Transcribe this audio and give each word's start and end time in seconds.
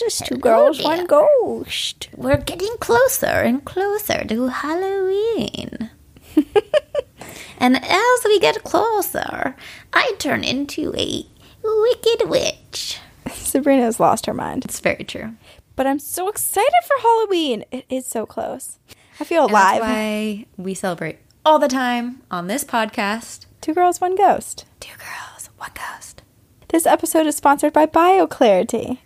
This 0.00 0.20
is 0.20 0.28
two 0.28 0.36
girls, 0.36 0.82
one 0.82 1.06
ghost. 1.06 2.08
We're 2.14 2.36
getting 2.36 2.76
closer 2.80 3.26
and 3.26 3.64
closer 3.64 4.24
to 4.24 4.48
Halloween. 4.48 5.90
and 7.58 7.76
as 7.82 8.20
we 8.26 8.38
get 8.38 8.62
closer, 8.62 9.56
I 9.94 10.12
turn 10.18 10.44
into 10.44 10.94
a 10.96 11.26
wicked 11.62 12.28
witch. 12.28 12.98
Sabrina's 13.32 13.98
lost 13.98 14.26
her 14.26 14.34
mind. 14.34 14.66
It's 14.66 14.80
very 14.80 15.02
true. 15.02 15.34
But 15.76 15.86
I'm 15.86 15.98
so 15.98 16.28
excited 16.28 16.72
for 16.86 17.00
Halloween. 17.00 17.64
It 17.70 17.86
is 17.88 18.06
so 18.06 18.26
close. 18.26 18.78
I 19.18 19.24
feel 19.24 19.46
alive. 19.46 19.80
that's 19.80 19.92
why 19.92 20.46
we 20.58 20.74
celebrate 20.74 21.20
all 21.42 21.58
the 21.58 21.68
time 21.68 22.20
on 22.30 22.48
this 22.48 22.64
podcast. 22.64 23.46
Two 23.62 23.72
girls, 23.72 23.98
one 24.00 24.14
ghost. 24.14 24.66
Two 24.78 24.96
girls, 24.98 25.48
one 25.56 25.70
ghost. 25.74 26.22
This 26.68 26.84
episode 26.84 27.26
is 27.26 27.36
sponsored 27.36 27.72
by 27.72 27.86
BioClarity. 27.86 28.98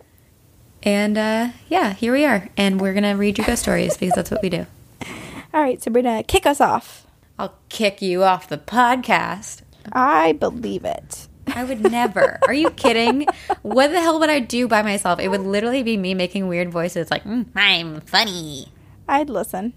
And 0.82 1.18
uh, 1.18 1.48
yeah, 1.68 1.92
here 1.92 2.12
we 2.12 2.24
are. 2.24 2.48
And 2.56 2.80
we're 2.80 2.92
going 2.92 3.04
to 3.04 3.10
read 3.12 3.38
you 3.38 3.44
ghost 3.44 3.62
stories 3.62 3.96
because 3.96 4.14
that's 4.14 4.30
what 4.30 4.42
we 4.42 4.48
do. 4.48 4.66
All 5.54 5.60
right, 5.62 5.80
Sabrina, 5.82 6.22
kick 6.22 6.46
us 6.46 6.60
off. 6.60 7.06
I'll 7.38 7.54
kick 7.68 8.00
you 8.02 8.22
off 8.24 8.48
the 8.48 8.58
podcast. 8.58 9.62
I 9.92 10.32
believe 10.32 10.84
it. 10.84 11.28
I 11.48 11.64
would 11.64 11.80
never. 11.90 12.38
Are 12.46 12.54
you 12.54 12.70
kidding? 12.70 13.26
What 13.62 13.88
the 13.88 14.00
hell 14.00 14.20
would 14.20 14.30
I 14.30 14.38
do 14.40 14.68
by 14.68 14.82
myself? 14.82 15.18
It 15.18 15.28
would 15.28 15.40
literally 15.40 15.82
be 15.82 15.96
me 15.96 16.14
making 16.14 16.48
weird 16.48 16.70
voices 16.70 17.10
like, 17.10 17.24
mm, 17.24 17.46
I'm 17.56 18.00
funny. 18.02 18.68
I'd 19.08 19.30
listen. 19.30 19.72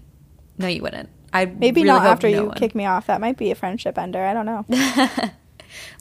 No, 0.58 0.68
you 0.68 0.82
wouldn't. 0.82 1.08
I 1.32 1.46
Maybe 1.46 1.82
really 1.82 1.98
not 1.98 2.06
after 2.06 2.28
no 2.30 2.34
you 2.42 2.46
one. 2.48 2.56
kick 2.56 2.74
me 2.76 2.86
off. 2.86 3.06
That 3.06 3.20
might 3.20 3.36
be 3.36 3.50
a 3.50 3.54
friendship 3.56 3.98
ender. 3.98 4.24
I 4.24 4.32
don't 4.34 4.46
know. 4.46 4.64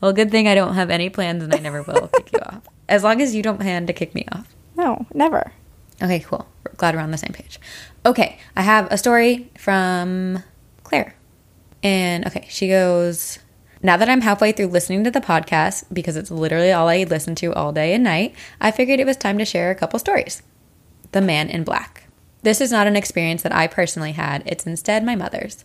Well, 0.02 0.14
good 0.14 0.30
thing 0.30 0.48
I 0.48 0.54
don't 0.54 0.76
have 0.76 0.92
any 0.92 1.10
plans 1.10 1.42
and 1.42 1.54
I 1.54 1.58
never 1.58 1.82
will 1.82 2.08
kick 2.10 2.32
you 2.34 2.40
off. 2.40 2.62
As 2.88 3.04
long 3.04 3.22
as 3.22 3.34
you 3.34 3.42
don't 3.42 3.60
plan 3.60 3.88
to 3.88 3.94
kick 3.94 4.14
me 4.14 4.24
off. 4.32 4.53
No, 4.76 5.06
never. 5.14 5.52
Okay, 6.02 6.20
cool. 6.20 6.48
Glad 6.78 6.96
we're 6.96 7.02
on 7.02 7.12
the 7.12 7.18
same 7.18 7.34
page. 7.34 7.60
Okay, 8.06 8.40
I 8.56 8.62
have 8.62 8.92
a 8.92 8.98
story 8.98 9.50
from 9.58 10.44
Claire. 10.84 11.16
And 11.82 12.26
okay, 12.26 12.46
she 12.50 12.68
goes, 12.68 13.40
Now 13.82 13.98
that 13.98 14.10
I'm 14.10 14.22
halfway 14.22 14.52
through 14.52 14.68
listening 14.68 15.04
to 15.04 15.12
the 15.12 15.22
podcast, 15.22 15.86
because 15.94 16.18
it's 16.18 16.32
literally 16.32 16.72
all 16.72 16.90
I 16.90 17.04
listen 17.04 17.36
to 17.36 17.54
all 17.54 17.72
day 17.72 17.94
and 17.94 18.04
night, 18.04 18.36
I 18.60 18.72
figured 18.72 19.00
it 19.00 19.06
was 19.06 19.18
time 19.18 19.38
to 19.38 19.46
share 19.46 19.72
a 19.72 19.76
couple 19.76 20.00
stories. 20.00 20.42
The 21.12 21.22
Man 21.22 21.50
in 21.50 21.64
Black. 21.64 22.08
This 22.42 22.60
is 22.60 22.72
not 22.72 22.88
an 22.88 22.96
experience 22.96 23.42
that 23.44 23.56
I 23.56 23.68
personally 23.68 24.14
had, 24.14 24.44
it's 24.46 24.66
instead 24.66 25.06
my 25.06 25.16
mother's. 25.16 25.64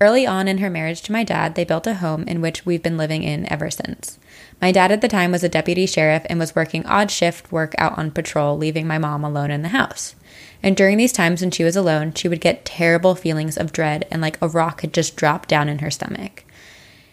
Early 0.00 0.26
on 0.26 0.48
in 0.48 0.58
her 0.58 0.70
marriage 0.70 1.02
to 1.02 1.12
my 1.12 1.24
dad, 1.24 1.56
they 1.56 1.64
built 1.64 1.86
a 1.86 1.94
home 1.94 2.22
in 2.22 2.40
which 2.40 2.64
we've 2.64 2.82
been 2.82 2.96
living 2.96 3.22
in 3.22 3.50
ever 3.52 3.70
since. 3.70 4.18
My 4.60 4.72
dad 4.72 4.92
at 4.92 5.00
the 5.00 5.08
time 5.08 5.32
was 5.32 5.42
a 5.42 5.48
deputy 5.48 5.86
sheriff 5.86 6.26
and 6.28 6.38
was 6.38 6.54
working 6.54 6.84
odd 6.86 7.10
shift 7.10 7.50
work 7.50 7.74
out 7.78 7.96
on 7.96 8.10
patrol, 8.10 8.58
leaving 8.58 8.86
my 8.86 8.98
mom 8.98 9.24
alone 9.24 9.50
in 9.50 9.62
the 9.62 9.68
house. 9.68 10.14
And 10.62 10.76
during 10.76 10.98
these 10.98 11.12
times 11.12 11.40
when 11.40 11.50
she 11.50 11.64
was 11.64 11.76
alone, 11.76 12.12
she 12.12 12.28
would 12.28 12.40
get 12.40 12.64
terrible 12.66 13.14
feelings 13.14 13.56
of 13.56 13.72
dread 13.72 14.06
and 14.10 14.20
like 14.20 14.40
a 14.42 14.48
rock 14.48 14.82
had 14.82 14.92
just 14.92 15.16
dropped 15.16 15.48
down 15.48 15.68
in 15.68 15.78
her 15.78 15.90
stomach. 15.90 16.44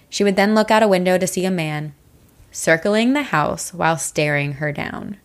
She 0.09 0.23
would 0.23 0.35
then 0.35 0.55
look 0.55 0.71
out 0.71 0.83
a 0.83 0.87
window 0.87 1.17
to 1.17 1.27
see 1.27 1.45
a 1.45 1.51
man 1.51 1.93
circling 2.51 3.13
the 3.13 3.23
house 3.23 3.73
while 3.73 3.97
staring 3.97 4.53
her 4.53 4.71
down. 4.71 5.17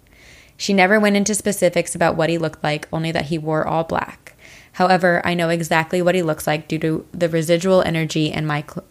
She 0.57 0.73
never 0.73 1.01
went 1.01 1.17
into 1.17 1.35
specifics 1.35 1.95
about 1.95 2.17
what 2.17 2.31
he 2.31 2.39
looked 2.39 2.63
like, 2.63 2.87
only 2.93 3.11
that 3.11 3.27
he 3.27 3.39
wore 3.39 3.67
all 3.67 3.85
black. 3.85 4.35
However, 4.73 5.21
I 5.25 5.35
know 5.35 5.49
exactly 5.49 6.01
what 6.01 6.15
he 6.15 6.23
looks 6.23 6.47
like 6.47 6.69
due 6.69 6.79
to 6.79 7.07
the 7.13 7.29
residual 7.29 7.83
energy 7.83 8.31
and 8.31 8.47
my 8.47 8.63
cl- 8.63 8.85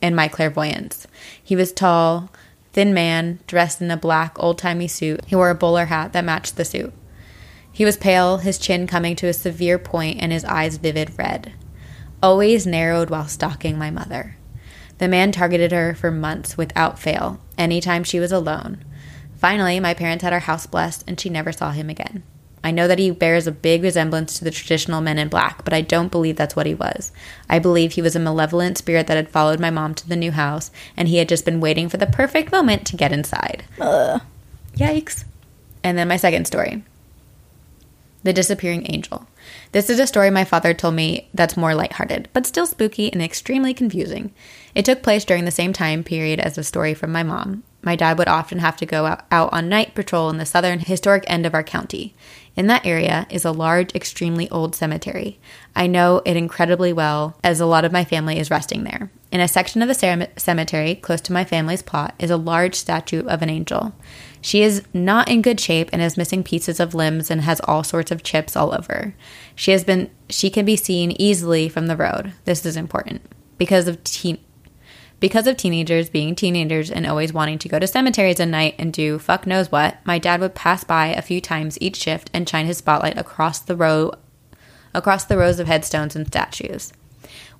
and 0.00 0.16
my 0.16 0.28
clairvoyance. 0.28 1.06
He 1.42 1.54
was 1.56 1.72
tall, 1.72 2.30
thin 2.72 2.94
man, 2.94 3.40
dressed 3.46 3.80
in 3.80 3.90
a 3.90 3.96
black 3.96 4.36
old-timey 4.38 4.88
suit. 4.88 5.24
He 5.26 5.36
wore 5.36 5.50
a 5.50 5.54
bowler 5.54 5.86
hat 5.86 6.12
that 6.12 6.24
matched 6.24 6.56
the 6.56 6.64
suit. 6.64 6.92
He 7.72 7.84
was 7.84 7.96
pale, 7.96 8.38
his 8.38 8.58
chin 8.58 8.86
coming 8.86 9.14
to 9.16 9.28
a 9.28 9.32
severe 9.32 9.78
point 9.78 10.20
and 10.20 10.32
his 10.32 10.44
eyes 10.44 10.78
vivid 10.78 11.16
red. 11.18 11.52
Always 12.22 12.66
narrowed 12.66 13.10
while 13.10 13.28
stalking 13.28 13.78
my 13.78 13.90
mother. 13.90 14.36
The 14.98 15.06
man 15.06 15.30
targeted 15.30 15.70
her 15.70 15.94
for 15.94 16.10
months 16.10 16.56
without 16.56 16.98
fail, 16.98 17.40
anytime 17.56 18.02
she 18.02 18.18
was 18.18 18.32
alone. 18.32 18.84
Finally, 19.36 19.78
my 19.78 19.94
parents 19.94 20.24
had 20.24 20.32
our 20.32 20.40
house 20.40 20.66
blessed, 20.66 21.04
and 21.06 21.20
she 21.20 21.30
never 21.30 21.52
saw 21.52 21.70
him 21.70 21.88
again. 21.88 22.24
I 22.62 22.70
know 22.70 22.88
that 22.88 22.98
he 22.98 23.10
bears 23.10 23.46
a 23.46 23.52
big 23.52 23.82
resemblance 23.82 24.38
to 24.38 24.44
the 24.44 24.50
traditional 24.50 25.00
men 25.00 25.18
in 25.18 25.28
black, 25.28 25.64
but 25.64 25.72
I 25.72 25.80
don't 25.80 26.10
believe 26.10 26.36
that's 26.36 26.56
what 26.56 26.66
he 26.66 26.74
was. 26.74 27.12
I 27.48 27.58
believe 27.58 27.92
he 27.92 28.02
was 28.02 28.16
a 28.16 28.20
malevolent 28.20 28.78
spirit 28.78 29.06
that 29.06 29.16
had 29.16 29.30
followed 29.30 29.60
my 29.60 29.70
mom 29.70 29.94
to 29.94 30.08
the 30.08 30.16
new 30.16 30.32
house, 30.32 30.70
and 30.96 31.08
he 31.08 31.18
had 31.18 31.28
just 31.28 31.44
been 31.44 31.60
waiting 31.60 31.88
for 31.88 31.96
the 31.96 32.06
perfect 32.06 32.52
moment 32.52 32.86
to 32.88 32.96
get 32.96 33.12
inside. 33.12 33.64
Ugh. 33.80 34.20
Yikes. 34.76 35.24
And 35.82 35.96
then 35.96 36.08
my 36.08 36.16
second 36.16 36.46
story 36.46 36.82
The 38.22 38.32
Disappearing 38.32 38.86
Angel. 38.90 39.26
This 39.72 39.88
is 39.88 39.98
a 39.98 40.06
story 40.06 40.30
my 40.30 40.44
father 40.44 40.74
told 40.74 40.94
me 40.94 41.28
that's 41.32 41.56
more 41.56 41.74
lighthearted, 41.74 42.28
but 42.32 42.46
still 42.46 42.66
spooky 42.66 43.12
and 43.12 43.22
extremely 43.22 43.72
confusing. 43.72 44.32
It 44.74 44.84
took 44.84 45.02
place 45.02 45.24
during 45.24 45.44
the 45.44 45.50
same 45.50 45.72
time 45.72 46.04
period 46.04 46.40
as 46.40 46.56
the 46.56 46.64
story 46.64 46.94
from 46.94 47.12
my 47.12 47.22
mom. 47.22 47.62
My 47.82 47.96
dad 47.96 48.18
would 48.18 48.28
often 48.28 48.58
have 48.58 48.76
to 48.78 48.86
go 48.86 49.06
out, 49.06 49.24
out 49.30 49.52
on 49.52 49.68
night 49.68 49.94
patrol 49.94 50.30
in 50.30 50.38
the 50.38 50.46
southern 50.46 50.80
historic 50.80 51.24
end 51.26 51.46
of 51.46 51.54
our 51.54 51.62
county. 51.62 52.14
In 52.58 52.66
that 52.66 52.84
area 52.84 53.24
is 53.30 53.44
a 53.44 53.52
large, 53.52 53.94
extremely 53.94 54.50
old 54.50 54.74
cemetery. 54.74 55.38
I 55.76 55.86
know 55.86 56.22
it 56.24 56.36
incredibly 56.36 56.92
well, 56.92 57.36
as 57.44 57.60
a 57.60 57.66
lot 57.66 57.84
of 57.84 57.92
my 57.92 58.04
family 58.04 58.40
is 58.40 58.50
resting 58.50 58.82
there. 58.82 59.12
In 59.30 59.38
a 59.40 59.46
section 59.46 59.80
of 59.80 59.86
the 59.86 60.28
cemetery 60.36 60.96
close 60.96 61.20
to 61.20 61.32
my 61.32 61.44
family's 61.44 61.82
plot 61.82 62.16
is 62.18 62.32
a 62.32 62.36
large 62.36 62.74
statue 62.74 63.24
of 63.26 63.42
an 63.42 63.48
angel. 63.48 63.94
She 64.40 64.62
is 64.62 64.82
not 64.92 65.28
in 65.28 65.40
good 65.40 65.60
shape 65.60 65.88
and 65.92 66.02
is 66.02 66.16
missing 66.16 66.42
pieces 66.42 66.80
of 66.80 66.96
limbs 66.96 67.30
and 67.30 67.42
has 67.42 67.60
all 67.60 67.84
sorts 67.84 68.10
of 68.10 68.24
chips 68.24 68.56
all 68.56 68.74
over. 68.74 69.14
She 69.54 69.70
has 69.70 69.84
been 69.84 70.10
she 70.28 70.50
can 70.50 70.64
be 70.64 70.74
seen 70.74 71.12
easily 71.12 71.68
from 71.68 71.86
the 71.86 71.96
road. 71.96 72.32
This 72.44 72.66
is 72.66 72.76
important 72.76 73.22
because 73.56 73.86
of 73.86 74.02
teen 74.02 74.38
because 75.20 75.46
of 75.46 75.56
teenagers 75.56 76.08
being 76.08 76.34
teenagers 76.34 76.90
and 76.90 77.06
always 77.06 77.32
wanting 77.32 77.58
to 77.58 77.68
go 77.68 77.78
to 77.78 77.86
cemeteries 77.86 78.40
at 78.40 78.48
night 78.48 78.74
and 78.78 78.92
do 78.92 79.18
fuck 79.18 79.46
knows 79.46 79.72
what, 79.72 79.98
my 80.04 80.18
dad 80.18 80.40
would 80.40 80.54
pass 80.54 80.84
by 80.84 81.06
a 81.06 81.22
few 81.22 81.40
times 81.40 81.78
each 81.80 81.96
shift 81.96 82.30
and 82.32 82.48
shine 82.48 82.66
his 82.66 82.78
spotlight 82.78 83.18
across 83.18 83.58
the 83.58 83.76
row 83.76 84.12
across 84.94 85.24
the 85.24 85.36
rows 85.36 85.60
of 85.60 85.66
headstones 85.66 86.16
and 86.16 86.26
statues. 86.26 86.92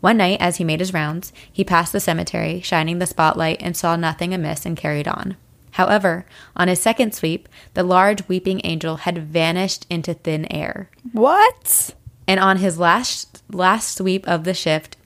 One 0.00 0.16
night, 0.16 0.40
as 0.40 0.56
he 0.56 0.64
made 0.64 0.80
his 0.80 0.94
rounds, 0.94 1.32
he 1.52 1.64
passed 1.64 1.92
the 1.92 2.00
cemetery, 2.00 2.60
shining 2.60 2.98
the 2.98 3.06
spotlight, 3.06 3.60
and 3.60 3.76
saw 3.76 3.96
nothing 3.96 4.32
amiss 4.32 4.64
and 4.64 4.76
carried 4.76 5.08
on. 5.08 5.36
However, 5.72 6.24
on 6.56 6.68
his 6.68 6.80
second 6.80 7.14
sweep, 7.14 7.48
the 7.74 7.82
large 7.82 8.26
weeping 8.28 8.60
angel 8.64 8.98
had 8.98 9.18
vanished 9.18 9.86
into 9.90 10.14
thin 10.14 10.50
air. 10.52 10.90
What? 11.12 11.94
And 12.26 12.40
on 12.40 12.58
his 12.58 12.78
last 12.78 13.42
last 13.50 13.96
sweep 13.96 14.26
of 14.28 14.44
the 14.44 14.54
shift, 14.54 14.96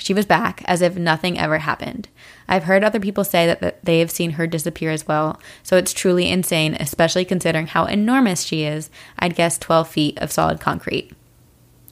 she 0.00 0.14
was 0.14 0.24
back 0.24 0.62
as 0.64 0.80
if 0.80 0.96
nothing 0.96 1.38
ever 1.38 1.58
happened. 1.58 2.08
I've 2.48 2.64
heard 2.64 2.82
other 2.82 2.98
people 2.98 3.22
say 3.22 3.46
that, 3.46 3.84
they 3.84 3.98
have 3.98 4.10
seen 4.10 4.32
her 4.32 4.46
disappear 4.46 4.90
as 4.90 5.06
well, 5.06 5.38
so 5.62 5.76
it's 5.76 5.92
truly 5.92 6.30
insane, 6.30 6.74
especially 6.80 7.26
considering 7.26 7.66
how 7.66 7.84
enormous 7.84 8.42
she 8.42 8.64
is. 8.64 8.88
I'd 9.18 9.36
guess 9.36 9.58
12 9.58 9.88
feet 9.88 10.18
of 10.18 10.32
solid 10.32 10.58
concrete. 10.58 11.12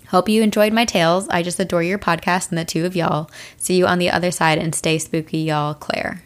Hope 0.09 0.31
you 0.31 0.43
enjoyed 0.43 0.73
my 0.73 0.87
tales. 0.87 1.29
I 1.29 1.43
just 1.43 1.61
adore 1.61 1.83
your 1.83 1.99
podcast 1.99 2.49
and 2.49 2.57
the 2.57 2.65
two 2.65 2.87
of 2.87 2.97
y'all. 2.97 3.31
See 3.59 3.77
you 3.77 3.87
on 3.87 3.99
the 3.99 4.11
other 4.11 4.31
side 4.31 4.57
and 4.57 4.75
stay 4.75 4.99
spooky, 4.99 5.41
y'all. 5.41 5.75
Claire. 5.75 6.23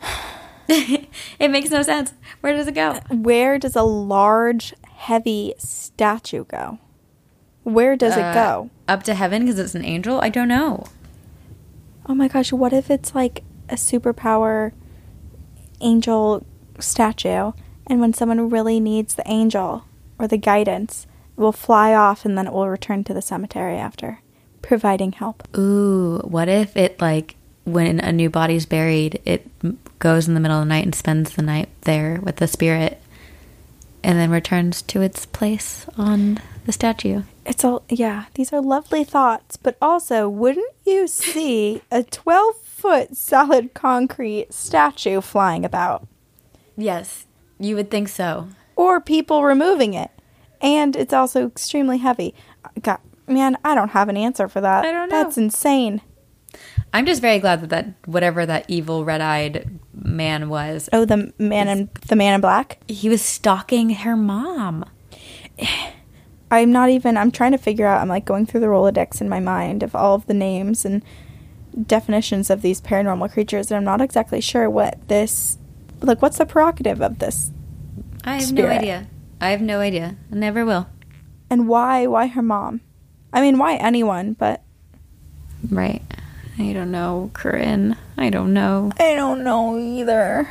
it 0.68 1.50
makes 1.50 1.68
no 1.68 1.82
sense. 1.82 2.14
Where 2.40 2.54
does 2.54 2.66
it 2.66 2.74
go? 2.74 2.94
Where 3.10 3.58
does 3.58 3.76
a 3.76 3.82
large, 3.82 4.72
heavy 4.96 5.52
statue 5.58 6.44
go? 6.46 6.78
Where 7.68 7.96
does 7.96 8.16
it 8.16 8.24
Uh, 8.24 8.32
go? 8.34 8.70
Up 8.88 9.02
to 9.04 9.14
heaven 9.14 9.42
because 9.44 9.58
it's 9.58 9.74
an 9.74 9.84
angel? 9.84 10.20
I 10.20 10.30
don't 10.30 10.48
know. 10.48 10.84
Oh 12.06 12.14
my 12.14 12.26
gosh, 12.28 12.50
what 12.52 12.72
if 12.72 12.90
it's 12.90 13.14
like 13.14 13.44
a 13.68 13.74
superpower 13.74 14.72
angel 15.80 16.44
statue 16.78 17.52
and 17.86 18.00
when 18.00 18.14
someone 18.14 18.48
really 18.50 18.80
needs 18.80 19.14
the 19.14 19.28
angel 19.30 19.84
or 20.18 20.26
the 20.26 20.38
guidance, 20.38 21.06
it 21.36 21.40
will 21.40 21.52
fly 21.52 21.92
off 21.94 22.24
and 22.24 22.36
then 22.38 22.46
it 22.46 22.52
will 22.52 22.68
return 22.68 23.04
to 23.04 23.14
the 23.14 23.22
cemetery 23.22 23.76
after, 23.76 24.20
providing 24.62 25.12
help. 25.12 25.46
Ooh, 25.56 26.18
what 26.24 26.48
if 26.48 26.76
it 26.76 27.00
like 27.00 27.36
when 27.64 28.00
a 28.00 28.12
new 28.12 28.30
body's 28.30 28.64
buried, 28.64 29.20
it 29.26 29.46
goes 29.98 30.26
in 30.26 30.32
the 30.32 30.40
middle 30.40 30.58
of 30.58 30.64
the 30.64 30.68
night 30.70 30.84
and 30.84 30.94
spends 30.94 31.34
the 31.34 31.42
night 31.42 31.68
there 31.82 32.18
with 32.22 32.36
the 32.36 32.46
spirit 32.48 33.00
and 34.02 34.18
then 34.18 34.30
returns 34.30 34.80
to 34.82 35.02
its 35.02 35.26
place 35.26 35.84
on 35.98 36.40
the 36.68 36.72
statue? 36.72 37.22
It's 37.46 37.64
all, 37.64 37.82
yeah, 37.88 38.26
these 38.34 38.52
are 38.52 38.60
lovely 38.60 39.02
thoughts, 39.02 39.56
but 39.56 39.78
also, 39.80 40.28
wouldn't 40.28 40.70
you 40.84 41.08
see 41.08 41.80
a 41.90 42.02
12 42.02 42.56
foot 42.56 43.16
solid 43.16 43.72
concrete 43.72 44.52
statue 44.52 45.22
flying 45.22 45.64
about? 45.64 46.06
Yes, 46.76 47.24
you 47.58 47.74
would 47.74 47.90
think 47.90 48.10
so. 48.10 48.48
Or 48.76 49.00
people 49.00 49.44
removing 49.44 49.94
it. 49.94 50.10
And 50.60 50.94
it's 50.94 51.14
also 51.14 51.46
extremely 51.46 51.98
heavy. 51.98 52.34
God, 52.82 52.98
man, 53.26 53.56
I 53.64 53.74
don't 53.74 53.92
have 53.92 54.10
an 54.10 54.18
answer 54.18 54.46
for 54.46 54.60
that. 54.60 54.84
I 54.84 54.92
don't 54.92 55.08
know. 55.08 55.22
That's 55.22 55.38
insane. 55.38 56.02
I'm 56.92 57.06
just 57.06 57.22
very 57.22 57.38
glad 57.38 57.62
that, 57.62 57.70
that 57.70 57.94
whatever 58.04 58.44
that 58.44 58.66
evil 58.68 59.06
red-eyed 59.06 59.78
man 59.94 60.50
was, 60.50 60.90
Oh, 60.92 61.06
the 61.06 61.32
man 61.38 61.68
in 61.68 61.88
the 62.08 62.16
man 62.16 62.34
in 62.34 62.40
black. 62.42 62.78
he 62.88 63.08
was 63.08 63.22
stalking 63.22 63.88
her 63.90 64.16
mom. 64.16 64.84
I'm 66.50 66.72
not 66.72 66.88
even. 66.90 67.16
I'm 67.16 67.30
trying 67.30 67.52
to 67.52 67.58
figure 67.58 67.86
out. 67.86 68.00
I'm 68.00 68.08
like 68.08 68.24
going 68.24 68.46
through 68.46 68.60
the 68.60 68.66
Rolodex 68.66 69.20
in 69.20 69.28
my 69.28 69.40
mind 69.40 69.82
of 69.82 69.94
all 69.94 70.14
of 70.14 70.26
the 70.26 70.34
names 70.34 70.84
and 70.84 71.02
definitions 71.86 72.50
of 72.50 72.62
these 72.62 72.80
paranormal 72.80 73.30
creatures, 73.32 73.70
and 73.70 73.76
I'm 73.76 73.84
not 73.84 74.00
exactly 74.00 74.40
sure 74.40 74.68
what 74.70 74.96
this. 75.08 75.58
Like, 76.00 76.22
what's 76.22 76.38
the 76.38 76.46
prerogative 76.46 77.02
of 77.02 77.18
this, 77.18 77.50
I 78.24 78.34
have 78.34 78.44
Spirit. 78.44 78.68
no 78.68 78.78
idea. 78.78 79.06
I 79.40 79.50
have 79.50 79.60
no 79.60 79.80
idea. 79.80 80.16
I 80.32 80.34
never 80.36 80.64
will. 80.64 80.86
and 81.50 81.68
why? 81.68 82.06
Why 82.06 82.26
her 82.28 82.42
mom? 82.42 82.80
I 83.32 83.40
mean, 83.40 83.58
why 83.58 83.74
anyone? 83.76 84.32
But 84.34 84.62
Right. 85.70 86.02
I 86.58 86.72
don't 86.72 86.90
know, 86.90 87.30
Corinne. 87.34 87.96
I 88.16 88.30
don't 88.30 88.52
know. 88.52 88.90
I 88.98 89.14
don't 89.14 89.44
know 89.44 89.78
either. 89.78 90.48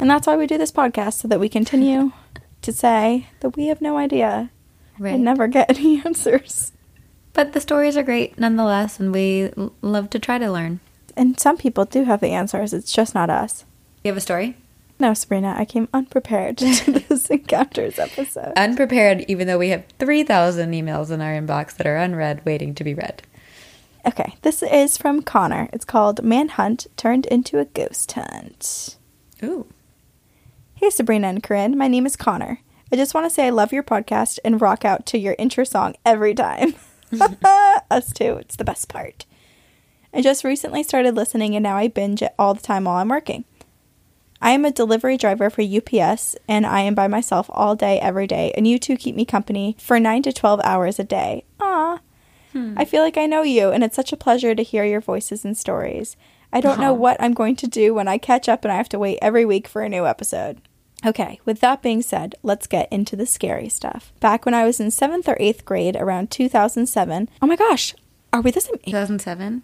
And 0.00 0.08
that's 0.10 0.26
why 0.26 0.36
we 0.36 0.46
do 0.46 0.58
this 0.58 0.72
podcast 0.72 1.14
so 1.14 1.28
that 1.28 1.38
we 1.40 1.48
continue 1.48 2.12
to 2.62 2.72
say 2.72 3.26
that 3.40 3.56
we 3.56 3.66
have 3.66 3.80
no 3.80 3.96
idea 3.96 4.50
Right. 4.98 5.14
and 5.14 5.24
never 5.24 5.46
get 5.48 5.70
any 5.70 6.02
answers. 6.04 6.72
But 7.32 7.52
the 7.52 7.60
stories 7.60 7.96
are 7.96 8.02
great 8.02 8.38
nonetheless, 8.38 8.98
and 8.98 9.12
we 9.12 9.50
l- 9.56 9.72
love 9.82 10.10
to 10.10 10.18
try 10.18 10.38
to 10.38 10.50
learn. 10.50 10.80
And 11.16 11.38
some 11.38 11.56
people 11.56 11.84
do 11.84 12.04
have 12.04 12.20
the 12.20 12.28
answers. 12.32 12.72
It's 12.72 12.92
just 12.92 13.14
not 13.14 13.30
us. 13.30 13.64
You 14.04 14.10
have 14.10 14.16
a 14.16 14.20
story? 14.20 14.56
No, 15.00 15.14
Sabrina, 15.14 15.54
I 15.56 15.64
came 15.64 15.88
unprepared 15.94 16.58
to 16.58 16.64
this 17.08 17.30
encounters 17.30 17.98
episode. 18.00 18.52
Unprepared, 18.56 19.24
even 19.28 19.46
though 19.46 19.58
we 19.58 19.68
have 19.68 19.84
3,000 20.00 20.72
emails 20.72 21.10
in 21.12 21.20
our 21.20 21.32
inbox 21.32 21.76
that 21.76 21.86
are 21.86 21.96
unread, 21.96 22.44
waiting 22.44 22.74
to 22.74 22.82
be 22.84 22.94
read. 22.94 23.22
Okay, 24.06 24.34
this 24.42 24.62
is 24.62 24.96
from 24.96 25.22
Connor. 25.22 25.68
It's 25.72 25.84
called 25.84 26.24
Manhunt 26.24 26.86
Turned 26.96 27.26
into 27.26 27.58
a 27.60 27.64
Ghost 27.66 28.10
Hunt. 28.12 28.96
Ooh. 29.44 29.66
Hey, 30.74 30.90
Sabrina 30.90 31.28
and 31.28 31.42
Corinne. 31.42 31.76
My 31.78 31.88
name 31.88 32.06
is 32.06 32.16
Connor. 32.16 32.60
I 32.90 32.96
just 32.96 33.14
want 33.14 33.26
to 33.26 33.30
say 33.30 33.46
I 33.46 33.50
love 33.50 33.72
your 33.72 33.82
podcast 33.82 34.38
and 34.44 34.60
rock 34.60 34.84
out 34.84 35.04
to 35.06 35.18
your 35.18 35.36
intro 35.38 35.64
song 35.64 35.96
every 36.04 36.34
time. 36.34 36.74
Us 37.90 38.12
too. 38.12 38.36
It's 38.38 38.56
the 38.56 38.64
best 38.64 38.88
part. 38.88 39.26
I 40.12 40.22
just 40.22 40.44
recently 40.44 40.82
started 40.82 41.14
listening 41.14 41.54
and 41.54 41.62
now 41.62 41.76
I 41.76 41.88
binge 41.88 42.22
it 42.22 42.34
all 42.38 42.54
the 42.54 42.62
time 42.62 42.84
while 42.84 42.96
I'm 42.96 43.08
working. 43.08 43.44
I 44.40 44.52
am 44.52 44.64
a 44.64 44.70
delivery 44.70 45.16
driver 45.16 45.50
for 45.50 45.62
UPS 45.62 46.36
and 46.46 46.64
I 46.64 46.80
am 46.80 46.94
by 46.94 47.08
myself 47.08 47.50
all 47.52 47.74
day, 47.74 47.98
every 48.00 48.26
day, 48.26 48.52
and 48.56 48.66
you 48.66 48.78
two 48.78 48.96
keep 48.96 49.16
me 49.16 49.24
company 49.24 49.76
for 49.78 49.98
9 49.98 50.22
to 50.22 50.32
12 50.32 50.60
hours 50.62 50.98
a 50.98 51.04
day. 51.04 51.44
Ah. 51.60 52.00
I 52.76 52.84
feel 52.84 53.02
like 53.02 53.18
I 53.18 53.26
know 53.26 53.42
you, 53.42 53.70
and 53.70 53.84
it's 53.84 53.96
such 53.96 54.12
a 54.12 54.16
pleasure 54.16 54.54
to 54.54 54.62
hear 54.62 54.84
your 54.84 55.00
voices 55.00 55.44
and 55.44 55.56
stories. 55.56 56.16
I 56.52 56.60
don't 56.60 56.80
know 56.80 56.94
what 56.94 57.18
I'm 57.20 57.34
going 57.34 57.56
to 57.56 57.66
do 57.66 57.92
when 57.92 58.08
I 58.08 58.16
catch 58.16 58.48
up 58.48 58.64
and 58.64 58.72
I 58.72 58.76
have 58.76 58.88
to 58.90 58.98
wait 58.98 59.18
every 59.20 59.44
week 59.44 59.68
for 59.68 59.82
a 59.82 59.88
new 59.88 60.06
episode. 60.06 60.60
Okay, 61.06 61.38
with 61.44 61.60
that 61.60 61.80
being 61.82 62.02
said, 62.02 62.34
let's 62.42 62.66
get 62.66 62.90
into 62.92 63.14
the 63.14 63.26
scary 63.26 63.68
stuff. 63.68 64.12
Back 64.20 64.44
when 64.44 64.54
I 64.54 64.64
was 64.64 64.80
in 64.80 64.88
7th 64.88 65.28
or 65.28 65.36
8th 65.36 65.64
grade 65.64 65.94
around 65.96 66.30
2007, 66.30 67.28
oh 67.40 67.46
my 67.46 67.56
gosh, 67.56 67.94
are 68.32 68.40
we 68.40 68.50
the 68.50 68.60
same? 68.60 68.78
2007? 68.84 69.62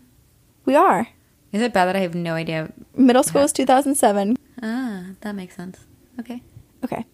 We 0.65 0.77
are. 0.77 1.09
Is 1.53 1.61
it 1.61 1.73
bad 1.73 1.87
that 1.87 1.97
I 1.97 2.01
have 2.01 2.15
no 2.15 2.35
idea? 2.35 2.73
Middle 2.97 3.23
school 3.23 3.43
is 3.43 3.53
2007. 3.53 4.37
Ah, 4.63 5.05
that 5.21 5.35
makes 5.35 5.57
sense. 5.57 5.85
Okay. 6.21 6.41
Okay. 6.85 7.05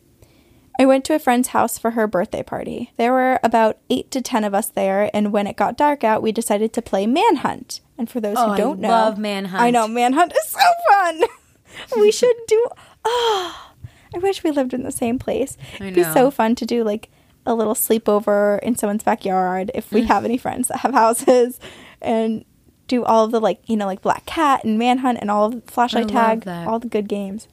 I 0.78 0.86
went 0.86 1.04
to 1.06 1.14
a 1.14 1.18
friend's 1.18 1.48
house 1.48 1.78
for 1.78 1.90
her 1.92 2.06
birthday 2.06 2.42
party. 2.42 2.92
There 2.96 3.12
were 3.12 3.38
about 3.42 3.78
8 3.90 4.10
to 4.12 4.22
10 4.22 4.44
of 4.44 4.54
us 4.54 4.68
there, 4.68 5.10
and 5.14 5.32
when 5.32 5.46
it 5.46 5.56
got 5.56 5.76
dark 5.76 6.04
out, 6.04 6.22
we 6.22 6.32
decided 6.32 6.72
to 6.74 6.82
play 6.82 7.06
Manhunt. 7.06 7.80
And 7.98 8.08
for 8.08 8.20
those 8.20 8.36
Oh, 8.38 8.50
who 8.52 8.56
don't 8.56 8.80
know, 8.80 8.88
I 8.88 8.92
love 9.02 9.18
Manhunt. 9.18 9.62
I 9.62 9.70
know 9.70 9.86
Manhunt 9.88 10.32
is 10.32 10.46
so 10.48 10.58
fun. 10.90 11.22
we 12.00 12.10
should 12.10 12.36
do 12.48 12.66
Oh, 13.04 13.69
I 14.14 14.18
wish 14.18 14.42
we 14.42 14.50
lived 14.50 14.74
in 14.74 14.82
the 14.82 14.92
same 14.92 15.18
place. 15.18 15.56
It'd 15.76 15.94
be 15.94 16.02
so 16.04 16.30
fun 16.30 16.54
to 16.56 16.66
do 16.66 16.82
like 16.84 17.10
a 17.46 17.54
little 17.54 17.74
sleepover 17.74 18.58
in 18.60 18.76
someone's 18.76 19.02
backyard 19.04 19.70
if 19.74 19.90
Mm. 19.90 19.92
we 19.94 20.02
have 20.02 20.24
any 20.24 20.36
friends 20.36 20.68
that 20.68 20.78
have 20.80 20.92
houses 21.04 21.58
and 22.02 22.44
do 22.88 23.04
all 23.04 23.24
of 23.24 23.30
the 23.30 23.40
like, 23.40 23.60
you 23.66 23.76
know, 23.76 23.86
like 23.86 24.02
Black 24.02 24.26
Cat 24.26 24.64
and 24.64 24.78
Manhunt 24.78 25.18
and 25.20 25.30
all 25.30 25.46
of 25.46 25.64
the 25.64 25.70
flashlight 25.72 26.08
tag, 26.08 26.42
that. 26.44 26.66
all 26.66 26.78
the 26.80 26.88
good 26.88 27.08
games. 27.08 27.46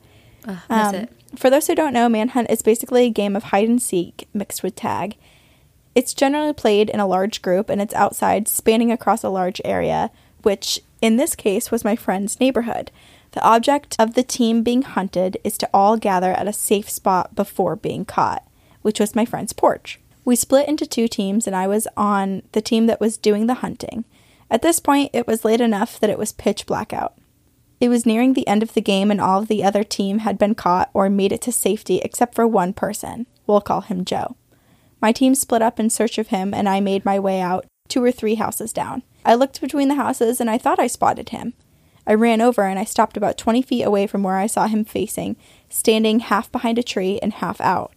Ugh, 0.47 0.57
miss 0.69 0.87
Um, 0.87 0.95
it. 0.95 1.09
For 1.35 1.49
those 1.49 1.67
who 1.67 1.75
don't 1.75 1.93
know, 1.93 2.09
Manhunt 2.09 2.49
is 2.49 2.61
basically 2.61 3.05
a 3.05 3.09
game 3.11 3.35
of 3.35 3.43
hide 3.43 3.67
and 3.69 3.81
seek 3.81 4.27
mixed 4.33 4.63
with 4.63 4.75
tag. 4.75 5.15
It's 5.93 6.13
generally 6.13 6.53
played 6.53 6.89
in 6.89 6.99
a 6.99 7.07
large 7.07 7.41
group 7.41 7.69
and 7.69 7.81
it's 7.81 7.93
outside, 7.93 8.47
spanning 8.47 8.91
across 8.91 9.23
a 9.23 9.29
large 9.29 9.59
area, 9.65 10.09
which 10.43 10.79
in 11.01 11.17
this 11.17 11.35
case 11.35 11.69
was 11.69 11.83
my 11.83 11.95
friend's 11.95 12.39
neighborhood. 12.39 12.91
The 13.37 13.43
object 13.43 13.95
of 13.99 14.15
the 14.15 14.23
team 14.23 14.63
being 14.63 14.81
hunted 14.81 15.37
is 15.43 15.59
to 15.59 15.69
all 15.71 15.95
gather 15.95 16.31
at 16.31 16.47
a 16.47 16.51
safe 16.51 16.89
spot 16.89 17.35
before 17.35 17.75
being 17.75 18.03
caught, 18.03 18.43
which 18.81 18.99
was 18.99 19.13
my 19.13 19.25
friend's 19.25 19.53
porch. 19.53 19.99
We 20.25 20.35
split 20.35 20.67
into 20.67 20.87
two 20.87 21.07
teams 21.07 21.45
and 21.45 21.55
I 21.55 21.67
was 21.67 21.87
on 21.95 22.41
the 22.53 22.61
team 22.61 22.87
that 22.87 22.99
was 22.99 23.15
doing 23.15 23.45
the 23.45 23.61
hunting. 23.61 24.05
At 24.49 24.63
this 24.63 24.79
point, 24.79 25.11
it 25.13 25.27
was 25.27 25.45
late 25.45 25.61
enough 25.61 25.99
that 25.99 26.09
it 26.09 26.17
was 26.17 26.33
pitch 26.33 26.65
black 26.65 26.93
out. 26.93 27.13
It 27.79 27.89
was 27.89 28.07
nearing 28.07 28.33
the 28.33 28.47
end 28.47 28.63
of 28.63 28.73
the 28.73 28.81
game, 28.81 29.11
and 29.11 29.21
all 29.21 29.43
of 29.43 29.49
the 29.49 29.63
other 29.63 29.83
team 29.83 30.17
had 30.17 30.39
been 30.39 30.55
caught 30.55 30.89
or 30.95 31.07
made 31.07 31.31
it 31.31 31.43
to 31.43 31.51
safety 31.51 31.99
except 31.99 32.33
for 32.33 32.47
one 32.47 32.73
person. 32.73 33.27
We'll 33.45 33.61
call 33.61 33.81
him 33.81 34.03
Joe. 34.03 34.35
My 34.99 35.11
team 35.11 35.35
split 35.35 35.61
up 35.61 35.79
in 35.79 35.91
search 35.91 36.17
of 36.17 36.29
him, 36.29 36.55
and 36.55 36.67
I 36.67 36.79
made 36.79 37.05
my 37.05 37.19
way 37.19 37.39
out 37.39 37.67
two 37.87 38.03
or 38.03 38.11
three 38.11 38.33
houses 38.33 38.73
down. 38.73 39.03
I 39.23 39.35
looked 39.35 39.61
between 39.61 39.89
the 39.89 39.93
houses, 39.93 40.41
and 40.41 40.49
I 40.49 40.57
thought 40.57 40.79
I 40.79 40.87
spotted 40.87 41.29
him. 41.29 41.53
I 42.07 42.13
ran 42.13 42.41
over, 42.41 42.63
and 42.63 42.79
I 42.79 42.85
stopped 42.85 43.17
about 43.17 43.37
20 43.37 43.61
feet 43.61 43.83
away 43.83 44.07
from 44.07 44.23
where 44.23 44.37
I 44.37 44.47
saw 44.47 44.67
him 44.67 44.85
facing, 44.85 45.35
standing 45.69 46.21
half 46.21 46.51
behind 46.51 46.79
a 46.79 46.83
tree 46.83 47.19
and 47.21 47.33
half 47.33 47.61
out. 47.61 47.91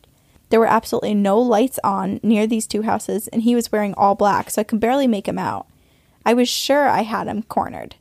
There 0.50 0.60
were 0.60 0.66
absolutely 0.66 1.14
no 1.14 1.38
lights 1.38 1.78
on 1.84 2.18
near 2.22 2.46
these 2.46 2.66
two 2.66 2.82
houses, 2.82 3.28
and 3.28 3.42
he 3.42 3.54
was 3.54 3.70
wearing 3.70 3.94
all 3.94 4.16
black, 4.16 4.50
so 4.50 4.60
I 4.60 4.64
could 4.64 4.80
barely 4.80 5.06
make 5.06 5.28
him 5.28 5.38
out. 5.38 5.68
I 6.26 6.34
was 6.34 6.48
sure 6.48 6.88
I 6.88 7.02
had 7.02 7.28
him 7.28 7.44
cornered. 7.44 7.94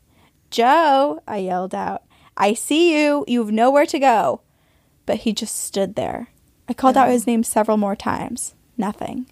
Joe, 0.49 1.21
I 1.27 1.37
yelled 1.37 1.75
out, 1.75 2.03
I 2.35 2.53
see 2.53 2.99
you. 2.99 3.23
You've 3.27 3.51
nowhere 3.51 3.85
to 3.85 3.99
go. 3.99 4.41
But 5.05 5.17
he 5.17 5.33
just 5.33 5.55
stood 5.55 5.95
there. 5.95 6.29
I 6.67 6.73
called 6.73 6.97
out 6.97 7.09
his 7.09 7.27
name 7.27 7.43
several 7.43 7.77
more 7.77 7.95
times. 7.95 8.55
Nothing. 8.77 9.27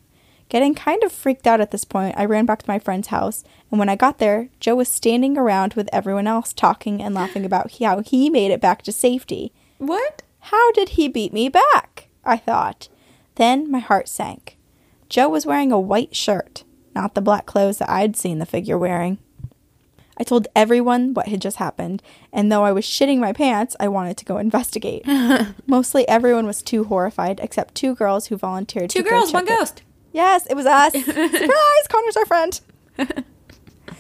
Getting 0.49 0.75
kind 0.75 1.03
of 1.03 1.11
freaked 1.11 1.45
out 1.45 1.59
at 1.59 1.71
this 1.71 1.83
point, 1.83 2.15
I 2.17 2.23
ran 2.23 2.45
back 2.45 2.61
to 2.63 2.69
my 2.69 2.79
friend's 2.79 3.09
house, 3.09 3.43
and 3.69 3.79
when 3.79 3.89
I 3.89 3.97
got 3.97 4.17
there, 4.17 4.49
Joe 4.61 4.75
was 4.75 4.87
standing 4.87 5.37
around 5.37 5.73
with 5.73 5.89
everyone 5.91 6.27
else 6.27 6.53
talking 6.53 7.01
and 7.01 7.13
laughing 7.13 7.43
about 7.43 7.79
how 7.79 7.99
he 7.99 8.29
made 8.29 8.51
it 8.51 8.61
back 8.61 8.81
to 8.83 8.93
safety. 8.93 9.51
What? 9.77 10.23
How 10.39 10.71
did 10.71 10.89
he 10.89 11.09
beat 11.09 11.33
me 11.33 11.49
back? 11.49 12.07
I 12.23 12.37
thought. 12.37 12.87
Then 13.35 13.69
my 13.69 13.79
heart 13.79 14.07
sank. 14.07 14.57
Joe 15.09 15.27
was 15.27 15.45
wearing 15.45 15.71
a 15.71 15.79
white 15.79 16.15
shirt, 16.15 16.63
not 16.95 17.13
the 17.13 17.21
black 17.21 17.45
clothes 17.45 17.79
that 17.79 17.89
I'd 17.89 18.15
seen 18.15 18.39
the 18.39 18.45
figure 18.45 18.77
wearing. 18.77 19.17
I 20.19 20.23
told 20.23 20.47
everyone 20.55 21.13
what 21.13 21.27
had 21.27 21.41
just 21.41 21.57
happened, 21.57 22.01
and 22.33 22.51
though 22.51 22.63
I 22.63 22.71
was 22.71 22.85
shitting 22.85 23.19
my 23.19 23.33
pants, 23.33 23.75
I 23.79 23.87
wanted 23.87 24.17
to 24.17 24.25
go 24.25 24.37
investigate. 24.37 25.05
Mostly 25.67 26.07
everyone 26.07 26.47
was 26.47 26.61
too 26.61 26.85
horrified, 26.85 27.39
except 27.43 27.75
two 27.75 27.93
girls 27.95 28.27
who 28.27 28.37
volunteered 28.37 28.89
Two 28.89 29.03
to 29.03 29.09
go 29.09 29.09
girls, 29.11 29.31
one 29.31 29.47
it. 29.47 29.81
Yes, 30.17 30.47
it 30.47 30.55
was 30.55 30.65
us. 30.65 30.93
Surprise! 30.93 31.87
Connor's 31.89 32.17
our 32.17 32.25
friend. 32.25 32.59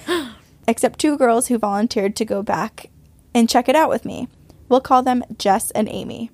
Except 0.67 0.97
two 0.97 1.15
girls 1.15 1.45
who 1.45 1.59
volunteered 1.59 2.15
to 2.15 2.25
go 2.25 2.41
back 2.41 2.89
and 3.35 3.47
check 3.47 3.69
it 3.69 3.75
out 3.75 3.91
with 3.91 4.03
me. 4.03 4.27
We'll 4.67 4.81
call 4.81 5.03
them 5.03 5.23
Jess 5.37 5.69
and 5.71 5.87
Amy. 5.87 6.31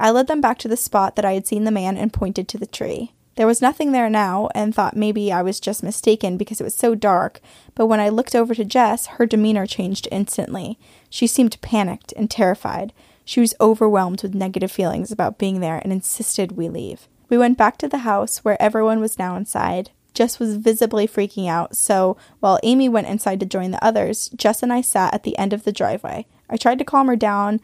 I 0.00 0.10
led 0.10 0.26
them 0.26 0.40
back 0.40 0.56
to 0.60 0.68
the 0.68 0.76
spot 0.76 1.16
that 1.16 1.26
I 1.26 1.34
had 1.34 1.46
seen 1.46 1.64
the 1.64 1.70
man 1.70 1.98
and 1.98 2.14
pointed 2.14 2.48
to 2.48 2.56
the 2.56 2.64
tree. 2.64 3.12
There 3.34 3.46
was 3.46 3.60
nothing 3.60 3.92
there 3.92 4.08
now, 4.08 4.48
and 4.54 4.74
thought 4.74 4.96
maybe 4.96 5.30
I 5.30 5.42
was 5.42 5.60
just 5.60 5.82
mistaken 5.82 6.38
because 6.38 6.58
it 6.58 6.64
was 6.64 6.74
so 6.74 6.94
dark, 6.94 7.42
but 7.74 7.88
when 7.88 8.00
I 8.00 8.08
looked 8.08 8.34
over 8.34 8.54
to 8.54 8.64
Jess, 8.64 9.04
her 9.18 9.26
demeanor 9.26 9.66
changed 9.66 10.08
instantly. 10.10 10.78
She 11.10 11.26
seemed 11.26 11.60
panicked 11.60 12.14
and 12.16 12.30
terrified. 12.30 12.94
She 13.26 13.40
was 13.40 13.54
overwhelmed 13.60 14.22
with 14.22 14.34
negative 14.34 14.72
feelings 14.72 15.12
about 15.12 15.36
being 15.36 15.60
there 15.60 15.76
and 15.76 15.92
insisted 15.92 16.52
we 16.52 16.70
leave. 16.70 17.06
We 17.28 17.38
went 17.38 17.58
back 17.58 17.76
to 17.78 17.88
the 17.88 17.98
house 17.98 18.38
where 18.38 18.60
everyone 18.60 19.00
was 19.00 19.18
now 19.18 19.36
inside. 19.36 19.90
Jess 20.14 20.38
was 20.38 20.56
visibly 20.56 21.06
freaking 21.06 21.48
out, 21.48 21.76
so 21.76 22.16
while 22.40 22.58
Amy 22.62 22.88
went 22.88 23.08
inside 23.08 23.38
to 23.40 23.46
join 23.46 23.70
the 23.70 23.84
others, 23.84 24.30
Jess 24.30 24.62
and 24.62 24.72
I 24.72 24.80
sat 24.80 25.12
at 25.12 25.24
the 25.24 25.36
end 25.36 25.52
of 25.52 25.64
the 25.64 25.72
driveway. 25.72 26.26
I 26.48 26.56
tried 26.56 26.78
to 26.78 26.84
calm 26.84 27.08
her 27.08 27.16
down 27.16 27.60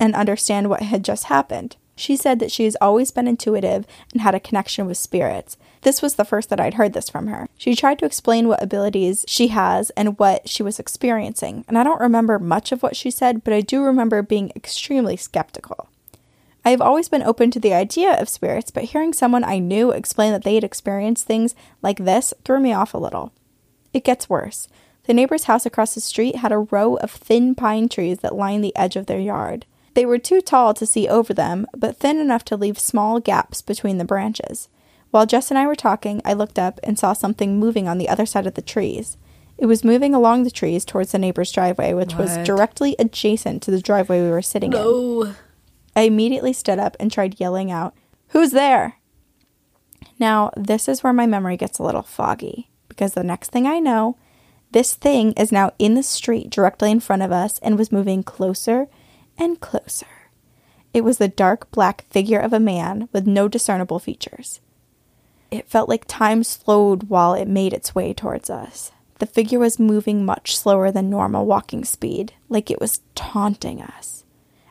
and 0.00 0.14
understand 0.14 0.68
what 0.68 0.82
had 0.82 1.04
just 1.04 1.24
happened. 1.24 1.76
She 1.94 2.16
said 2.16 2.38
that 2.38 2.50
she 2.50 2.64
has 2.64 2.76
always 2.80 3.10
been 3.10 3.28
intuitive 3.28 3.86
and 4.12 4.22
had 4.22 4.34
a 4.34 4.40
connection 4.40 4.86
with 4.86 4.96
spirits. 4.96 5.58
This 5.82 6.00
was 6.00 6.14
the 6.14 6.24
first 6.24 6.48
that 6.48 6.58
I'd 6.58 6.74
heard 6.74 6.94
this 6.94 7.10
from 7.10 7.26
her. 7.26 7.46
She 7.58 7.76
tried 7.76 7.98
to 7.98 8.06
explain 8.06 8.48
what 8.48 8.62
abilities 8.62 9.26
she 9.28 9.48
has 9.48 9.90
and 9.90 10.18
what 10.18 10.48
she 10.48 10.62
was 10.62 10.78
experiencing, 10.78 11.64
and 11.68 11.78
I 11.78 11.84
don't 11.84 12.00
remember 12.00 12.38
much 12.38 12.72
of 12.72 12.82
what 12.82 12.96
she 12.96 13.10
said, 13.10 13.44
but 13.44 13.52
I 13.52 13.60
do 13.60 13.84
remember 13.84 14.22
being 14.22 14.50
extremely 14.56 15.16
skeptical. 15.16 15.88
I 16.64 16.70
have 16.70 16.80
always 16.80 17.08
been 17.08 17.22
open 17.22 17.50
to 17.52 17.60
the 17.60 17.72
idea 17.72 18.12
of 18.20 18.28
spirits, 18.28 18.70
but 18.70 18.84
hearing 18.84 19.12
someone 19.12 19.44
I 19.44 19.58
knew 19.58 19.90
explain 19.90 20.32
that 20.32 20.44
they 20.44 20.54
had 20.54 20.64
experienced 20.64 21.26
things 21.26 21.54
like 21.82 21.98
this 21.98 22.34
threw 22.44 22.60
me 22.60 22.72
off 22.72 22.92
a 22.92 22.98
little. 22.98 23.32
It 23.92 24.04
gets 24.04 24.28
worse. 24.28 24.68
The 25.04 25.14
neighbor's 25.14 25.44
house 25.44 25.64
across 25.64 25.94
the 25.94 26.00
street 26.00 26.36
had 26.36 26.52
a 26.52 26.58
row 26.58 26.96
of 26.96 27.10
thin 27.10 27.54
pine 27.54 27.88
trees 27.88 28.18
that 28.18 28.34
lined 28.34 28.62
the 28.62 28.76
edge 28.76 28.96
of 28.96 29.06
their 29.06 29.18
yard. 29.18 29.64
They 29.94 30.06
were 30.06 30.18
too 30.18 30.40
tall 30.40 30.74
to 30.74 30.86
see 30.86 31.08
over 31.08 31.34
them, 31.34 31.66
but 31.76 31.96
thin 31.96 32.18
enough 32.18 32.44
to 32.46 32.56
leave 32.56 32.78
small 32.78 33.18
gaps 33.18 33.62
between 33.62 33.98
the 33.98 34.04
branches. 34.04 34.68
While 35.10 35.26
Jess 35.26 35.50
and 35.50 35.58
I 35.58 35.66
were 35.66 35.74
talking, 35.74 36.22
I 36.24 36.34
looked 36.34 36.58
up 36.58 36.78
and 36.84 36.98
saw 36.98 37.12
something 37.12 37.58
moving 37.58 37.88
on 37.88 37.98
the 37.98 38.08
other 38.08 38.26
side 38.26 38.46
of 38.46 38.54
the 38.54 38.62
trees. 38.62 39.16
It 39.58 39.66
was 39.66 39.82
moving 39.82 40.14
along 40.14 40.44
the 40.44 40.50
trees 40.50 40.84
towards 40.84 41.10
the 41.12 41.18
neighbor's 41.18 41.50
driveway, 41.50 41.92
which 41.92 42.14
was 42.14 42.36
directly 42.46 42.94
adjacent 42.98 43.62
to 43.64 43.70
the 43.72 43.82
driveway 43.82 44.22
we 44.22 44.30
were 44.30 44.42
sitting 44.42 44.72
in. 44.72 44.78
I 46.00 46.04
immediately 46.04 46.54
stood 46.54 46.78
up 46.78 46.96
and 46.98 47.12
tried 47.12 47.40
yelling 47.40 47.70
out, 47.70 47.94
Who's 48.28 48.52
there? 48.52 48.96
Now, 50.18 50.50
this 50.56 50.88
is 50.88 51.02
where 51.02 51.12
my 51.12 51.26
memory 51.26 51.58
gets 51.58 51.78
a 51.78 51.82
little 51.82 52.00
foggy 52.00 52.70
because 52.88 53.12
the 53.12 53.22
next 53.22 53.50
thing 53.50 53.66
I 53.66 53.80
know, 53.80 54.16
this 54.72 54.94
thing 54.94 55.32
is 55.32 55.52
now 55.52 55.72
in 55.78 55.96
the 55.96 56.02
street 56.02 56.48
directly 56.48 56.90
in 56.90 57.00
front 57.00 57.20
of 57.20 57.32
us 57.32 57.58
and 57.58 57.76
was 57.76 57.92
moving 57.92 58.22
closer 58.22 58.88
and 59.36 59.60
closer. 59.60 60.06
It 60.94 61.04
was 61.04 61.18
the 61.18 61.28
dark 61.28 61.70
black 61.70 62.06
figure 62.08 62.40
of 62.40 62.54
a 62.54 62.58
man 62.58 63.10
with 63.12 63.26
no 63.26 63.46
discernible 63.46 63.98
features. 63.98 64.62
It 65.50 65.68
felt 65.68 65.90
like 65.90 66.06
time 66.06 66.44
slowed 66.44 67.10
while 67.10 67.34
it 67.34 67.46
made 67.46 67.74
its 67.74 67.94
way 67.94 68.14
towards 68.14 68.48
us. 68.48 68.90
The 69.18 69.26
figure 69.26 69.58
was 69.58 69.78
moving 69.78 70.24
much 70.24 70.56
slower 70.56 70.90
than 70.90 71.10
normal 71.10 71.44
walking 71.44 71.84
speed, 71.84 72.32
like 72.48 72.70
it 72.70 72.80
was 72.80 73.02
taunting 73.14 73.82
us. 73.82 74.09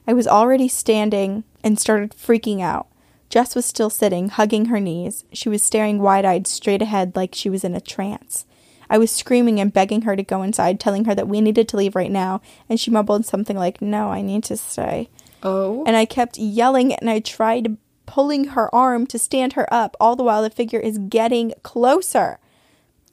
I 0.09 0.13
was 0.13 0.25
already 0.25 0.67
standing 0.67 1.43
and 1.63 1.77
started 1.77 2.15
freaking 2.15 2.61
out. 2.61 2.87
Jess 3.29 3.53
was 3.53 3.63
still 3.63 3.91
sitting, 3.91 4.29
hugging 4.29 4.65
her 4.65 4.79
knees. 4.79 5.23
She 5.31 5.49
was 5.49 5.61
staring 5.61 6.01
wide 6.01 6.25
eyed 6.25 6.47
straight 6.47 6.81
ahead 6.81 7.15
like 7.15 7.35
she 7.35 7.47
was 7.47 7.63
in 7.63 7.75
a 7.75 7.79
trance. 7.79 8.47
I 8.89 8.97
was 8.97 9.11
screaming 9.11 9.59
and 9.59 9.71
begging 9.71 10.01
her 10.01 10.15
to 10.15 10.23
go 10.23 10.41
inside, 10.41 10.79
telling 10.79 11.05
her 11.05 11.13
that 11.13 11.27
we 11.27 11.41
needed 11.41 11.69
to 11.69 11.77
leave 11.77 11.95
right 11.95 12.09
now, 12.09 12.41
and 12.67 12.79
she 12.79 12.89
mumbled 12.89 13.27
something 13.27 13.55
like, 13.55 13.83
No, 13.83 14.09
I 14.09 14.23
need 14.23 14.43
to 14.45 14.57
stay. 14.57 15.09
Oh. 15.43 15.83
And 15.85 15.95
I 15.95 16.05
kept 16.05 16.39
yelling 16.39 16.91
and 16.91 17.07
I 17.07 17.19
tried 17.19 17.77
pulling 18.07 18.45
her 18.45 18.73
arm 18.73 19.05
to 19.05 19.19
stand 19.19 19.53
her 19.53 19.71
up, 19.71 19.95
all 19.99 20.15
the 20.15 20.23
while 20.23 20.41
the 20.41 20.49
figure 20.49 20.79
is 20.79 20.97
getting 20.97 21.53
closer. 21.61 22.39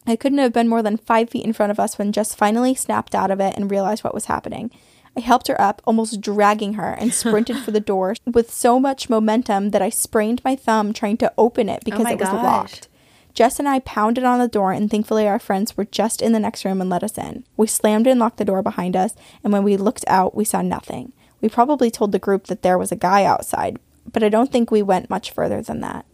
I 0.06 0.16
couldn't 0.16 0.38
have 0.38 0.54
been 0.54 0.68
more 0.68 0.82
than 0.82 0.96
five 0.96 1.28
feet 1.28 1.44
in 1.44 1.52
front 1.52 1.72
of 1.72 1.78
us 1.78 1.98
when 1.98 2.12
Jess 2.12 2.34
finally 2.34 2.74
snapped 2.74 3.14
out 3.14 3.30
of 3.30 3.38
it 3.38 3.54
and 3.54 3.70
realized 3.70 4.02
what 4.02 4.14
was 4.14 4.26
happening. 4.26 4.70
I 5.16 5.20
helped 5.20 5.49
her 5.49 5.61
up, 5.61 5.80
almost 5.87 6.20
dragging 6.20 6.75
her, 6.75 6.92
and 6.92 7.14
sprinted 7.14 7.56
for 7.58 7.70
the 7.70 7.80
door 7.92 8.14
with 8.26 8.52
so 8.52 8.78
much 8.78 9.08
momentum 9.08 9.70
that 9.70 9.80
I 9.80 9.88
sprained 9.88 10.42
my 10.44 10.54
thumb 10.54 10.92
trying 10.92 11.16
to 11.18 11.32
open 11.38 11.68
it 11.68 11.85
because 11.85 12.04
my 12.04 12.12
it 12.12 12.20
was 12.20 12.28
gosh. 12.28 12.42
locked. 12.42 12.88
Jess 13.32 13.58
and 13.58 13.68
I 13.68 13.80
pounded 13.80 14.25
on 14.25 14.38
the 14.38 14.49
door, 14.49 14.73
and 14.73 14.90
thankfully, 14.90 15.26
our 15.26 15.38
friends 15.38 15.76
were 15.76 15.85
just 15.85 16.23
in 16.23 16.32
the 16.32 16.40
next 16.40 16.64
room 16.64 16.80
and 16.80 16.88
let 16.88 17.04
us 17.04 17.18
in. 17.18 17.44
We 17.56 17.66
slammed 17.66 18.06
and 18.06 18.18
locked 18.18 18.38
the 18.38 18.44
door 18.44 18.62
behind 18.62 18.96
us, 18.96 19.14
and 19.44 19.52
when 19.52 19.62
we 19.62 19.76
looked 19.76 20.04
out, 20.06 20.35
we 20.35 20.44
saw 20.44 20.62
nothing. 20.62 21.12
We 21.40 21.49
probably 21.49 21.90
told 21.90 22.12
the 22.12 22.18
group 22.18 22.46
that 22.46 22.62
there 22.62 22.78
was 22.78 22.92
a 22.92 22.96
guy 22.96 23.25
outside, 23.25 23.78
but 24.11 24.23
I 24.23 24.28
don't 24.28 24.50
think 24.50 24.70
we 24.70 24.82
went 24.82 25.11
much 25.11 25.30
further 25.30 25.61
than 25.61 25.80
that. 25.80 26.06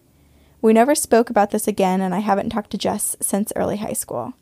We 0.61 0.73
never 0.73 0.95
spoke 0.95 1.31
about 1.31 1.51
this 1.51 1.69
again, 1.69 2.01
and 2.01 2.15
I 2.15 2.21
haven't 2.21 2.51
talked 2.51 2.71
to 2.71 2.79
Jess 2.79 3.17
since 3.21 3.53
early 3.55 3.77
high 3.77 3.93
school. 3.93 4.35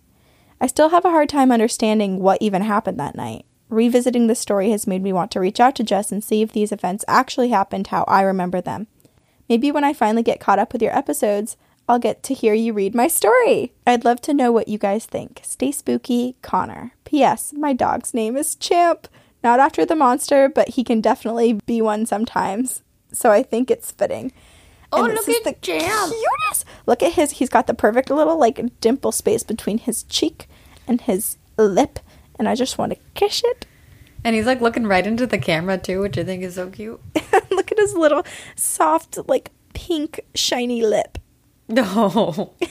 I 0.60 0.66
still 0.66 0.90
have 0.90 1.04
a 1.06 1.10
hard 1.10 1.30
time 1.30 1.50
understanding 1.50 2.18
what 2.18 2.42
even 2.42 2.62
happened 2.62 3.00
that 3.00 3.14
night. 3.14 3.46
Revisiting 3.70 4.26
the 4.26 4.34
story 4.34 4.70
has 4.70 4.86
made 4.86 5.02
me 5.02 5.12
want 5.12 5.30
to 5.30 5.40
reach 5.40 5.60
out 5.60 5.74
to 5.76 5.84
Jess 5.84 6.10
and 6.10 6.22
see 6.22 6.42
if 6.42 6.52
these 6.52 6.72
events 6.72 7.04
actually 7.06 7.50
happened 7.50 7.86
how 7.86 8.04
I 8.08 8.22
remember 8.22 8.60
them. 8.60 8.88
Maybe 9.48 9.70
when 9.72 9.84
I 9.84 9.92
finally 9.92 10.22
get 10.22 10.40
caught 10.40 10.58
up 10.58 10.72
with 10.72 10.82
your 10.82 10.96
episodes, 10.96 11.56
I'll 11.88 11.98
get 11.98 12.22
to 12.24 12.34
hear 12.34 12.52
you 12.54 12.72
read 12.72 12.94
my 12.94 13.08
story. 13.08 13.72
I'd 13.86 14.04
love 14.04 14.20
to 14.22 14.34
know 14.34 14.52
what 14.52 14.68
you 14.68 14.78
guys 14.78 15.06
think. 15.06 15.40
Stay 15.42 15.72
spooky, 15.72 16.36
Connor. 16.42 16.92
P.S. 17.04 17.52
My 17.52 17.72
dog's 17.72 18.12
name 18.14 18.36
is 18.36 18.54
Champ. 18.54 19.08
Not 19.42 19.58
after 19.58 19.86
the 19.86 19.96
monster, 19.96 20.48
but 20.48 20.70
he 20.70 20.84
can 20.84 21.00
definitely 21.00 21.54
be 21.66 21.80
one 21.80 22.06
sometimes. 22.06 22.82
So 23.12 23.30
I 23.30 23.42
think 23.42 23.70
it's 23.70 23.90
fitting. 23.90 24.32
Oh, 24.92 25.04
And 25.04 25.14
look 25.14 25.46
at 25.46 25.62
Champ. 25.62 26.12
Cutest. 26.12 26.64
Look 26.86 27.02
at 27.02 27.12
his. 27.12 27.32
He's 27.32 27.48
got 27.48 27.66
the 27.66 27.74
perfect 27.74 28.10
little 28.10 28.36
like 28.38 28.60
dimple 28.80 29.12
space 29.12 29.42
between 29.42 29.78
his 29.78 30.02
cheek 30.04 30.48
and 30.86 31.00
his 31.00 31.38
lip, 31.56 31.98
and 32.40 32.48
I 32.48 32.56
just 32.56 32.76
want 32.78 32.92
to 32.92 32.98
kiss 33.14 33.42
it. 33.44 33.66
And 34.24 34.34
he's 34.34 34.46
like 34.46 34.60
looking 34.60 34.86
right 34.86 35.06
into 35.06 35.26
the 35.26 35.38
camera 35.38 35.78
too, 35.78 36.00
which 36.00 36.18
I 36.18 36.24
think 36.24 36.42
is 36.42 36.54
so 36.56 36.68
cute. 36.70 37.00
Look 37.50 37.70
at 37.70 37.78
his 37.78 37.94
little 37.94 38.24
soft, 38.56 39.18
like 39.28 39.50
pink, 39.74 40.20
shiny 40.34 40.82
lip. 40.82 41.18
No. 41.68 42.54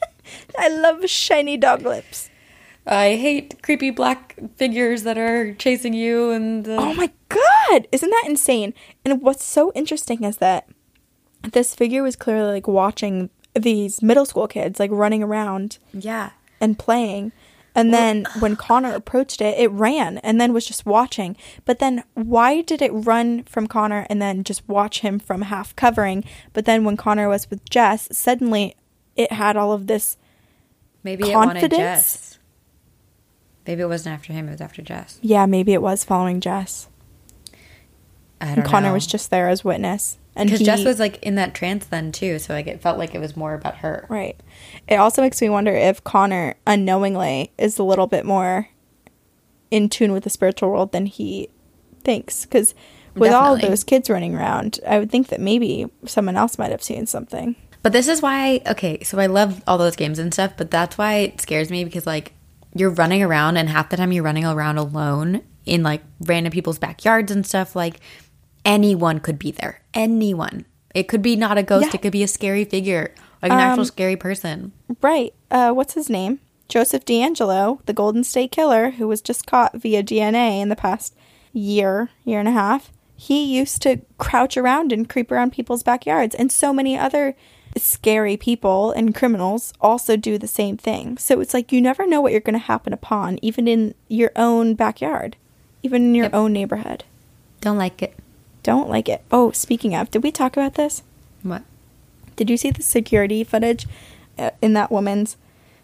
I 0.58 0.68
love 0.68 1.08
shiny 1.08 1.56
dog 1.56 1.82
lips. 1.82 2.28
I 2.86 3.16
hate 3.16 3.62
creepy 3.62 3.90
black 3.90 4.36
figures 4.56 5.02
that 5.04 5.18
are 5.18 5.54
chasing 5.54 5.92
you 5.94 6.30
and 6.30 6.66
Oh 6.66 6.94
my 6.94 7.10
god! 7.28 7.86
Isn't 7.92 8.10
that 8.10 8.24
insane? 8.26 8.74
And 9.04 9.22
what's 9.22 9.44
so 9.44 9.70
interesting 9.74 10.24
is 10.24 10.38
that 10.38 10.66
this 11.52 11.74
figure 11.74 12.02
was 12.02 12.16
clearly 12.16 12.52
like 12.54 12.66
watching 12.66 13.30
these 13.54 14.02
middle 14.02 14.24
school 14.26 14.48
kids 14.48 14.80
like 14.80 14.90
running 14.92 15.22
around 15.22 15.78
Yeah. 15.92 16.30
and 16.60 16.78
playing. 16.78 17.32
And 17.74 17.92
then 17.94 18.26
when 18.40 18.56
Connor 18.56 18.92
approached 18.94 19.40
it, 19.40 19.58
it 19.58 19.70
ran 19.70 20.18
and 20.18 20.40
then 20.40 20.52
was 20.52 20.66
just 20.66 20.86
watching. 20.86 21.36
But 21.64 21.78
then 21.78 22.02
why 22.14 22.62
did 22.62 22.82
it 22.82 22.90
run 22.92 23.44
from 23.44 23.66
Connor 23.66 24.06
and 24.10 24.20
then 24.20 24.44
just 24.44 24.68
watch 24.68 25.00
him 25.00 25.18
from 25.18 25.42
half 25.42 25.74
covering? 25.76 26.24
But 26.52 26.64
then 26.64 26.84
when 26.84 26.96
Connor 26.96 27.28
was 27.28 27.48
with 27.50 27.68
Jess, 27.68 28.08
suddenly 28.12 28.74
it 29.16 29.32
had 29.32 29.56
all 29.56 29.72
of 29.72 29.86
this. 29.86 30.16
Maybe 31.02 31.30
it 31.30 31.34
wanted 31.34 31.60
Confidence? 31.60 31.78
Jess. 31.78 32.38
Maybe 33.66 33.82
it 33.82 33.86
wasn't 33.88 34.14
after 34.14 34.32
him, 34.32 34.48
it 34.48 34.52
was 34.52 34.60
after 34.60 34.82
Jess. 34.82 35.18
Yeah, 35.22 35.46
maybe 35.46 35.72
it 35.72 35.82
was 35.82 36.02
following 36.02 36.40
Jess. 36.40 36.88
I 38.40 38.46
And 38.46 38.56
don't 38.56 38.64
Connor 38.64 38.88
know. 38.88 38.94
was 38.94 39.06
just 39.06 39.30
there 39.30 39.48
as 39.48 39.64
witness. 39.64 40.18
And 40.36 40.48
because 40.48 40.64
Jess 40.64 40.84
was 40.84 41.00
like 41.00 41.22
in 41.22 41.34
that 41.34 41.54
trance 41.54 41.86
then 41.86 42.12
too, 42.12 42.38
so 42.38 42.54
like 42.54 42.66
it 42.66 42.80
felt 42.80 42.98
like 42.98 43.14
it 43.14 43.18
was 43.18 43.36
more 43.36 43.54
about 43.54 43.78
her. 43.78 44.06
Right. 44.08 44.40
It 44.88 44.96
also 44.96 45.22
makes 45.22 45.40
me 45.40 45.48
wonder 45.48 45.74
if 45.74 46.02
Connor 46.04 46.54
unknowingly 46.66 47.52
is 47.58 47.78
a 47.78 47.82
little 47.82 48.06
bit 48.06 48.24
more 48.24 48.68
in 49.70 49.88
tune 49.88 50.12
with 50.12 50.24
the 50.24 50.30
spiritual 50.30 50.70
world 50.70 50.92
than 50.92 51.06
he 51.06 51.48
thinks. 52.04 52.44
Because 52.44 52.74
with 53.14 53.32
all 53.32 53.54
of 53.54 53.60
those 53.60 53.84
kids 53.84 54.08
running 54.08 54.34
around, 54.34 54.78
I 54.86 54.98
would 54.98 55.10
think 55.10 55.28
that 55.28 55.40
maybe 55.40 55.90
someone 56.06 56.36
else 56.36 56.58
might 56.58 56.70
have 56.70 56.82
seen 56.82 57.06
something. 57.06 57.56
But 57.82 57.92
this 57.92 58.08
is 58.08 58.22
why 58.22 58.60
okay, 58.66 59.02
so 59.02 59.18
I 59.18 59.26
love 59.26 59.62
all 59.66 59.78
those 59.78 59.96
games 59.96 60.18
and 60.18 60.32
stuff, 60.32 60.52
but 60.56 60.70
that's 60.70 60.98
why 60.98 61.14
it 61.14 61.40
scares 61.40 61.70
me 61.70 61.84
because 61.84 62.06
like 62.06 62.34
you're 62.74 62.90
running 62.90 63.22
around 63.22 63.56
and 63.56 63.68
half 63.68 63.88
the 63.88 63.96
time 63.96 64.12
you're 64.12 64.22
running 64.22 64.44
around 64.44 64.78
alone 64.78 65.42
in 65.66 65.82
like 65.82 66.02
random 66.20 66.52
people's 66.52 66.78
backyards 66.78 67.32
and 67.32 67.46
stuff 67.46 67.74
like 67.74 68.00
anyone 68.64 69.20
could 69.20 69.38
be 69.38 69.50
there. 69.50 69.80
Anyone. 69.94 70.64
It 70.94 71.04
could 71.08 71.22
be 71.22 71.36
not 71.36 71.58
a 71.58 71.62
ghost, 71.62 71.86
Yeah. 71.86 71.90
it 71.94 72.02
could 72.02 72.12
be 72.12 72.22
a 72.22 72.28
scary 72.28 72.64
figure, 72.64 73.14
like 73.42 73.52
an 73.52 73.58
actual 73.58 73.80
Um, 73.82 73.86
scary 73.86 74.16
person. 74.16 74.72
Right. 75.00 75.32
Uh, 75.50 75.72
what's 75.72 75.94
his 75.94 76.10
name? 76.10 76.40
Joseph 76.68 77.04
DeAngelo, 77.04 77.84
the 77.86 77.92
Golden 77.92 78.22
State 78.24 78.52
Killer, 78.52 78.90
who 78.90 79.08
was 79.08 79.20
just 79.20 79.46
caught 79.46 79.74
via 79.76 80.02
DNA 80.02 80.60
in 80.60 80.68
the 80.68 80.76
past 80.76 81.14
year, 81.52 82.10
year 82.24 82.38
and 82.38 82.48
a 82.48 82.52
half. 82.52 82.92
He 83.16 83.44
used 83.56 83.82
to 83.82 84.00
crouch 84.18 84.56
around 84.56 84.92
and 84.92 85.08
creep 85.08 85.30
around 85.30 85.52
people's 85.52 85.82
backyards, 85.82 86.34
and 86.34 86.50
so 86.50 86.72
many 86.72 86.96
other 86.96 87.34
scary 87.76 88.36
people 88.36 88.90
and 88.92 89.14
criminals 89.14 89.72
also 89.80 90.16
do 90.16 90.38
the 90.38 90.48
same 90.48 90.76
thing. 90.76 91.18
So 91.18 91.40
it's 91.40 91.54
like 91.54 91.70
you 91.72 91.80
never 91.80 92.06
know 92.06 92.20
what 92.20 92.32
you're 92.32 92.40
going 92.40 92.54
to 92.54 92.58
happen 92.58 92.92
upon, 92.92 93.38
even 93.42 93.68
in 93.68 93.94
your 94.08 94.32
own 94.36 94.74
backyard, 94.74 95.36
even 95.82 96.02
in 96.06 96.14
your 96.14 96.24
Yep. 96.26 96.34
own 96.34 96.52
neighborhood. 96.52 97.04
Don't 97.60 97.78
like 97.78 98.02
it. 98.02 98.14
Don't 98.62 98.88
like 98.88 99.08
it. 99.08 99.22
Oh, 99.30 99.50
speaking 99.52 99.94
of, 99.94 100.10
did 100.10 100.22
we 100.22 100.30
talk 100.30 100.56
about 100.56 100.74
this? 100.74 101.02
What? 101.42 101.62
Did 102.36 102.50
you 102.50 102.56
see 102.56 102.70
the 102.70 102.82
security 102.82 103.42
footage 103.44 103.86
uh, 104.38 104.50
in 104.62 104.72
that 104.74 104.90
woman's 104.90 105.36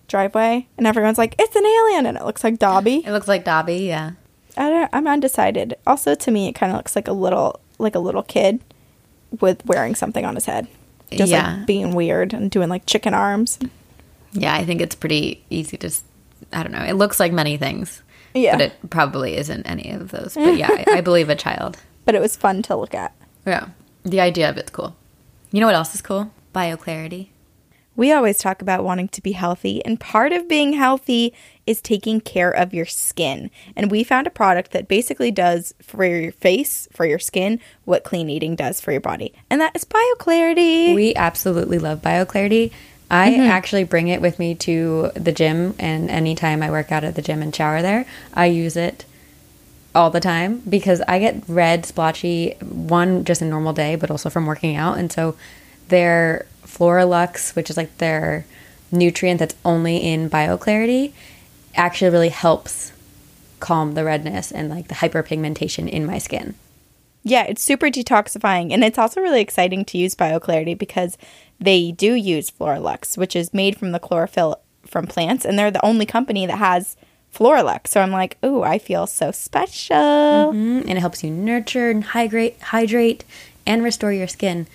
driveway? 0.09 0.66
And 0.76 0.87
everyone's 0.87 1.18
like, 1.18 1.35
"It's 1.38 1.56
an 1.56 1.64
alien," 1.66 2.06
and 2.06 2.16
it 2.16 2.25
looks 2.25 2.45
like 2.45 2.59
Dobby. 2.59 3.02
It 3.06 3.12
looks 3.12 3.28
like 3.28 3.45
Dobby, 3.45 3.76
yeah. 3.78 4.12
I 4.56 4.71
don't. 4.71 4.90
I'm 4.92 5.06
undecided. 5.06 5.76
Also, 5.87 6.14
to 6.14 6.30
me, 6.30 6.49
it 6.49 6.54
kind 6.54 6.73
of 6.73 6.76
looks 6.76 6.97
like 6.97 7.09
a 7.09 7.12
little, 7.12 7.61
like 7.78 7.95
a 7.95 7.99
little 7.99 8.23
kid 8.23 8.61
with 9.40 9.64
wearing 9.66 9.95
something 9.95 10.25
on 10.25 10.35
his 10.35 10.47
head, 10.47 10.66
just 11.11 11.30
Yeah. 11.30 11.56
like 11.59 11.66
being 11.66 11.95
weird 11.95 12.33
and 12.33 12.50
doing 12.50 12.68
like 12.68 12.87
chicken 12.87 13.12
arms. 13.14 13.59
Yeah, 14.33 14.54
I 14.54 14.64
think 14.64 14.80
it's 14.80 14.95
pretty 14.95 15.42
easy 15.50 15.76
to. 15.78 15.90
I 16.52 16.62
don't 16.62 16.73
know. 16.73 16.85
It 16.85 16.95
looks 16.95 17.18
like 17.21 17.33
many 17.33 17.56
things. 17.56 18.02
Yeah. 18.35 18.52
But 18.56 18.61
it 18.62 18.90
probably 18.90 19.37
isn't 19.37 19.66
any 19.66 19.90
of 19.90 20.11
those. 20.11 20.35
But 20.35 20.56
yeah, 20.59 20.68
I, 20.71 20.99
I 20.99 21.00
believe 21.00 21.28
a 21.30 21.35
child. 21.35 21.78
But 22.06 22.14
it 22.14 22.22
was 22.22 22.34
fun 22.34 22.62
to 22.62 22.76
look 22.76 22.94
at. 22.94 23.12
Yeah. 23.44 23.68
The 24.04 24.20
idea 24.20 24.48
of 24.48 24.56
it's 24.56 24.70
cool. 24.70 24.96
You 25.52 25.60
know 25.60 25.66
what 25.66 25.75
else 25.75 25.94
is 25.94 26.00
cool? 26.00 26.30
BioClarity. 26.54 27.28
We 27.96 28.12
always 28.12 28.38
talk 28.38 28.60
about 28.60 28.84
wanting 28.84 29.08
to 29.08 29.22
be 29.22 29.32
healthy, 29.32 29.82
and 29.84 29.98
part 29.98 30.32
of 30.32 30.48
being 30.48 30.75
healthy 30.75 31.32
is 31.66 31.80
taking 31.80 32.20
care 32.20 32.50
of 32.50 32.75
your 32.75 32.84
skin. 32.84 33.50
And 33.75 33.90
we 33.90 34.04
found 34.04 34.26
a 34.26 34.30
product 34.30 34.72
that 34.72 34.86
basically 34.86 35.30
does 35.30 35.75
for 35.80 36.04
your 36.04 36.32
face, 36.32 36.88
for 36.92 37.06
your 37.06 37.18
skin, 37.18 37.58
what 37.86 38.04
clean 38.04 38.28
eating 38.28 38.54
does 38.54 38.82
for 38.82 38.92
your 38.92 39.00
body. 39.00 39.32
And 39.48 39.62
that 39.62 39.75
is 39.75 39.84
BioClarity. 39.84 40.94
We 40.94 41.14
absolutely 41.14 41.78
love 41.78 42.02
BioClarity. 42.02 42.70
I 43.10 43.30
mm-hmm. 43.30 43.40
actually 43.42 43.84
bring 43.84 44.08
it 44.08 44.20
with 44.20 44.38
me 44.38 44.54
to 44.56 45.10
the 45.14 45.32
gym, 45.32 45.75
and 45.78 46.10
anytime 46.10 46.62
I 46.62 46.70
work 46.70 46.92
out 46.92 47.02
at 47.02 47.14
the 47.14 47.22
gym 47.22 47.40
and 47.40 47.54
shower 47.54 47.80
there, 47.80 48.04
I 48.34 48.46
use 48.46 48.76
it 48.76 49.06
all 49.96 50.10
the 50.10 50.20
time 50.20 50.62
because 50.68 51.00
I 51.08 51.18
get 51.18 51.42
red, 51.48 51.86
splotchy, 51.86 52.52
one 52.60 53.24
just 53.24 53.42
a 53.42 53.46
normal 53.46 53.72
day, 53.72 53.96
but 53.96 54.10
also 54.10 54.30
from 54.30 54.46
working 54.46 54.76
out. 54.76 54.98
And 54.98 55.10
so 55.10 55.36
their 55.88 56.46
Floralux, 56.64 57.56
which 57.56 57.70
is 57.70 57.76
like 57.76 57.98
their 57.98 58.44
nutrient 58.92 59.40
that's 59.40 59.56
only 59.64 59.96
in 59.96 60.30
BioClarity, 60.30 61.12
actually 61.74 62.10
really 62.10 62.28
helps 62.28 62.92
calm 63.58 63.92
the 63.92 64.04
redness 64.04 64.52
and 64.52 64.68
like 64.68 64.88
the 64.88 64.96
hyperpigmentation 64.96 65.88
in 65.88 66.04
my 66.04 66.18
skin. 66.18 66.54
Yeah, 67.22 67.44
it's 67.44 67.62
super 67.62 67.86
detoxifying. 67.86 68.72
And 68.72 68.84
it's 68.84 68.98
also 68.98 69.20
really 69.20 69.40
exciting 69.40 69.84
to 69.86 69.98
use 69.98 70.14
BioClarity 70.14 70.78
because 70.78 71.18
they 71.58 71.90
do 71.90 72.14
use 72.14 72.50
Floralux, 72.50 73.18
which 73.18 73.34
is 73.34 73.54
made 73.54 73.76
from 73.76 73.92
the 73.92 73.98
chlorophyll 73.98 74.60
from 74.86 75.06
plants. 75.06 75.44
And 75.44 75.58
they're 75.58 75.70
the 75.70 75.84
only 75.84 76.06
company 76.06 76.46
that 76.46 76.58
has 76.58 76.96
Floralux. 77.36 77.88
So 77.88 78.00
I'm 78.00 78.12
like, 78.12 78.38
ooh, 78.44 78.62
I 78.62 78.78
feel 78.78 79.06
so 79.06 79.30
special. 79.30 79.96
Mm, 79.96 80.80
and 80.80 80.90
it 80.92 80.98
helps 80.98 81.22
you 81.22 81.30
nurture 81.30 81.90
and 81.90 82.02
hydrate, 82.02 82.60
hydrate 82.62 83.24
and 83.66 83.82
restore 83.82 84.12
your 84.12 84.28
skin. 84.28 84.66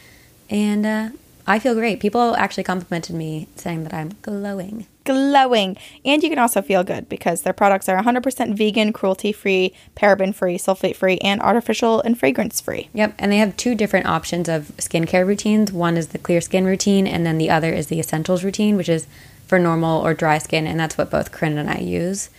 And 0.50 0.86
uh, 0.86 1.10
I 1.48 1.58
feel 1.60 1.74
great. 1.74 2.00
People 2.00 2.36
actually 2.36 2.64
complimented 2.64 3.16
me 3.16 3.48
saying 3.56 3.84
that 3.84 3.94
I'm 3.94 4.12
glowing. 4.22 4.86
Glowing. 5.06 5.78
And 6.06 6.22
you 6.22 6.30
can 6.30 6.38
also 6.38 6.62
feel 6.62 6.84
good 6.84 7.10
because 7.10 7.42
their 7.42 7.54
products 7.54 7.90
are 7.90 8.02
100% 8.02 8.56
vegan, 8.56 8.94
cruelty 8.94 9.32
free, 9.32 9.74
paraben 9.96 10.36
free, 10.36 10.58
sulfate 10.58 10.96
free, 10.96 11.18
and 11.20 11.42
artificial 11.42 12.02
and 12.02 12.20
fragrance 12.20 12.62
free. 12.62 12.90
Yep, 12.94 13.16
and 13.18 13.32
they 13.32 13.38
have 13.38 13.58
two 13.58 13.74
different 13.74 14.06
options 14.06 14.48
of 14.48 14.72
skincare 14.78 15.26
routines. 15.26 15.72
One 15.72 15.98
is 15.98 16.10
the 16.10 16.20
clear 16.20 16.42
skin 16.42 16.66
routine, 16.66 17.08
and 17.08 17.26
then 17.26 17.40
the 17.40 17.50
other 17.50 17.74
is 17.74 17.88
the 17.88 18.00
essentials 18.00 18.44
routine, 18.44 18.78
which 18.78 18.90
is 18.90 19.08
for 19.48 19.58
normal 19.58 20.06
or 20.06 20.14
dry 20.14 20.38
skin, 20.38 20.68
and 20.68 20.80
that's 20.80 20.98
what 20.98 21.10
both 21.10 21.32
Corinne 21.32 21.58
and 21.58 21.70
I 21.70 21.80
use. 21.80 22.30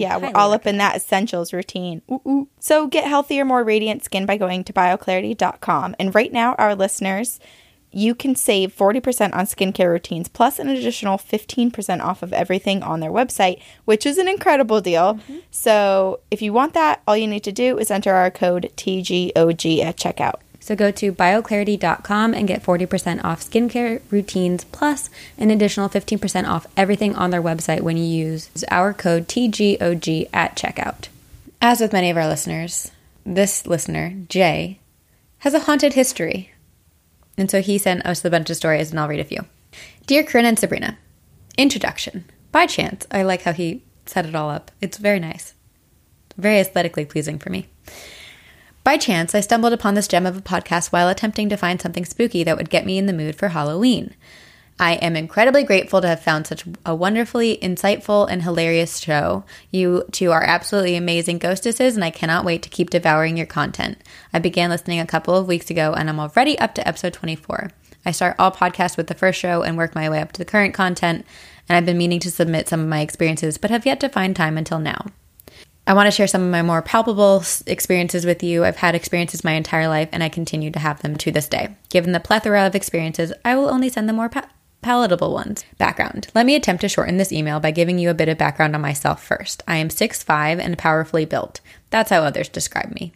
And 0.00 0.02
yeah, 0.02 0.16
we're 0.16 0.36
all 0.36 0.52
up 0.52 0.66
in 0.66 0.78
that 0.78 0.96
essentials 0.96 1.52
routine. 1.52 2.02
Ooh, 2.10 2.20
ooh. 2.26 2.48
So 2.60 2.86
get 2.86 3.04
healthier, 3.04 3.44
more 3.44 3.64
radiant 3.64 4.04
skin 4.04 4.26
by 4.26 4.36
going 4.36 4.64
to 4.64 4.72
bioclarity.com. 4.72 5.96
And 5.98 6.14
right 6.14 6.32
now, 6.32 6.54
our 6.54 6.74
listeners, 6.74 7.40
you 7.90 8.14
can 8.14 8.34
save 8.34 8.74
40% 8.76 9.34
on 9.34 9.46
skincare 9.46 9.90
routines 9.90 10.28
plus 10.28 10.58
an 10.58 10.68
additional 10.68 11.16
15% 11.16 12.02
off 12.02 12.22
of 12.22 12.32
everything 12.32 12.82
on 12.82 13.00
their 13.00 13.10
website, 13.10 13.60
which 13.84 14.04
is 14.04 14.18
an 14.18 14.28
incredible 14.28 14.80
deal. 14.80 15.14
Mm-hmm. 15.14 15.38
So 15.50 16.20
if 16.30 16.42
you 16.42 16.52
want 16.52 16.74
that, 16.74 17.02
all 17.06 17.16
you 17.16 17.26
need 17.26 17.44
to 17.44 17.52
do 17.52 17.78
is 17.78 17.90
enter 17.90 18.14
our 18.14 18.30
code 18.30 18.70
TGOG 18.76 19.80
at 19.80 19.96
checkout. 19.96 20.40
So 20.68 20.76
go 20.76 20.90
to 20.90 21.14
bioclarity.com 21.14 22.34
and 22.34 22.46
get 22.46 22.62
40% 22.62 23.24
off 23.24 23.40
skincare 23.40 24.02
routines 24.10 24.64
plus 24.64 25.08
an 25.38 25.50
additional 25.50 25.88
15% 25.88 26.46
off 26.46 26.66
everything 26.76 27.16
on 27.16 27.30
their 27.30 27.40
website 27.40 27.80
when 27.80 27.96
you 27.96 28.04
use 28.04 28.50
our 28.70 28.92
code 28.92 29.28
TGOG 29.28 30.28
at 30.30 30.56
checkout. 30.56 31.08
As 31.62 31.80
with 31.80 31.94
many 31.94 32.10
of 32.10 32.18
our 32.18 32.28
listeners, 32.28 32.90
this 33.24 33.66
listener, 33.66 34.14
Jay, 34.28 34.78
has 35.38 35.54
a 35.54 35.60
haunted 35.60 35.94
history. 35.94 36.52
And 37.38 37.50
so 37.50 37.62
he 37.62 37.78
sent 37.78 38.04
us 38.04 38.22
a 38.22 38.28
bunch 38.28 38.50
of 38.50 38.56
stories, 38.58 38.90
and 38.90 39.00
I'll 39.00 39.08
read 39.08 39.20
a 39.20 39.24
few. 39.24 39.46
Dear 40.06 40.22
Corinne 40.22 40.44
and 40.44 40.58
Sabrina, 40.58 40.98
Introduction. 41.56 42.26
By 42.52 42.66
chance, 42.66 43.06
I 43.10 43.22
like 43.22 43.40
how 43.40 43.54
he 43.54 43.84
set 44.04 44.26
it 44.26 44.34
all 44.34 44.50
up. 44.50 44.70
It's 44.82 44.98
very 44.98 45.18
nice. 45.18 45.54
Very 46.36 46.60
aesthetically 46.60 47.06
pleasing 47.06 47.38
for 47.38 47.48
me. 47.48 47.68
By 48.88 48.96
chance, 48.96 49.34
I 49.34 49.40
stumbled 49.40 49.74
upon 49.74 49.92
this 49.92 50.08
gem 50.08 50.24
of 50.24 50.34
a 50.34 50.40
podcast 50.40 50.92
while 50.92 51.10
attempting 51.10 51.50
to 51.50 51.58
find 51.58 51.78
something 51.78 52.06
spooky 52.06 52.42
that 52.44 52.56
would 52.56 52.70
get 52.70 52.86
me 52.86 52.96
in 52.96 53.04
the 53.04 53.12
mood 53.12 53.36
for 53.36 53.48
Halloween. 53.48 54.14
I 54.80 54.94
am 54.94 55.14
incredibly 55.14 55.62
grateful 55.62 56.00
to 56.00 56.08
have 56.08 56.22
found 56.22 56.46
such 56.46 56.64
a 56.86 56.94
wonderfully 56.94 57.58
insightful 57.60 58.26
and 58.30 58.42
hilarious 58.42 58.98
show. 58.98 59.44
You 59.70 60.04
two 60.10 60.32
are 60.32 60.42
absolutely 60.42 60.96
amazing 60.96 61.36
ghostesses, 61.36 61.96
and 61.96 62.02
I 62.02 62.10
cannot 62.10 62.46
wait 62.46 62.62
to 62.62 62.70
keep 62.70 62.88
devouring 62.88 63.36
your 63.36 63.44
content. 63.44 63.98
I 64.32 64.38
began 64.38 64.70
listening 64.70 65.00
a 65.00 65.06
couple 65.06 65.36
of 65.36 65.46
weeks 65.46 65.68
ago, 65.68 65.92
and 65.92 66.08
I'm 66.08 66.18
already 66.18 66.58
up 66.58 66.74
to 66.76 66.88
episode 66.88 67.12
24. 67.12 67.70
I 68.06 68.10
start 68.10 68.36
all 68.38 68.50
podcasts 68.50 68.96
with 68.96 69.08
the 69.08 69.14
first 69.14 69.38
show 69.38 69.60
and 69.60 69.76
work 69.76 69.94
my 69.94 70.08
way 70.08 70.22
up 70.22 70.32
to 70.32 70.38
the 70.38 70.46
current 70.46 70.72
content, 70.72 71.26
and 71.68 71.76
I've 71.76 71.84
been 71.84 71.98
meaning 71.98 72.20
to 72.20 72.30
submit 72.30 72.70
some 72.70 72.80
of 72.80 72.88
my 72.88 73.02
experiences, 73.02 73.58
but 73.58 73.70
have 73.70 73.84
yet 73.84 74.00
to 74.00 74.08
find 74.08 74.34
time 74.34 74.56
until 74.56 74.78
now. 74.78 75.08
I 75.88 75.94
want 75.94 76.06
to 76.06 76.10
share 76.10 76.26
some 76.26 76.42
of 76.42 76.50
my 76.50 76.60
more 76.60 76.82
palpable 76.82 77.42
experiences 77.66 78.26
with 78.26 78.42
you. 78.42 78.62
I've 78.62 78.76
had 78.76 78.94
experiences 78.94 79.42
my 79.42 79.52
entire 79.52 79.88
life, 79.88 80.10
and 80.12 80.22
I 80.22 80.28
continue 80.28 80.70
to 80.70 80.78
have 80.78 81.00
them 81.00 81.16
to 81.16 81.32
this 81.32 81.48
day. 81.48 81.76
Given 81.88 82.12
the 82.12 82.20
plethora 82.20 82.66
of 82.66 82.74
experiences, 82.74 83.32
I 83.42 83.56
will 83.56 83.70
only 83.70 83.88
send 83.88 84.06
the 84.06 84.12
more 84.12 84.28
pa- 84.28 84.50
palatable 84.82 85.32
ones. 85.32 85.64
Background. 85.78 86.28
Let 86.34 86.44
me 86.44 86.54
attempt 86.54 86.82
to 86.82 86.90
shorten 86.90 87.16
this 87.16 87.32
email 87.32 87.58
by 87.58 87.70
giving 87.70 87.98
you 87.98 88.10
a 88.10 88.14
bit 88.14 88.28
of 88.28 88.36
background 88.36 88.74
on 88.74 88.82
myself 88.82 89.24
first. 89.24 89.62
I 89.66 89.76
am 89.76 89.88
6'5 89.88 90.60
and 90.60 90.76
powerfully 90.76 91.24
built. 91.24 91.62
That's 91.88 92.10
how 92.10 92.20
others 92.20 92.50
describe 92.50 92.92
me. 92.94 93.14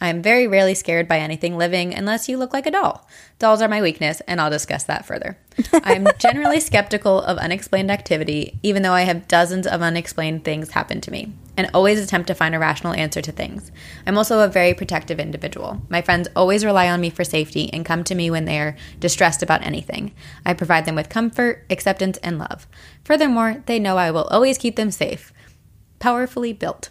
I 0.00 0.08
am 0.08 0.22
very 0.22 0.46
rarely 0.46 0.74
scared 0.74 1.06
by 1.06 1.18
anything 1.18 1.58
living 1.58 1.92
unless 1.94 2.26
you 2.26 2.38
look 2.38 2.54
like 2.54 2.64
a 2.64 2.70
doll. 2.70 3.06
Dolls 3.38 3.60
are 3.60 3.68
my 3.68 3.82
weakness, 3.82 4.22
and 4.26 4.40
I'll 4.40 4.48
discuss 4.48 4.84
that 4.84 5.04
further. 5.04 5.36
I 5.84 5.94
am 5.94 6.06
generally 6.18 6.58
skeptical 6.58 7.20
of 7.20 7.36
unexplained 7.36 7.90
activity, 7.90 8.58
even 8.62 8.82
though 8.82 8.94
I 8.94 9.02
have 9.02 9.28
dozens 9.28 9.66
of 9.66 9.82
unexplained 9.82 10.42
things 10.42 10.70
happen 10.70 11.02
to 11.02 11.10
me, 11.10 11.34
and 11.54 11.70
always 11.74 12.00
attempt 12.00 12.28
to 12.28 12.34
find 12.34 12.54
a 12.54 12.58
rational 12.58 12.94
answer 12.94 13.20
to 13.20 13.30
things. 13.30 13.70
I'm 14.06 14.16
also 14.16 14.40
a 14.40 14.48
very 14.48 14.72
protective 14.72 15.20
individual. 15.20 15.82
My 15.90 16.00
friends 16.00 16.28
always 16.34 16.64
rely 16.64 16.88
on 16.88 17.02
me 17.02 17.10
for 17.10 17.24
safety 17.24 17.70
and 17.70 17.84
come 17.84 18.02
to 18.04 18.14
me 18.14 18.30
when 18.30 18.46
they 18.46 18.58
are 18.58 18.76
distressed 19.00 19.42
about 19.42 19.66
anything. 19.66 20.14
I 20.46 20.54
provide 20.54 20.86
them 20.86 20.94
with 20.94 21.10
comfort, 21.10 21.66
acceptance, 21.68 22.16
and 22.18 22.38
love. 22.38 22.66
Furthermore, 23.04 23.62
they 23.66 23.78
know 23.78 23.98
I 23.98 24.10
will 24.10 24.24
always 24.24 24.56
keep 24.56 24.76
them 24.76 24.90
safe. 24.90 25.30
Powerfully 25.98 26.54
built. 26.54 26.88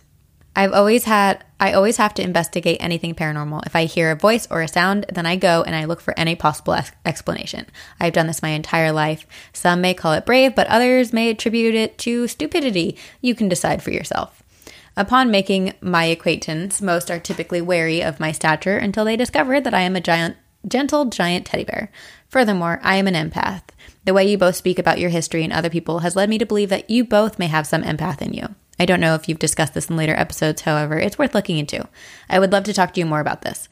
I've 0.55 0.73
always 0.73 1.05
had 1.05 1.43
I 1.59 1.73
always 1.73 1.97
have 1.97 2.13
to 2.15 2.23
investigate 2.23 2.77
anything 2.79 3.13
paranormal. 3.13 3.65
If 3.65 3.75
I 3.75 3.83
hear 3.83 4.11
a 4.11 4.15
voice 4.15 4.47
or 4.49 4.61
a 4.61 4.67
sound, 4.67 5.05
then 5.11 5.25
I 5.25 5.35
go 5.35 5.61
and 5.63 5.75
I 5.75 5.85
look 5.85 5.99
for 5.99 6.17
any 6.17 6.35
possible 6.35 6.73
ex- 6.73 6.91
explanation. 7.05 7.65
I've 7.99 8.13
done 8.13 8.27
this 8.27 8.41
my 8.41 8.49
entire 8.49 8.93
life. 8.93 9.27
Some 9.51 9.81
may 9.81 9.93
call 9.93 10.13
it 10.13 10.25
brave, 10.25 10.55
but 10.55 10.67
others 10.67 11.11
may 11.11 11.29
attribute 11.29 11.75
it 11.75 11.97
to 11.99 12.29
stupidity. 12.29 12.97
You 13.21 13.35
can 13.35 13.49
decide 13.49 13.83
for 13.83 13.91
yourself. 13.91 14.41
Upon 14.95 15.31
making 15.31 15.73
my 15.81 16.05
acquaintance, 16.05 16.81
most 16.81 17.11
are 17.11 17.19
typically 17.19 17.61
wary 17.61 18.01
of 18.01 18.19
my 18.19 18.31
stature 18.31 18.77
until 18.77 19.05
they 19.05 19.17
discover 19.17 19.59
that 19.59 19.73
I 19.73 19.81
am 19.81 19.95
a 19.95 20.01
giant 20.01 20.37
gentle 20.67 21.05
giant 21.05 21.45
teddy 21.45 21.63
bear. 21.63 21.91
Furthermore, 22.27 22.79
I 22.83 22.95
am 22.95 23.07
an 23.07 23.15
empath. 23.15 23.63
The 24.05 24.13
way 24.13 24.29
you 24.29 24.37
both 24.37 24.55
speak 24.55 24.79
about 24.79 24.99
your 24.99 25.09
history 25.09 25.43
and 25.43 25.53
other 25.53 25.69
people 25.69 25.99
has 25.99 26.15
led 26.15 26.29
me 26.29 26.37
to 26.37 26.45
believe 26.45 26.69
that 26.69 26.89
you 26.89 27.03
both 27.03 27.39
may 27.39 27.47
have 27.47 27.67
some 27.67 27.83
empath 27.83 28.21
in 28.21 28.33
you. 28.33 28.55
I 28.79 28.85
don't 28.85 29.01
know 29.01 29.15
if 29.15 29.27
you've 29.27 29.39
discussed 29.39 29.73
this 29.73 29.89
in 29.89 29.97
later 29.97 30.15
episodes, 30.15 30.61
however, 30.61 30.97
it's 30.97 31.17
worth 31.17 31.35
looking 31.35 31.57
into. 31.57 31.87
I 32.29 32.39
would 32.39 32.51
love 32.51 32.63
to 32.65 32.73
talk 32.73 32.93
to 32.93 32.99
you 32.99 33.05
more 33.05 33.19
about 33.19 33.41
this. 33.41 33.67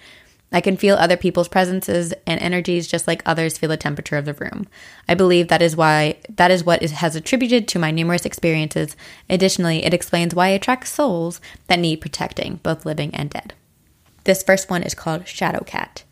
I 0.51 0.61
can 0.61 0.77
feel 0.77 0.95
other 0.95 1.17
people's 1.17 1.49
presences 1.49 2.13
and 2.25 2.41
energies 2.41 2.87
just 2.87 3.07
like 3.07 3.21
others 3.25 3.57
feel 3.57 3.69
the 3.69 3.77
temperature 3.77 4.15
of 4.15 4.25
the 4.25 4.33
room. 4.33 4.67
I 5.07 5.13
believe 5.13 5.49
that 5.49 5.61
is 5.61 5.75
why 5.75 6.17
that 6.29 6.51
is 6.51 6.63
what 6.63 6.81
is, 6.81 6.91
has 6.91 7.15
attributed 7.15 7.67
to 7.67 7.79
my 7.79 7.91
numerous 7.91 8.25
experiences. 8.25 8.95
Additionally, 9.29 9.83
it 9.83 9.93
explains 9.93 10.33
why 10.33 10.47
I 10.47 10.51
attract 10.51 10.87
souls 10.87 11.41
that 11.67 11.79
need 11.79 11.99
protecting, 11.99 12.61
both 12.63 12.85
living 12.85 13.13
and 13.13 13.29
dead. 13.29 13.53
This 14.23 14.43
first 14.43 14.69
one 14.69 14.83
is 14.83 14.93
called 14.93 15.27
Shadow 15.27 15.63
Cat. 15.65 16.03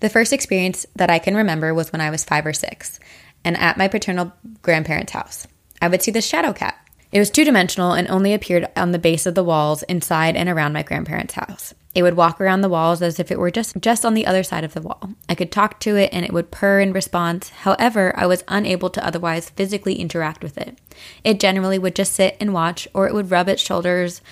The 0.00 0.08
first 0.08 0.32
experience 0.32 0.86
that 0.96 1.10
I 1.10 1.18
can 1.18 1.36
remember 1.36 1.74
was 1.74 1.92
when 1.92 2.00
I 2.00 2.10
was 2.10 2.24
five 2.24 2.46
or 2.46 2.52
six, 2.52 2.98
and 3.44 3.56
at 3.56 3.76
my 3.76 3.86
paternal 3.86 4.32
grandparents' 4.62 5.12
house. 5.12 5.46
I 5.80 5.88
would 5.88 6.02
see 6.02 6.10
the 6.10 6.22
shadow 6.22 6.52
cat. 6.52 6.81
It 7.12 7.18
was 7.18 7.30
two 7.30 7.44
dimensional 7.44 7.92
and 7.92 8.08
only 8.08 8.32
appeared 8.32 8.66
on 8.74 8.92
the 8.92 8.98
base 8.98 9.26
of 9.26 9.34
the 9.34 9.44
walls 9.44 9.82
inside 9.82 10.34
and 10.34 10.48
around 10.48 10.72
my 10.72 10.82
grandparents' 10.82 11.34
house. 11.34 11.74
It 11.94 12.02
would 12.02 12.16
walk 12.16 12.40
around 12.40 12.62
the 12.62 12.70
walls 12.70 13.02
as 13.02 13.20
if 13.20 13.30
it 13.30 13.38
were 13.38 13.50
just, 13.50 13.78
just 13.78 14.06
on 14.06 14.14
the 14.14 14.24
other 14.24 14.42
side 14.42 14.64
of 14.64 14.72
the 14.72 14.80
wall. 14.80 15.10
I 15.28 15.34
could 15.34 15.52
talk 15.52 15.78
to 15.80 15.96
it 15.96 16.08
and 16.10 16.24
it 16.24 16.32
would 16.32 16.50
purr 16.50 16.80
in 16.80 16.94
response. 16.94 17.50
However, 17.50 18.14
I 18.16 18.24
was 18.24 18.44
unable 18.48 18.88
to 18.88 19.06
otherwise 19.06 19.50
physically 19.50 19.96
interact 19.96 20.42
with 20.42 20.56
it. 20.56 20.78
It 21.22 21.38
generally 21.38 21.78
would 21.78 21.94
just 21.94 22.14
sit 22.14 22.34
and 22.40 22.54
watch, 22.54 22.88
or 22.94 23.06
it 23.06 23.12
would 23.12 23.30
rub 23.30 23.46
its 23.46 23.60
shoulders 23.60 24.22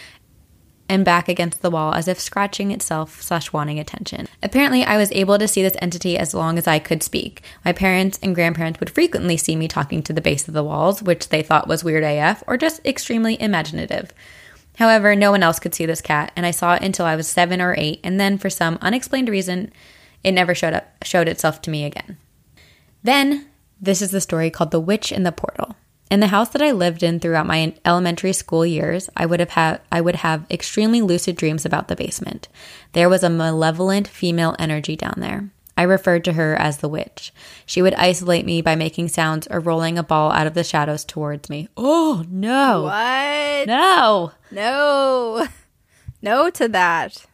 and 0.90 1.04
back 1.04 1.28
against 1.28 1.62
the 1.62 1.70
wall 1.70 1.94
as 1.94 2.08
if 2.08 2.18
scratching 2.18 2.72
itself 2.72 3.22
slash 3.22 3.52
wanting 3.52 3.78
attention. 3.78 4.26
Apparently, 4.42 4.82
I 4.82 4.96
was 4.96 5.12
able 5.12 5.38
to 5.38 5.46
see 5.46 5.62
this 5.62 5.76
entity 5.80 6.18
as 6.18 6.34
long 6.34 6.58
as 6.58 6.66
I 6.66 6.80
could 6.80 7.04
speak. 7.04 7.42
My 7.64 7.72
parents 7.72 8.18
and 8.24 8.34
grandparents 8.34 8.80
would 8.80 8.90
frequently 8.90 9.36
see 9.36 9.54
me 9.54 9.68
talking 9.68 10.02
to 10.02 10.12
the 10.12 10.20
base 10.20 10.48
of 10.48 10.52
the 10.52 10.64
walls, 10.64 11.00
which 11.00 11.28
they 11.28 11.44
thought 11.44 11.68
was 11.68 11.84
weird 11.84 12.02
AF 12.02 12.42
or 12.48 12.56
just 12.56 12.84
extremely 12.84 13.40
imaginative. 13.40 14.12
However, 14.78 15.14
no 15.14 15.30
one 15.30 15.44
else 15.44 15.60
could 15.60 15.76
see 15.76 15.86
this 15.86 16.00
cat, 16.00 16.32
and 16.34 16.44
I 16.44 16.50
saw 16.50 16.74
it 16.74 16.82
until 16.82 17.06
I 17.06 17.14
was 17.14 17.28
seven 17.28 17.60
or 17.60 17.76
eight, 17.78 18.00
and 18.02 18.18
then 18.18 18.36
for 18.36 18.50
some 18.50 18.76
unexplained 18.80 19.28
reason, 19.28 19.72
it 20.24 20.32
never 20.32 20.56
showed 20.56 20.74
up 20.74 21.04
showed 21.04 21.28
itself 21.28 21.62
to 21.62 21.70
me 21.70 21.84
again. 21.84 22.16
Then, 23.04 23.46
this 23.80 24.02
is 24.02 24.10
the 24.10 24.20
story 24.20 24.50
called 24.50 24.72
The 24.72 24.80
Witch 24.80 25.12
in 25.12 25.22
the 25.22 25.30
Portal. 25.30 25.76
In 26.10 26.18
the 26.18 26.26
house 26.26 26.48
that 26.48 26.60
I 26.60 26.72
lived 26.72 27.04
in 27.04 27.20
throughout 27.20 27.46
my 27.46 27.72
elementary 27.84 28.32
school 28.32 28.66
years, 28.66 29.08
I 29.16 29.26
would 29.26 29.38
have 29.38 29.50
had 29.50 29.80
I 29.92 30.00
would 30.00 30.16
have 30.16 30.44
extremely 30.50 31.00
lucid 31.00 31.36
dreams 31.36 31.64
about 31.64 31.86
the 31.86 31.94
basement. 31.94 32.48
There 32.92 33.08
was 33.08 33.22
a 33.22 33.30
malevolent 33.30 34.08
female 34.08 34.56
energy 34.58 34.96
down 34.96 35.14
there. 35.18 35.50
I 35.76 35.84
referred 35.84 36.24
to 36.24 36.32
her 36.32 36.56
as 36.56 36.78
the 36.78 36.88
witch. 36.88 37.32
She 37.64 37.80
would 37.80 37.94
isolate 37.94 38.44
me 38.44 38.60
by 38.60 38.74
making 38.74 39.08
sounds 39.08 39.46
or 39.50 39.60
rolling 39.60 39.98
a 39.98 40.02
ball 40.02 40.32
out 40.32 40.48
of 40.48 40.54
the 40.54 40.64
shadows 40.64 41.04
towards 41.04 41.48
me. 41.48 41.68
Oh, 41.76 42.24
no. 42.28 42.82
What? 42.82 43.66
No. 43.68 44.32
No. 44.50 45.46
No 46.20 46.50
to 46.50 46.68
that. 46.68 47.24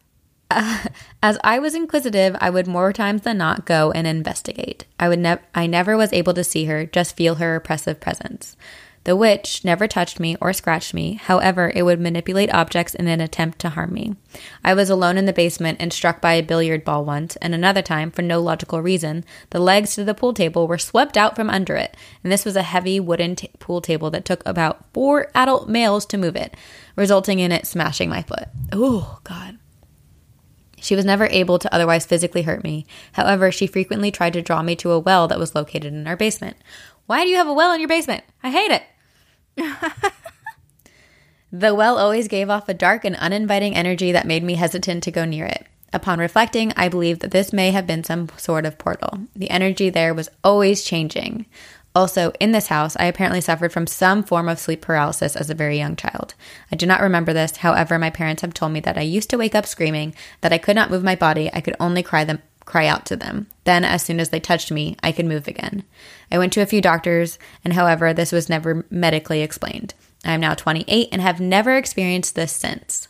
As 1.21 1.37
I 1.43 1.59
was 1.59 1.75
inquisitive, 1.75 2.35
I 2.39 2.49
would 2.49 2.67
more 2.67 2.93
times 2.93 3.23
than 3.23 3.37
not 3.37 3.65
go 3.65 3.91
and 3.91 4.07
investigate. 4.07 4.85
I 4.99 5.09
would 5.09 5.19
never 5.19 5.41
I 5.53 5.67
never 5.67 5.97
was 5.97 6.13
able 6.13 6.33
to 6.35 6.43
see 6.43 6.65
her, 6.65 6.85
just 6.85 7.15
feel 7.15 7.35
her 7.35 7.55
oppressive 7.55 7.99
presence. 7.99 8.55
The 9.03 9.15
witch 9.15 9.63
never 9.63 9.87
touched 9.87 10.19
me 10.19 10.35
or 10.41 10.51
scratched 10.51 10.93
me. 10.93 11.13
However, 11.13 11.71
it 11.73 11.83
would 11.83 11.99
manipulate 11.99 12.53
objects 12.53 12.93
in 12.93 13.07
an 13.07 13.21
attempt 13.21 13.57
to 13.59 13.69
harm 13.69 13.93
me. 13.93 14.17
I 14.65 14.73
was 14.73 14.89
alone 14.89 15.17
in 15.17 15.23
the 15.25 15.31
basement 15.31 15.77
and 15.79 15.93
struck 15.93 16.19
by 16.19 16.33
a 16.33 16.43
billiard 16.43 16.83
ball 16.83 17.05
once, 17.05 17.37
and 17.37 17.55
another 17.55 17.81
time, 17.81 18.11
for 18.11 18.21
no 18.21 18.41
logical 18.41 18.81
reason, 18.81 19.23
the 19.51 19.61
legs 19.61 19.95
to 19.95 20.03
the 20.03 20.13
pool 20.13 20.33
table 20.33 20.67
were 20.67 20.77
swept 20.77 21.15
out 21.15 21.37
from 21.37 21.49
under 21.49 21.77
it, 21.77 21.95
and 22.21 22.33
this 22.33 22.43
was 22.43 22.57
a 22.57 22.63
heavy 22.63 22.99
wooden 22.99 23.37
t- 23.37 23.49
pool 23.59 23.79
table 23.79 24.11
that 24.11 24.25
took 24.25 24.45
about 24.45 24.83
four 24.93 25.31
adult 25.33 25.69
males 25.69 26.05
to 26.07 26.17
move 26.17 26.35
it, 26.35 26.57
resulting 26.97 27.39
in 27.39 27.53
it 27.53 27.65
smashing 27.65 28.09
my 28.09 28.23
foot. 28.23 28.49
Oh, 28.73 29.19
God. 29.23 29.57
She 30.79 30.95
was 30.95 31.05
never 31.05 31.25
able 31.27 31.59
to 31.59 31.73
otherwise 31.73 32.05
physically 32.05 32.43
hurt 32.43 32.63
me. 32.63 32.85
However, 33.13 33.51
she 33.51 33.67
frequently 33.67 34.11
tried 34.11 34.33
to 34.33 34.41
draw 34.41 34.61
me 34.61 34.75
to 34.77 34.91
a 34.91 34.99
well 34.99 35.27
that 35.27 35.39
was 35.39 35.55
located 35.55 35.93
in 35.93 36.07
our 36.07 36.15
basement. 36.15 36.57
Why 37.07 37.23
do 37.23 37.29
you 37.29 37.37
have 37.37 37.47
a 37.47 37.53
well 37.53 37.73
in 37.73 37.79
your 37.79 37.89
basement? 37.89 38.23
I 38.43 38.51
hate 38.51 38.71
it. 38.71 38.83
the 41.51 41.73
well 41.73 41.97
always 41.97 42.27
gave 42.27 42.49
off 42.49 42.69
a 42.69 42.73
dark 42.73 43.05
and 43.05 43.15
uninviting 43.15 43.75
energy 43.75 44.11
that 44.11 44.27
made 44.27 44.43
me 44.43 44.55
hesitant 44.55 45.03
to 45.03 45.11
go 45.11 45.25
near 45.25 45.45
it. 45.45 45.65
Upon 45.93 46.19
reflecting, 46.19 46.73
I 46.75 46.89
believe 46.89 47.19
that 47.19 47.31
this 47.31 47.53
may 47.53 47.71
have 47.71 47.87
been 47.87 48.03
some 48.03 48.29
sort 48.37 48.65
of 48.65 48.77
portal. 48.77 49.21
The 49.35 49.49
energy 49.49 49.89
there 49.89 50.13
was 50.13 50.29
always 50.43 50.83
changing. 50.83 51.45
Also, 51.97 52.31
in 52.39 52.51
this 52.51 52.67
house, 52.67 52.95
I 52.99 53.05
apparently 53.05 53.41
suffered 53.41 53.73
from 53.73 53.87
some 53.87 54.21
form 54.21 54.47
of 54.47 54.59
sleep 54.59 54.81
paralysis 54.81 55.35
as 55.35 55.49
a 55.49 55.55
very 55.55 55.79
young 55.79 55.95
child. 55.95 56.35
I 56.71 56.75
do 56.75 56.85
not 56.85 57.01
remember 57.01 57.33
this. 57.33 57.57
However, 57.57 57.97
my 57.97 58.11
parents 58.11 58.43
have 58.43 58.53
told 58.53 58.71
me 58.71 58.79
that 58.81 58.99
I 58.99 59.01
used 59.01 59.31
to 59.31 59.37
wake 59.39 59.55
up 59.55 59.65
screaming, 59.65 60.13
that 60.41 60.53
I 60.53 60.59
could 60.59 60.75
not 60.75 60.91
move 60.91 61.03
my 61.03 61.15
body, 61.15 61.49
I 61.51 61.59
could 61.59 61.75
only 61.79 62.03
cry 62.03 62.23
them 62.23 62.39
cry 62.65 62.85
out 62.85 63.07
to 63.07 63.15
them. 63.15 63.47
Then 63.63 63.83
as 63.83 64.03
soon 64.03 64.19
as 64.19 64.29
they 64.29 64.39
touched 64.39 64.71
me, 64.71 64.95
I 65.01 65.11
could 65.11 65.25
move 65.25 65.47
again. 65.47 65.85
I 66.31 66.37
went 66.37 66.53
to 66.53 66.61
a 66.61 66.67
few 66.67 66.81
doctors, 66.81 67.39
and 67.65 67.73
however, 67.73 68.13
this 68.13 68.31
was 68.31 68.47
never 68.47 68.85
medically 68.91 69.41
explained. 69.41 69.95
I 70.23 70.33
am 70.33 70.41
now 70.41 70.53
28 70.53 71.09
and 71.11 71.19
have 71.19 71.39
never 71.39 71.75
experienced 71.77 72.35
this 72.35 72.51
since. 72.51 73.07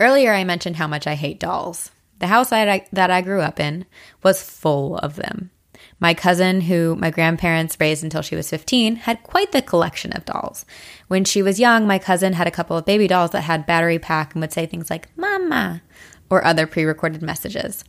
Earlier, 0.00 0.32
I 0.32 0.42
mentioned 0.42 0.74
how 0.74 0.88
much 0.88 1.06
I 1.06 1.14
hate 1.14 1.38
dolls. 1.38 1.92
The 2.18 2.26
house 2.26 2.50
I, 2.50 2.84
that 2.92 3.12
I 3.12 3.20
grew 3.20 3.42
up 3.42 3.60
in 3.60 3.86
was 4.24 4.42
full 4.42 4.96
of 4.98 5.14
them. 5.14 5.52
My 6.00 6.14
cousin, 6.14 6.62
who 6.62 6.96
my 6.96 7.10
grandparents 7.10 7.78
raised 7.80 8.04
until 8.04 8.22
she 8.22 8.36
was 8.36 8.50
15, 8.50 8.96
had 8.96 9.22
quite 9.22 9.52
the 9.52 9.62
collection 9.62 10.12
of 10.12 10.24
dolls. 10.24 10.66
When 11.08 11.24
she 11.24 11.42
was 11.42 11.60
young, 11.60 11.86
my 11.86 11.98
cousin 11.98 12.34
had 12.34 12.46
a 12.46 12.52
couple 12.52 12.76
of 12.76 12.84
baby 12.84 13.06
dolls 13.06 13.30
that 13.30 13.42
had 13.42 13.66
battery 13.66 13.98
pack 13.98 14.34
and 14.34 14.40
would 14.40 14.52
say 14.52 14.66
things 14.66 14.90
like, 14.90 15.08
Mama, 15.16 15.82
or 16.28 16.44
other 16.44 16.66
pre 16.66 16.84
recorded 16.84 17.22
messages. 17.22 17.84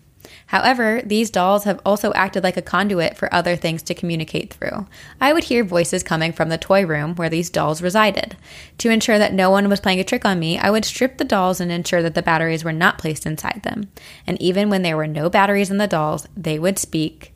However, 0.48 1.02
these 1.06 1.30
dolls 1.30 1.64
have 1.64 1.80
also 1.86 2.14
acted 2.14 2.44
like 2.44 2.58
a 2.58 2.62
conduit 2.62 3.18
for 3.18 3.34
other 3.34 3.56
things 3.56 3.82
to 3.84 3.94
communicate 3.94 4.54
through. 4.54 4.88
I 5.20 5.34
would 5.34 5.46
hear 5.46 5.64
voices 5.64 6.04
coming 6.04 6.32
from 6.32 6.50
the 6.50 6.58
toy 6.58 6.86
room 6.86 7.16
where 7.16 7.30
these 7.30 7.50
dolls 7.50 7.82
resided. 7.82 8.36
To 8.80 8.90
ensure 8.90 9.18
that 9.20 9.34
no 9.34 9.50
one 9.50 9.70
was 9.70 9.80
playing 9.80 10.00
a 10.00 10.04
trick 10.04 10.26
on 10.26 10.40
me, 10.40 10.58
I 10.58 10.70
would 10.70 10.86
strip 10.86 11.18
the 11.18 11.26
dolls 11.26 11.60
and 11.60 11.72
ensure 11.72 12.02
that 12.02 12.16
the 12.16 12.24
batteries 12.24 12.64
were 12.64 12.74
not 12.74 12.98
placed 12.98 13.26
inside 13.26 13.62
them. 13.64 13.92
And 14.26 14.42
even 14.42 14.70
when 14.70 14.82
there 14.82 14.98
were 14.98 15.08
no 15.08 15.30
batteries 15.30 15.72
in 15.72 15.78
the 15.78 15.88
dolls, 15.88 16.28
they 16.36 16.60
would 16.60 16.80
speak 16.80 17.34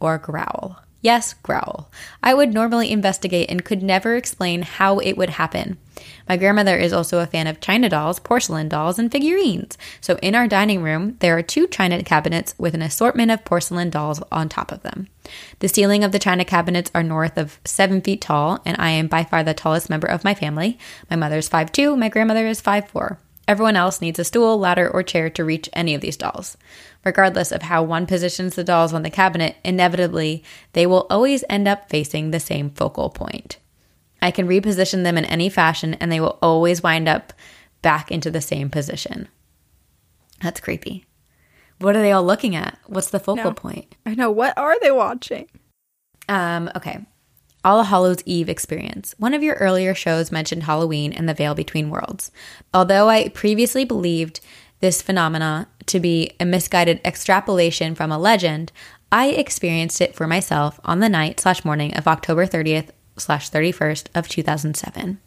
or 0.00 0.18
growl. 0.18 0.78
Yes, 1.02 1.32
growl. 1.42 1.90
I 2.22 2.34
would 2.34 2.52
normally 2.52 2.90
investigate 2.90 3.50
and 3.50 3.64
could 3.64 3.82
never 3.82 4.16
explain 4.16 4.62
how 4.62 4.98
it 4.98 5.16
would 5.16 5.30
happen. 5.30 5.78
My 6.28 6.36
grandmother 6.36 6.76
is 6.76 6.92
also 6.92 7.20
a 7.20 7.26
fan 7.26 7.46
of 7.46 7.60
china 7.60 7.88
dolls, 7.88 8.20
porcelain 8.20 8.68
dolls, 8.68 8.98
and 8.98 9.10
figurines. 9.10 9.78
So 10.00 10.18
in 10.22 10.34
our 10.34 10.46
dining 10.46 10.82
room, 10.82 11.16
there 11.20 11.36
are 11.38 11.42
two 11.42 11.66
china 11.66 12.02
cabinets 12.02 12.54
with 12.58 12.74
an 12.74 12.82
assortment 12.82 13.30
of 13.30 13.44
porcelain 13.44 13.88
dolls 13.88 14.22
on 14.30 14.48
top 14.48 14.72
of 14.72 14.82
them. 14.82 15.08
The 15.60 15.68
ceiling 15.68 16.04
of 16.04 16.12
the 16.12 16.18
china 16.18 16.44
cabinets 16.44 16.90
are 16.94 17.02
north 17.02 17.38
of 17.38 17.58
seven 17.64 18.02
feet 18.02 18.20
tall, 18.20 18.60
and 18.66 18.76
I 18.78 18.90
am 18.90 19.08
by 19.08 19.24
far 19.24 19.42
the 19.42 19.54
tallest 19.54 19.88
member 19.88 20.06
of 20.06 20.24
my 20.24 20.34
family. 20.34 20.78
My 21.08 21.16
mother 21.16 21.38
is 21.38 21.48
5'2, 21.48 21.98
my 21.98 22.10
grandmother 22.10 22.46
is 22.46 22.60
5'4. 22.60 23.16
Everyone 23.50 23.74
else 23.74 24.00
needs 24.00 24.20
a 24.20 24.24
stool, 24.24 24.60
ladder, 24.60 24.88
or 24.88 25.02
chair 25.02 25.28
to 25.30 25.44
reach 25.44 25.68
any 25.72 25.92
of 25.96 26.00
these 26.00 26.16
dolls. 26.16 26.56
Regardless 27.04 27.50
of 27.50 27.62
how 27.62 27.82
one 27.82 28.06
positions 28.06 28.54
the 28.54 28.62
dolls 28.62 28.92
on 28.94 29.02
the 29.02 29.10
cabinet, 29.10 29.56
inevitably, 29.64 30.44
they 30.72 30.86
will 30.86 31.04
always 31.10 31.42
end 31.50 31.66
up 31.66 31.90
facing 31.90 32.30
the 32.30 32.38
same 32.38 32.70
focal 32.70 33.10
point. 33.10 33.58
I 34.22 34.30
can 34.30 34.46
reposition 34.46 35.02
them 35.02 35.18
in 35.18 35.24
any 35.24 35.48
fashion 35.48 35.94
and 35.94 36.12
they 36.12 36.20
will 36.20 36.38
always 36.40 36.80
wind 36.84 37.08
up 37.08 37.32
back 37.82 38.12
into 38.12 38.30
the 38.30 38.40
same 38.40 38.70
position. 38.70 39.26
That's 40.40 40.60
creepy. 40.60 41.06
What 41.80 41.96
are 41.96 42.02
they 42.02 42.12
all 42.12 42.22
looking 42.22 42.54
at? 42.54 42.78
What's 42.86 43.10
the 43.10 43.18
focal 43.18 43.46
No. 43.46 43.52
point? 43.52 43.96
I 44.06 44.14
know. 44.14 44.30
What 44.30 44.56
are 44.56 44.78
they 44.78 44.92
watching? 44.92 45.48
Um, 46.28 46.70
okay. 46.76 47.04
All 47.64 47.84
Hallows 47.84 48.22
Eve 48.24 48.48
experience. 48.48 49.14
One 49.18 49.34
of 49.34 49.42
your 49.42 49.56
earlier 49.56 49.94
shows 49.94 50.32
mentioned 50.32 50.62
Halloween 50.62 51.12
and 51.12 51.28
the 51.28 51.34
veil 51.34 51.54
between 51.54 51.90
worlds. 51.90 52.30
Although 52.72 53.08
I 53.08 53.28
previously 53.28 53.84
believed 53.84 54.40
this 54.80 55.02
phenomena 55.02 55.68
to 55.86 56.00
be 56.00 56.32
a 56.40 56.44
misguided 56.44 57.00
extrapolation 57.04 57.94
from 57.94 58.10
a 58.10 58.18
legend, 58.18 58.72
I 59.12 59.28
experienced 59.28 60.00
it 60.00 60.14
for 60.14 60.26
myself 60.26 60.80
on 60.84 61.00
the 61.00 61.08
night 61.08 61.40
slash 61.40 61.64
morning 61.64 61.94
of 61.96 62.08
October 62.08 62.46
30th 62.46 62.90
slash 63.16 63.50
31st 63.50 64.06
of 64.14 64.28
2007. 64.28 65.18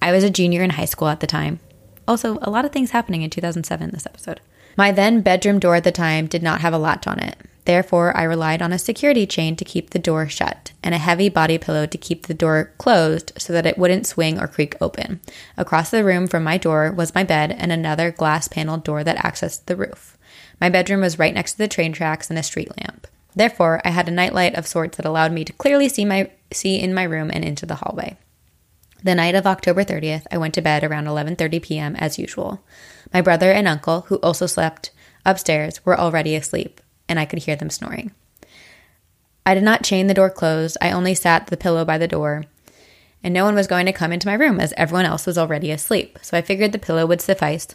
I 0.00 0.12
was 0.12 0.24
a 0.24 0.30
junior 0.30 0.62
in 0.62 0.70
high 0.70 0.84
school 0.84 1.08
at 1.08 1.20
the 1.20 1.26
time. 1.26 1.60
Also, 2.08 2.38
a 2.40 2.50
lot 2.50 2.64
of 2.64 2.72
things 2.72 2.92
happening 2.92 3.22
in 3.22 3.30
2007 3.30 3.90
this 3.90 4.06
episode. 4.06 4.40
My 4.76 4.92
then 4.92 5.22
bedroom 5.22 5.58
door 5.58 5.74
at 5.74 5.84
the 5.84 5.92
time 5.92 6.26
did 6.26 6.42
not 6.42 6.60
have 6.60 6.72
a 6.72 6.78
latch 6.78 7.06
on 7.06 7.18
it. 7.18 7.36
Therefore, 7.66 8.16
I 8.16 8.22
relied 8.22 8.62
on 8.62 8.72
a 8.72 8.78
security 8.78 9.26
chain 9.26 9.56
to 9.56 9.64
keep 9.64 9.90
the 9.90 9.98
door 9.98 10.28
shut 10.28 10.72
and 10.84 10.94
a 10.94 10.98
heavy 10.98 11.28
body 11.28 11.58
pillow 11.58 11.84
to 11.84 11.98
keep 11.98 12.26
the 12.26 12.34
door 12.34 12.72
closed 12.78 13.32
so 13.36 13.52
that 13.52 13.66
it 13.66 13.76
wouldn't 13.76 14.06
swing 14.06 14.38
or 14.38 14.46
creak 14.46 14.76
open. 14.80 15.20
Across 15.56 15.90
the 15.90 16.04
room 16.04 16.28
from 16.28 16.44
my 16.44 16.58
door 16.58 16.92
was 16.92 17.12
my 17.12 17.24
bed 17.24 17.50
and 17.50 17.72
another 17.72 18.12
glass 18.12 18.46
paneled 18.46 18.84
door 18.84 19.02
that 19.02 19.18
accessed 19.18 19.66
the 19.66 19.74
roof. 19.74 20.16
My 20.60 20.68
bedroom 20.68 21.00
was 21.00 21.18
right 21.18 21.34
next 21.34 21.52
to 21.52 21.58
the 21.58 21.66
train 21.66 21.92
tracks 21.92 22.30
and 22.30 22.38
a 22.38 22.44
street 22.44 22.70
lamp. 22.78 23.08
Therefore, 23.34 23.82
I 23.84 23.90
had 23.90 24.06
a 24.06 24.12
nightlight 24.12 24.54
of 24.54 24.68
sorts 24.68 24.96
that 24.96 25.04
allowed 25.04 25.32
me 25.32 25.44
to 25.44 25.52
clearly 25.52 25.88
see 25.88 26.04
my 26.04 26.30
see 26.52 26.78
in 26.78 26.94
my 26.94 27.02
room 27.02 27.32
and 27.34 27.44
into 27.44 27.66
the 27.66 27.74
hallway. 27.74 28.16
The 29.02 29.16
night 29.16 29.34
of 29.34 29.44
October 29.44 29.82
30th, 29.82 30.22
I 30.30 30.38
went 30.38 30.54
to 30.54 30.62
bed 30.62 30.84
around 30.84 31.06
11:30 31.06 31.62
p.m. 31.62 31.96
as 31.96 32.16
usual. 32.16 32.62
My 33.12 33.20
brother 33.20 33.50
and 33.50 33.66
uncle, 33.66 34.02
who 34.02 34.16
also 34.18 34.46
slept 34.46 34.92
upstairs, 35.24 35.84
were 35.84 35.98
already 35.98 36.36
asleep, 36.36 36.80
and 37.08 37.18
I 37.18 37.24
could 37.24 37.40
hear 37.40 37.56
them 37.56 37.70
snoring. 37.70 38.12
I 39.44 39.54
did 39.54 39.62
not 39.62 39.84
chain 39.84 40.06
the 40.06 40.14
door 40.14 40.30
closed. 40.30 40.76
I 40.80 40.90
only 40.90 41.14
sat 41.14 41.46
the 41.46 41.56
pillow 41.56 41.84
by 41.84 41.98
the 41.98 42.08
door, 42.08 42.44
and 43.22 43.32
no 43.32 43.44
one 43.44 43.54
was 43.54 43.66
going 43.66 43.86
to 43.86 43.92
come 43.92 44.12
into 44.12 44.26
my 44.26 44.34
room 44.34 44.58
as 44.58 44.74
everyone 44.76 45.06
else 45.06 45.26
was 45.26 45.38
already 45.38 45.70
asleep. 45.70 46.18
So 46.22 46.36
I 46.36 46.42
figured 46.42 46.72
the 46.72 46.78
pillow 46.78 47.06
would 47.06 47.20
suffice, 47.20 47.68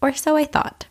or 0.00 0.12
so 0.14 0.36
I 0.36 0.44
thought. 0.44 0.86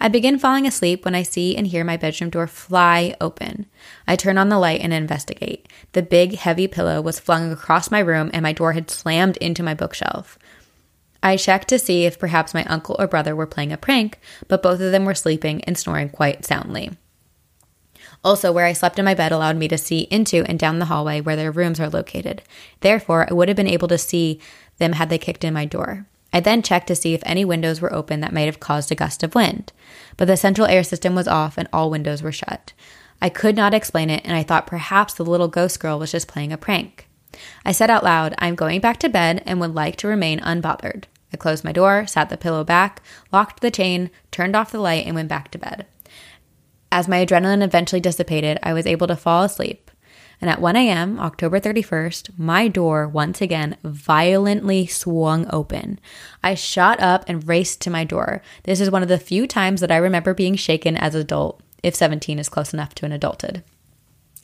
I 0.00 0.08
begin 0.08 0.38
falling 0.38 0.66
asleep 0.66 1.04
when 1.04 1.14
I 1.14 1.22
see 1.22 1.56
and 1.56 1.66
hear 1.66 1.84
my 1.84 1.96
bedroom 1.96 2.30
door 2.30 2.46
fly 2.46 3.14
open. 3.20 3.66
I 4.06 4.16
turn 4.16 4.38
on 4.38 4.48
the 4.48 4.58
light 4.58 4.80
and 4.80 4.92
investigate. 4.92 5.68
The 5.92 6.02
big, 6.02 6.36
heavy 6.36 6.68
pillow 6.68 7.00
was 7.00 7.20
flung 7.20 7.52
across 7.52 7.90
my 7.90 8.00
room 8.00 8.30
and 8.32 8.42
my 8.42 8.52
door 8.52 8.72
had 8.72 8.90
slammed 8.90 9.36
into 9.38 9.62
my 9.62 9.74
bookshelf. 9.74 10.38
I 11.22 11.36
checked 11.36 11.68
to 11.68 11.78
see 11.78 12.04
if 12.04 12.18
perhaps 12.18 12.54
my 12.54 12.64
uncle 12.64 12.96
or 12.98 13.06
brother 13.06 13.34
were 13.34 13.46
playing 13.46 13.72
a 13.72 13.78
prank, 13.78 14.20
but 14.46 14.62
both 14.62 14.80
of 14.80 14.92
them 14.92 15.04
were 15.04 15.14
sleeping 15.14 15.64
and 15.64 15.76
snoring 15.76 16.10
quite 16.10 16.44
soundly. 16.44 16.90
Also, 18.24 18.50
where 18.50 18.64
I 18.64 18.72
slept 18.72 18.98
in 18.98 19.04
my 19.04 19.14
bed 19.14 19.32
allowed 19.32 19.56
me 19.56 19.68
to 19.68 19.76
see 19.76 20.08
into 20.10 20.44
and 20.44 20.58
down 20.58 20.78
the 20.78 20.86
hallway 20.86 21.20
where 21.20 21.36
their 21.36 21.52
rooms 21.52 21.78
are 21.78 21.90
located. 21.90 22.42
Therefore, 22.80 23.26
I 23.28 23.34
would 23.34 23.48
have 23.48 23.56
been 23.56 23.66
able 23.66 23.88
to 23.88 23.98
see 23.98 24.40
them 24.78 24.94
had 24.94 25.10
they 25.10 25.18
kicked 25.18 25.44
in 25.44 25.52
my 25.52 25.66
door. 25.66 26.06
I 26.32 26.40
then 26.40 26.62
checked 26.62 26.88
to 26.88 26.96
see 26.96 27.14
if 27.14 27.22
any 27.24 27.44
windows 27.44 27.80
were 27.80 27.92
open 27.92 28.20
that 28.20 28.32
might 28.32 28.46
have 28.46 28.58
caused 28.58 28.90
a 28.90 28.96
gust 28.96 29.22
of 29.22 29.34
wind, 29.36 29.72
but 30.16 30.26
the 30.26 30.36
central 30.36 30.66
air 30.66 30.82
system 30.82 31.14
was 31.14 31.28
off 31.28 31.56
and 31.58 31.68
all 31.72 31.90
windows 31.90 32.22
were 32.22 32.32
shut. 32.32 32.72
I 33.22 33.28
could 33.28 33.54
not 33.54 33.72
explain 33.72 34.10
it, 34.10 34.22
and 34.24 34.36
I 34.36 34.42
thought 34.42 34.66
perhaps 34.66 35.14
the 35.14 35.24
little 35.24 35.46
ghost 35.46 35.78
girl 35.78 35.98
was 35.98 36.10
just 36.10 36.26
playing 36.26 36.52
a 36.52 36.58
prank. 36.58 37.08
I 37.64 37.72
said 37.72 37.88
out 37.88 38.02
loud, 38.02 38.34
I'm 38.38 38.54
going 38.54 38.80
back 38.80 38.98
to 38.98 39.08
bed 39.08 39.42
and 39.46 39.60
would 39.60 39.74
like 39.74 39.96
to 39.96 40.08
remain 40.08 40.40
unbothered. 40.40 41.04
I 41.32 41.36
closed 41.36 41.64
my 41.64 41.72
door, 41.72 42.06
sat 42.06 42.30
the 42.30 42.36
pillow 42.36 42.64
back, 42.64 43.00
locked 43.32 43.60
the 43.60 43.70
chain, 43.70 44.10
turned 44.30 44.56
off 44.56 44.72
the 44.72 44.80
light, 44.80 45.06
and 45.06 45.14
went 45.14 45.28
back 45.28 45.50
to 45.52 45.58
bed. 45.58 45.86
As 46.94 47.08
my 47.08 47.26
adrenaline 47.26 47.60
eventually 47.60 48.00
dissipated, 48.00 48.56
I 48.62 48.72
was 48.72 48.86
able 48.86 49.08
to 49.08 49.16
fall 49.16 49.42
asleep. 49.42 49.90
And 50.40 50.48
at 50.48 50.60
1 50.60 50.76
a.m., 50.76 51.18
October 51.18 51.58
31st, 51.58 52.38
my 52.38 52.68
door 52.68 53.08
once 53.08 53.40
again 53.40 53.76
violently 53.82 54.86
swung 54.86 55.52
open. 55.52 55.98
I 56.40 56.54
shot 56.54 57.00
up 57.00 57.24
and 57.26 57.48
raced 57.48 57.80
to 57.80 57.90
my 57.90 58.04
door. 58.04 58.42
This 58.62 58.80
is 58.80 58.92
one 58.92 59.02
of 59.02 59.08
the 59.08 59.18
few 59.18 59.48
times 59.48 59.80
that 59.80 59.90
I 59.90 59.96
remember 59.96 60.34
being 60.34 60.54
shaken 60.54 60.96
as 60.96 61.16
an 61.16 61.22
adult, 61.22 61.60
if 61.82 61.96
17 61.96 62.38
is 62.38 62.48
close 62.48 62.72
enough 62.72 62.94
to 62.94 63.06
an 63.06 63.10
adulthood. 63.10 63.64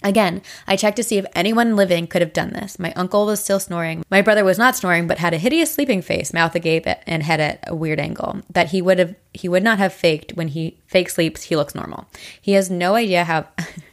Again, 0.03 0.41
I 0.67 0.77
checked 0.77 0.97
to 0.97 1.03
see 1.03 1.19
if 1.19 1.27
anyone 1.35 1.77
living 1.77 2.07
could 2.07 2.23
have 2.23 2.33
done 2.33 2.51
this. 2.51 2.79
My 2.79 2.93
uncle 2.95 3.27
was 3.27 3.43
still 3.43 3.61
snoring. 3.61 4.03
My 4.11 4.23
brother 4.23 4.45
was 4.45 4.57
not 4.57 4.77
snoring, 4.77 5.07
but 5.07 5.19
had 5.19 5.35
a 5.35 5.39
hideous 5.39 5.73
sleeping 5.73 6.01
face, 6.01 6.33
mouth 6.33 6.55
agape, 6.55 6.87
and 7.07 7.23
head 7.23 7.41
at 7.41 7.65
a 7.67 7.75
weird 7.75 8.01
angle 8.01 8.41
that 8.49 8.71
he 8.71 8.81
would 8.81 8.99
have 8.99 9.15
he 9.35 9.49
would 9.49 9.63
not 9.63 9.79
have 9.79 9.93
faked 9.93 10.33
when 10.33 10.49
he 10.49 10.79
fake 10.87 11.11
sleeps. 11.11 11.45
He 11.45 11.57
looks 11.57 11.75
normal. 11.75 12.07
He 12.41 12.53
has 12.53 12.71
no 12.71 12.95
idea 12.95 13.25
how 13.25 13.47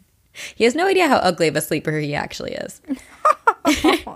he 0.56 0.64
has 0.64 0.76
no 0.76 0.88
idea 0.88 1.10
how 1.10 1.18
ugly 1.18 1.50
of 1.50 1.56
a 1.58 1.62
sleeper 1.62 2.00
he 2.00 2.16
actually 2.16 2.54
is. 2.54 2.82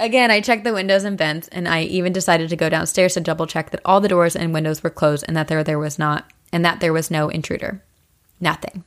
Again, 0.00 0.30
I 0.30 0.40
checked 0.40 0.62
the 0.62 0.74
windows 0.74 1.02
and 1.02 1.18
vents, 1.18 1.48
and 1.48 1.66
I 1.66 1.82
even 1.82 2.12
decided 2.12 2.50
to 2.50 2.56
go 2.56 2.68
downstairs 2.68 3.14
to 3.14 3.20
double 3.20 3.46
check 3.46 3.70
that 3.70 3.80
all 3.84 4.00
the 4.00 4.08
doors 4.08 4.36
and 4.36 4.54
windows 4.54 4.82
were 4.82 4.90
closed 4.90 5.24
and 5.26 5.36
that 5.36 5.48
there 5.48 5.64
there 5.64 5.78
was 5.78 5.98
not 5.98 6.30
and 6.52 6.64
that 6.64 6.80
there 6.80 6.92
was 6.92 7.10
no 7.10 7.28
intruder. 7.28 7.82
Nothing. 8.40 8.84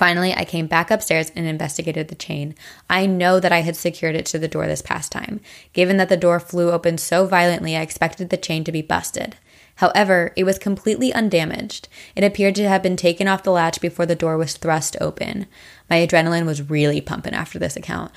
Finally, 0.00 0.32
I 0.32 0.46
came 0.46 0.66
back 0.66 0.90
upstairs 0.90 1.30
and 1.36 1.44
investigated 1.44 2.08
the 2.08 2.14
chain. 2.14 2.54
I 2.88 3.04
know 3.04 3.38
that 3.38 3.52
I 3.52 3.60
had 3.60 3.76
secured 3.76 4.14
it 4.14 4.24
to 4.26 4.38
the 4.38 4.48
door 4.48 4.66
this 4.66 4.80
past 4.80 5.12
time. 5.12 5.42
Given 5.74 5.98
that 5.98 6.08
the 6.08 6.16
door 6.16 6.40
flew 6.40 6.70
open 6.70 6.96
so 6.96 7.26
violently, 7.26 7.76
I 7.76 7.82
expected 7.82 8.30
the 8.30 8.38
chain 8.38 8.64
to 8.64 8.72
be 8.72 8.80
busted. 8.80 9.36
However, 9.74 10.32
it 10.36 10.44
was 10.44 10.58
completely 10.58 11.12
undamaged. 11.12 11.86
It 12.16 12.24
appeared 12.24 12.54
to 12.54 12.66
have 12.66 12.82
been 12.82 12.96
taken 12.96 13.28
off 13.28 13.42
the 13.42 13.50
latch 13.50 13.78
before 13.82 14.06
the 14.06 14.14
door 14.14 14.38
was 14.38 14.56
thrust 14.56 14.96
open. 15.02 15.44
My 15.90 15.96
adrenaline 15.96 16.46
was 16.46 16.70
really 16.70 17.02
pumping 17.02 17.34
after 17.34 17.58
this 17.58 17.76
account. 17.76 18.10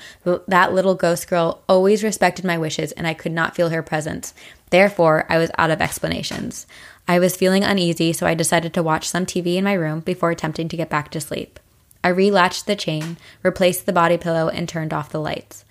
That 0.48 0.72
little 0.72 0.94
ghost 0.94 1.28
girl 1.28 1.64
always 1.68 2.02
respected 2.02 2.46
my 2.46 2.56
wishes, 2.56 2.92
and 2.92 3.06
I 3.06 3.12
could 3.12 3.32
not 3.32 3.54
feel 3.54 3.68
her 3.68 3.82
presence. 3.82 4.32
Therefore, 4.70 5.26
I 5.28 5.36
was 5.36 5.50
out 5.58 5.70
of 5.70 5.82
explanations. 5.82 6.66
I 7.06 7.18
was 7.18 7.36
feeling 7.36 7.62
uneasy, 7.62 8.14
so 8.14 8.26
I 8.26 8.32
decided 8.32 8.72
to 8.72 8.82
watch 8.82 9.06
some 9.06 9.26
TV 9.26 9.56
in 9.56 9.64
my 9.64 9.74
room 9.74 10.00
before 10.00 10.30
attempting 10.30 10.70
to 10.70 10.78
get 10.78 10.88
back 10.88 11.10
to 11.10 11.20
sleep. 11.20 11.60
I 12.04 12.12
relatched 12.12 12.66
the 12.66 12.76
chain, 12.76 13.16
replaced 13.42 13.86
the 13.86 13.92
body 13.92 14.18
pillow, 14.18 14.48
and 14.48 14.68
turned 14.68 14.92
off 14.92 15.10
the 15.10 15.20
lights. 15.20 15.64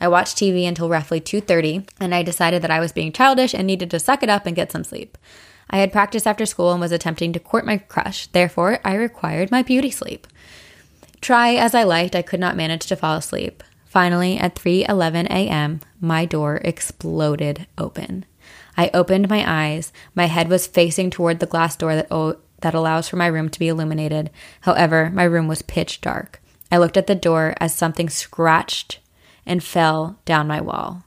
I 0.00 0.06
watched 0.06 0.36
TV 0.36 0.68
until 0.68 0.88
roughly 0.88 1.20
2:30, 1.20 1.88
and 1.98 2.14
I 2.14 2.22
decided 2.22 2.62
that 2.62 2.70
I 2.70 2.78
was 2.78 2.92
being 2.92 3.10
childish 3.10 3.54
and 3.54 3.66
needed 3.66 3.90
to 3.90 3.98
suck 3.98 4.22
it 4.22 4.28
up 4.28 4.46
and 4.46 4.54
get 4.54 4.70
some 4.70 4.84
sleep. 4.84 5.18
I 5.70 5.78
had 5.78 5.90
practiced 5.90 6.26
after 6.26 6.46
school 6.46 6.70
and 6.72 6.80
was 6.80 6.92
attempting 6.92 7.32
to 7.32 7.40
court 7.40 7.66
my 7.66 7.78
crush. 7.78 8.26
Therefore, 8.28 8.78
I 8.84 8.94
required 8.94 9.50
my 9.50 9.62
beauty 9.62 9.90
sleep. 9.90 10.26
Try 11.20 11.54
as 11.54 11.74
I 11.74 11.82
liked, 11.82 12.14
I 12.14 12.22
could 12.22 12.38
not 12.38 12.56
manage 12.56 12.86
to 12.86 12.96
fall 12.96 13.16
asleep. 13.16 13.64
Finally, 13.86 14.38
at 14.38 14.54
3:11 14.54 15.26
a.m., 15.30 15.80
my 16.00 16.26
door 16.26 16.60
exploded 16.64 17.66
open. 17.76 18.24
I 18.76 18.90
opened 18.94 19.28
my 19.28 19.42
eyes. 19.46 19.92
My 20.14 20.26
head 20.26 20.48
was 20.48 20.66
facing 20.66 21.10
toward 21.10 21.40
the 21.40 21.46
glass 21.46 21.74
door 21.74 21.96
that 21.96 22.06
that 22.60 22.74
allows 22.74 23.08
for 23.08 23.16
my 23.16 23.26
room 23.26 23.48
to 23.48 23.58
be 23.58 23.68
illuminated. 23.68 24.30
However, 24.62 25.10
my 25.10 25.24
room 25.24 25.48
was 25.48 25.62
pitch 25.62 26.00
dark. 26.00 26.40
I 26.70 26.78
looked 26.78 26.96
at 26.96 27.06
the 27.06 27.14
door 27.14 27.54
as 27.60 27.74
something 27.74 28.08
scratched 28.08 28.98
and 29.46 29.64
fell 29.64 30.18
down 30.24 30.46
my 30.46 30.60
wall. 30.60 31.04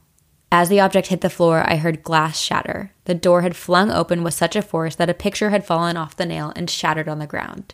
As 0.51 0.67
the 0.67 0.81
object 0.81 1.07
hit 1.07 1.21
the 1.21 1.29
floor, 1.29 1.63
I 1.65 1.77
heard 1.77 2.03
glass 2.03 2.39
shatter. 2.39 2.91
The 3.05 3.13
door 3.13 3.41
had 3.41 3.55
flung 3.55 3.89
open 3.89 4.21
with 4.23 4.33
such 4.33 4.55
a 4.55 4.61
force 4.61 4.95
that 4.95 5.09
a 5.09 5.13
picture 5.13 5.49
had 5.49 5.65
fallen 5.65 5.95
off 5.95 6.17
the 6.17 6.25
nail 6.25 6.51
and 6.55 6.69
shattered 6.69 7.07
on 7.07 7.19
the 7.19 7.27
ground. 7.27 7.73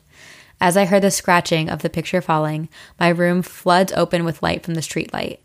As 0.61 0.77
I 0.77 0.85
heard 0.85 1.03
the 1.03 1.11
scratching 1.11 1.69
of 1.69 1.81
the 1.81 1.89
picture 1.89 2.21
falling, 2.21 2.69
my 2.99 3.09
room 3.09 3.41
floods 3.41 3.93
open 3.93 4.25
with 4.25 4.43
light 4.43 4.63
from 4.63 4.75
the 4.75 4.81
streetlight. 4.81 5.39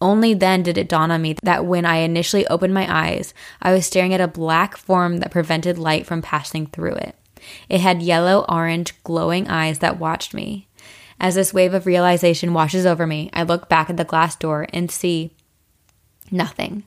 Only 0.00 0.32
then 0.32 0.62
did 0.62 0.78
it 0.78 0.88
dawn 0.88 1.10
on 1.10 1.20
me 1.20 1.34
that 1.42 1.66
when 1.66 1.84
I 1.84 1.96
initially 1.96 2.46
opened 2.46 2.72
my 2.72 2.86
eyes, 2.88 3.34
I 3.60 3.72
was 3.72 3.84
staring 3.84 4.14
at 4.14 4.20
a 4.20 4.28
black 4.28 4.76
form 4.76 5.18
that 5.18 5.30
prevented 5.30 5.76
light 5.76 6.06
from 6.06 6.22
passing 6.22 6.66
through 6.66 6.94
it. 6.94 7.17
It 7.68 7.80
had 7.80 8.02
yellow 8.02 8.44
orange, 8.48 8.94
glowing 9.04 9.48
eyes 9.48 9.78
that 9.80 9.98
watched 9.98 10.34
me. 10.34 10.68
As 11.20 11.34
this 11.34 11.52
wave 11.52 11.74
of 11.74 11.86
realization 11.86 12.54
washes 12.54 12.86
over 12.86 13.06
me, 13.06 13.30
I 13.32 13.42
look 13.42 13.68
back 13.68 13.90
at 13.90 13.96
the 13.96 14.04
glass 14.04 14.36
door 14.36 14.66
and 14.72 14.90
see 14.90 15.32
nothing. 16.30 16.84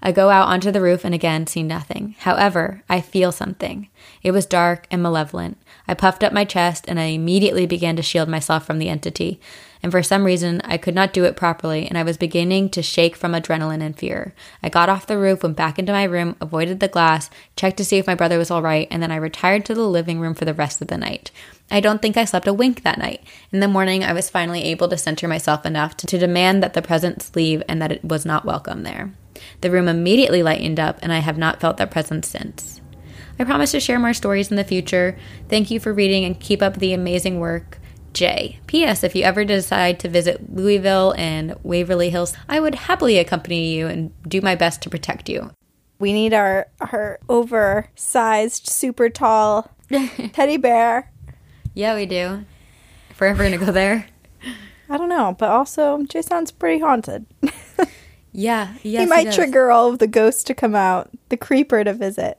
I 0.00 0.12
go 0.12 0.30
out 0.30 0.48
onto 0.48 0.70
the 0.70 0.80
roof 0.80 1.04
and 1.04 1.14
again 1.14 1.46
see 1.46 1.62
nothing. 1.62 2.14
However, 2.20 2.82
I 2.88 3.00
feel 3.00 3.32
something. 3.32 3.88
It 4.22 4.30
was 4.30 4.46
dark 4.46 4.86
and 4.90 5.02
malevolent. 5.02 5.58
I 5.88 5.94
puffed 5.94 6.22
up 6.22 6.32
my 6.32 6.44
chest 6.44 6.84
and 6.86 7.00
I 7.00 7.04
immediately 7.04 7.66
began 7.66 7.96
to 7.96 8.02
shield 8.02 8.28
myself 8.28 8.64
from 8.64 8.78
the 8.78 8.88
entity 8.88 9.40
and 9.82 9.92
for 9.92 10.02
some 10.02 10.24
reason 10.24 10.60
I 10.64 10.76
could 10.76 10.94
not 10.94 11.12
do 11.12 11.24
it 11.24 11.36
properly, 11.36 11.86
and 11.86 11.96
I 11.96 12.02
was 12.02 12.16
beginning 12.16 12.70
to 12.70 12.82
shake 12.82 13.16
from 13.16 13.32
adrenaline 13.32 13.82
and 13.82 13.96
fear. 13.96 14.34
I 14.62 14.68
got 14.68 14.88
off 14.88 15.06
the 15.06 15.18
roof, 15.18 15.42
went 15.42 15.56
back 15.56 15.78
into 15.78 15.92
my 15.92 16.04
room, 16.04 16.36
avoided 16.40 16.80
the 16.80 16.88
glass, 16.88 17.30
checked 17.56 17.76
to 17.78 17.84
see 17.84 17.98
if 17.98 18.06
my 18.06 18.14
brother 18.14 18.38
was 18.38 18.50
all 18.50 18.62
right, 18.62 18.88
and 18.90 19.02
then 19.02 19.12
I 19.12 19.16
retired 19.16 19.64
to 19.66 19.74
the 19.74 19.88
living 19.88 20.20
room 20.20 20.34
for 20.34 20.44
the 20.44 20.54
rest 20.54 20.80
of 20.80 20.88
the 20.88 20.98
night. 20.98 21.30
I 21.70 21.80
don't 21.80 22.00
think 22.00 22.16
I 22.16 22.24
slept 22.24 22.48
a 22.48 22.52
wink 22.52 22.82
that 22.82 22.98
night. 22.98 23.22
In 23.52 23.60
the 23.60 23.68
morning, 23.68 24.02
I 24.02 24.12
was 24.12 24.30
finally 24.30 24.64
able 24.64 24.88
to 24.88 24.96
center 24.96 25.28
myself 25.28 25.66
enough 25.66 25.96
to, 25.98 26.06
to 26.06 26.18
demand 26.18 26.62
that 26.62 26.74
the 26.74 26.82
presence 26.82 27.34
leave 27.36 27.62
and 27.68 27.80
that 27.82 27.92
it 27.92 28.04
was 28.04 28.24
not 28.24 28.44
welcome 28.44 28.84
there. 28.84 29.12
The 29.60 29.70
room 29.70 29.88
immediately 29.88 30.42
lightened 30.42 30.80
up, 30.80 30.98
and 31.02 31.12
I 31.12 31.18
have 31.18 31.38
not 31.38 31.60
felt 31.60 31.76
that 31.76 31.90
presence 31.90 32.28
since. 32.28 32.80
I 33.38 33.44
promise 33.44 33.70
to 33.70 33.80
share 33.80 34.00
more 34.00 34.14
stories 34.14 34.50
in 34.50 34.56
the 34.56 34.64
future. 34.64 35.16
Thank 35.48 35.70
you 35.70 35.78
for 35.78 35.92
reading 35.92 36.24
and 36.24 36.40
keep 36.40 36.60
up 36.60 36.78
the 36.78 36.92
amazing 36.92 37.38
work. 37.38 37.77
J. 38.12 38.58
P.S. 38.66 39.04
If 39.04 39.14
you 39.14 39.22
ever 39.22 39.44
decide 39.44 40.00
to 40.00 40.08
visit 40.08 40.54
Louisville 40.54 41.14
and 41.16 41.56
Waverly 41.62 42.10
Hills, 42.10 42.34
I 42.48 42.60
would 42.60 42.74
happily 42.74 43.18
accompany 43.18 43.74
you 43.74 43.86
and 43.86 44.12
do 44.22 44.40
my 44.40 44.54
best 44.54 44.82
to 44.82 44.90
protect 44.90 45.28
you. 45.28 45.50
We 45.98 46.12
need 46.12 46.32
our 46.32 46.68
our 46.80 47.18
oversized, 47.28 48.68
super 48.68 49.08
tall 49.08 49.70
teddy 50.32 50.56
bear. 50.56 51.12
Yeah, 51.74 51.94
we 51.94 52.06
do. 52.06 52.44
If 53.10 53.20
we're 53.20 53.28
ever 53.28 53.42
gonna 53.44 53.58
go 53.58 53.72
there. 53.72 54.06
I 54.90 54.96
don't 54.96 55.08
know, 55.08 55.36
but 55.38 55.50
also 55.50 56.02
Jay 56.04 56.22
sounds 56.22 56.50
pretty 56.50 56.80
haunted. 56.80 57.26
yeah, 58.32 58.74
yes, 58.82 59.02
he 59.02 59.06
might 59.06 59.26
he 59.28 59.32
trigger 59.32 59.70
all 59.70 59.90
of 59.90 59.98
the 59.98 60.06
ghosts 60.06 60.44
to 60.44 60.54
come 60.54 60.74
out, 60.74 61.10
the 61.28 61.36
creeper 61.36 61.84
to 61.84 61.92
visit. 61.92 62.38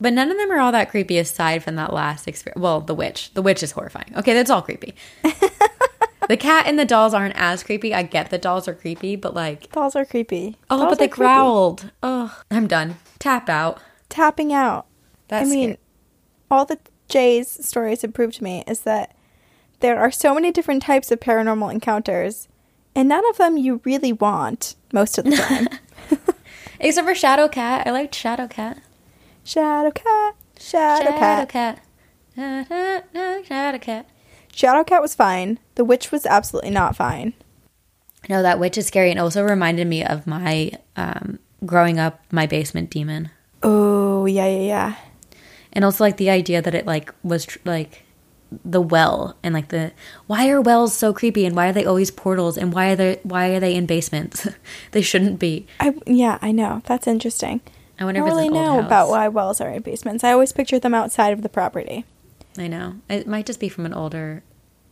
But 0.00 0.12
none 0.12 0.30
of 0.30 0.36
them 0.36 0.50
are 0.50 0.58
all 0.58 0.72
that 0.72 0.90
creepy 0.90 1.18
aside 1.18 1.62
from 1.62 1.76
that 1.76 1.92
last 1.92 2.28
experience. 2.28 2.60
Well, 2.60 2.80
the 2.80 2.94
witch. 2.94 3.32
The 3.34 3.42
witch 3.42 3.62
is 3.62 3.72
horrifying. 3.72 4.12
Okay, 4.16 4.34
that's 4.34 4.50
all 4.50 4.62
creepy. 4.62 4.94
the 6.28 6.36
cat 6.36 6.66
and 6.66 6.78
the 6.78 6.84
dolls 6.84 7.14
aren't 7.14 7.36
as 7.36 7.62
creepy. 7.62 7.94
I 7.94 8.02
get 8.02 8.30
the 8.30 8.38
dolls 8.38 8.68
are 8.68 8.74
creepy, 8.74 9.16
but 9.16 9.34
like 9.34 9.72
dolls 9.72 9.96
are 9.96 10.04
creepy. 10.04 10.56
Oh, 10.68 10.78
dolls 10.78 10.90
but 10.90 10.98
they 10.98 11.08
growled. 11.08 11.90
Oh, 12.02 12.38
I'm 12.50 12.66
done. 12.66 12.96
Tap 13.18 13.48
out. 13.48 13.80
Tapping 14.08 14.52
out. 14.52 14.86
That's 15.28 15.48
I 15.48 15.50
mean, 15.50 15.68
scary. 15.70 15.78
all 16.50 16.64
the 16.66 16.78
Jay's 17.08 17.66
stories 17.66 18.02
have 18.02 18.12
proved 18.12 18.34
to 18.34 18.44
me 18.44 18.64
is 18.66 18.80
that 18.80 19.16
there 19.80 19.98
are 19.98 20.10
so 20.10 20.34
many 20.34 20.52
different 20.52 20.82
types 20.82 21.10
of 21.10 21.20
paranormal 21.20 21.72
encounters, 21.72 22.48
and 22.94 23.08
none 23.08 23.28
of 23.28 23.36
them 23.36 23.56
you 23.56 23.80
really 23.84 24.12
want 24.12 24.74
most 24.92 25.18
of 25.18 25.24
the 25.24 25.36
time. 25.36 25.68
Except 26.80 27.06
for 27.06 27.14
Shadow 27.14 27.48
Cat. 27.48 27.86
I 27.86 27.90
liked 27.90 28.14
Shadow 28.14 28.46
Cat. 28.46 28.78
Shadow 29.46 29.92
cat, 29.92 30.34
shadow, 30.58 31.04
shadow 31.04 31.46
cat. 31.46 31.80
cat. 32.36 33.46
Shadow 33.46 33.78
cat. 33.78 34.10
Shadow 34.52 34.82
cat 34.82 35.00
was 35.00 35.14
fine. 35.14 35.60
The 35.76 35.84
witch 35.84 36.10
was 36.10 36.26
absolutely 36.26 36.72
not 36.72 36.96
fine. 36.96 37.32
No, 38.28 38.42
that 38.42 38.58
witch 38.58 38.76
is 38.76 38.88
scary 38.88 39.12
and 39.12 39.20
also 39.20 39.44
reminded 39.44 39.86
me 39.86 40.04
of 40.04 40.26
my 40.26 40.72
um, 40.96 41.38
growing 41.64 42.00
up, 42.00 42.24
my 42.32 42.48
basement 42.48 42.90
demon. 42.90 43.30
Oh, 43.62 44.26
yeah, 44.26 44.48
yeah, 44.48 44.62
yeah. 44.62 44.94
And 45.72 45.84
also 45.84 46.02
like 46.02 46.16
the 46.16 46.30
idea 46.30 46.60
that 46.60 46.74
it 46.74 46.84
like 46.84 47.14
was 47.22 47.46
tr- 47.46 47.60
like 47.64 48.02
the 48.64 48.80
well 48.80 49.36
and 49.44 49.54
like 49.54 49.68
the 49.68 49.92
why 50.26 50.48
are 50.48 50.60
wells 50.60 50.92
so 50.92 51.12
creepy 51.12 51.46
and 51.46 51.54
why 51.54 51.68
are 51.68 51.72
they 51.72 51.84
always 51.84 52.10
portals 52.10 52.58
and 52.58 52.72
why 52.72 52.90
are 52.90 52.96
they 52.96 53.20
why 53.22 53.50
are 53.50 53.60
they 53.60 53.76
in 53.76 53.86
basements? 53.86 54.48
they 54.90 55.02
shouldn't 55.02 55.38
be. 55.38 55.68
I 55.78 55.94
yeah, 56.04 56.38
I 56.42 56.50
know. 56.50 56.82
That's 56.86 57.06
interesting. 57.06 57.60
I 57.98 58.04
wonder 58.04 58.22
I 58.22 58.26
if 58.26 58.32
really 58.32 58.48
know 58.48 58.74
house. 58.74 58.86
about 58.86 59.08
why 59.08 59.28
wells 59.28 59.60
are 59.60 59.70
in 59.70 59.82
basements. 59.82 60.22
I 60.22 60.32
always 60.32 60.52
picture 60.52 60.78
them 60.78 60.94
outside 60.94 61.32
of 61.32 61.42
the 61.42 61.48
property. 61.48 62.04
I 62.58 62.68
know. 62.68 62.96
It 63.08 63.26
might 63.26 63.46
just 63.46 63.60
be 63.60 63.68
from 63.68 63.86
an 63.86 63.94
older. 63.94 64.42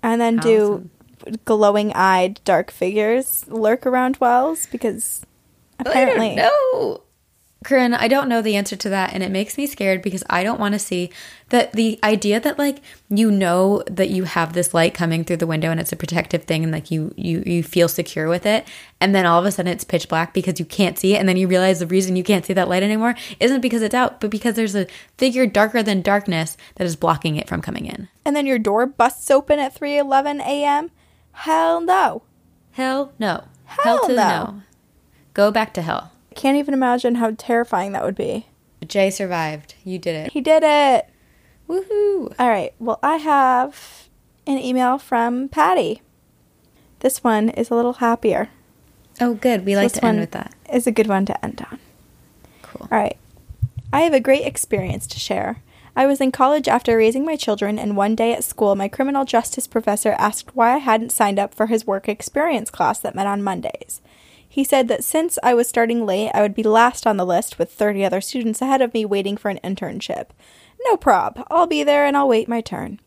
And 0.03 0.21
then 0.21 0.39
do 0.39 0.91
and... 1.27 1.45
glowing 1.45 1.93
eyed 1.95 2.41
dark 2.45 2.71
figures 2.71 3.47
lurk 3.49 3.87
around 3.87 4.19
wells 4.19 4.67
because 4.67 5.25
oh, 5.81 5.91
apparently. 5.91 6.35
No. 6.35 7.03
Corinne, 7.65 7.95
I 7.95 8.09
don't 8.09 8.29
know 8.29 8.43
the 8.43 8.57
answer 8.57 8.77
to 8.77 8.89
that, 8.91 9.13
and 9.13 9.23
it 9.23 9.31
makes 9.31 9.57
me 9.57 9.67
scared 9.67 10.03
because 10.03 10.23
I 10.29 10.45
don't 10.45 10.61
want 10.61 10.75
to 10.75 10.79
see 10.79 11.11
that 11.49 11.73
the 11.73 11.99
idea 12.05 12.39
that 12.39 12.59
like 12.59 12.81
you 13.09 13.31
know 13.31 13.83
that 13.87 14.11
you 14.11 14.25
have 14.25 14.53
this 14.53 14.75
light 14.75 14.95
coming 14.95 15.25
through 15.25 15.39
the 15.39 15.47
window 15.47 15.71
and 15.71 15.81
it's 15.81 15.93
a 15.93 15.97
protective 15.97 16.45
thing 16.45 16.63
and 16.63 16.73
like 16.73 16.91
you 16.91 17.13
you 17.17 17.43
you 17.47 17.63
feel 17.63 17.89
secure 17.89 18.29
with 18.29 18.47
it, 18.47 18.69
and 19.01 19.15
then 19.15 19.27
all 19.27 19.41
of 19.41 19.47
a 19.47 19.51
sudden 19.51 19.73
it's 19.73 19.83
pitch 19.83 20.09
black 20.09 20.33
because 20.35 20.61
you 20.61 20.67
can't 20.67 20.99
see 20.99 21.15
it, 21.15 21.19
and 21.19 21.29
then 21.29 21.37
you 21.37 21.49
realize 21.49 21.81
the 21.81 21.87
reason 21.87 22.17
you 22.17 22.23
can't 22.23 22.45
see 22.45 22.53
that 22.53 22.69
light 22.69 22.83
anymore 22.83 23.15
isn't 23.41 23.63
because 23.63 23.83
it's 23.83 23.95
out, 23.95 24.21
but 24.21 24.31
because 24.31 24.55
there's 24.55 24.77
a 24.77 24.87
figure 25.19 25.47
darker 25.47 25.83
than 25.83 26.03
darkness 26.03 26.57
that 26.77 26.87
is 26.87 26.97
blocking 26.97 27.37
it 27.37 27.49
from 27.49 27.63
coming 27.63 27.87
in. 27.87 28.09
And 28.25 28.37
then 28.37 28.47
your 28.47 28.59
door 28.59 28.87
busts 28.87 29.31
open 29.31 29.59
at 29.59 29.75
three 29.75 29.99
eleven 29.99 30.41
a.m. 30.41 30.91
Hell 31.33 31.81
no. 31.81 32.23
Hell 32.73 33.13
no. 33.19 33.45
Hell 33.65 34.07
to 34.07 34.15
no. 34.15 34.15
no. 34.15 34.63
Go 35.33 35.51
back 35.51 35.75
to 35.75 35.83
hell. 35.83 36.13
I 36.35 36.41
can't 36.41 36.57
even 36.57 36.75
imagine 36.75 37.15
how 37.15 37.31
terrifying 37.39 37.93
that 37.93 38.03
would 38.03 38.17
be. 38.17 38.47
Jay 38.85 39.09
survived. 39.09 39.77
You 39.85 40.01
did 40.01 40.17
it. 40.17 40.33
He 40.33 40.41
did 40.41 40.65
it. 40.65 41.09
Woohoo. 41.69 42.35
All 42.37 42.49
right. 42.49 42.75
Well, 42.81 42.99
I 43.05 43.19
have 43.19 44.09
an 44.45 44.59
email 44.59 44.99
from 44.99 45.49
Patty. 45.49 46.03
This 46.99 47.23
one 47.23 47.51
is 47.51 47.71
a 47.71 47.77
little 47.77 47.95
happier. 47.95 48.51
Oh, 49.21 49.35
good. 49.35 49.65
We 49.65 49.77
like 49.77 49.93
to 49.93 50.05
end 50.05 50.19
with 50.19 50.33
that. 50.33 50.53
Is 50.73 50.89
a 50.89 50.93
good 50.93 51.07
one 51.07 51.25
to 51.27 51.45
end 51.45 51.65
on. 51.71 51.79
Cool. 52.63 52.89
All 52.91 52.99
right. 52.99 53.17
I 53.93 54.01
have 54.01 54.13
a 54.13 54.19
great 54.19 54.45
experience 54.45 55.07
to 55.07 55.21
share. 55.21 55.63
I 55.95 56.07
was 56.07 56.21
in 56.21 56.33
college 56.33 56.67
after 56.67 56.97
raising 56.97 57.25
my 57.25 57.37
children, 57.37 57.79
and 57.79 57.97
one 57.97 58.17
day 58.17 58.33
at 58.33 58.43
school, 58.43 58.75
my 58.75 58.89
criminal 58.89 59.25
justice 59.25 59.69
professor 59.69 60.17
asked 60.19 60.57
why 60.57 60.75
I 60.75 60.79
hadn't 60.79 61.13
signed 61.13 61.39
up 61.39 61.55
for 61.55 61.69
his 61.69 61.87
work 61.87 62.09
experience 62.09 62.71
class 62.71 62.99
that 62.99 63.15
met 63.15 63.29
on 63.29 63.41
Mondays. 63.41 64.01
He 64.55 64.63
said 64.63 64.87
that 64.87 65.03
since 65.03 65.37
I 65.43 65.53
was 65.53 65.69
starting 65.69 66.07
late, 66.07 66.31
I 66.33 66.41
would 66.41 66.55
be 66.55 66.63
last 66.63 67.09
on 67.09 67.17
the 67.17 67.27
list 67.27 67.59
with 67.59 67.73
30 67.73 68.05
other 68.05 68.21
students 68.21 68.63
ahead 68.63 68.81
of 68.83 68.95
me 68.95 69.05
waiting 69.05 69.37
for 69.37 69.49
an 69.49 69.59
internship. 69.65 70.27
No 70.85 70.97
prob. 70.97 71.45
I'll 71.51 71.67
be 71.67 71.83
there 71.83 72.07
and 72.07 72.17
I'll 72.17 72.29
wait 72.29 72.47
my 72.47 72.61
turn. 72.61 73.01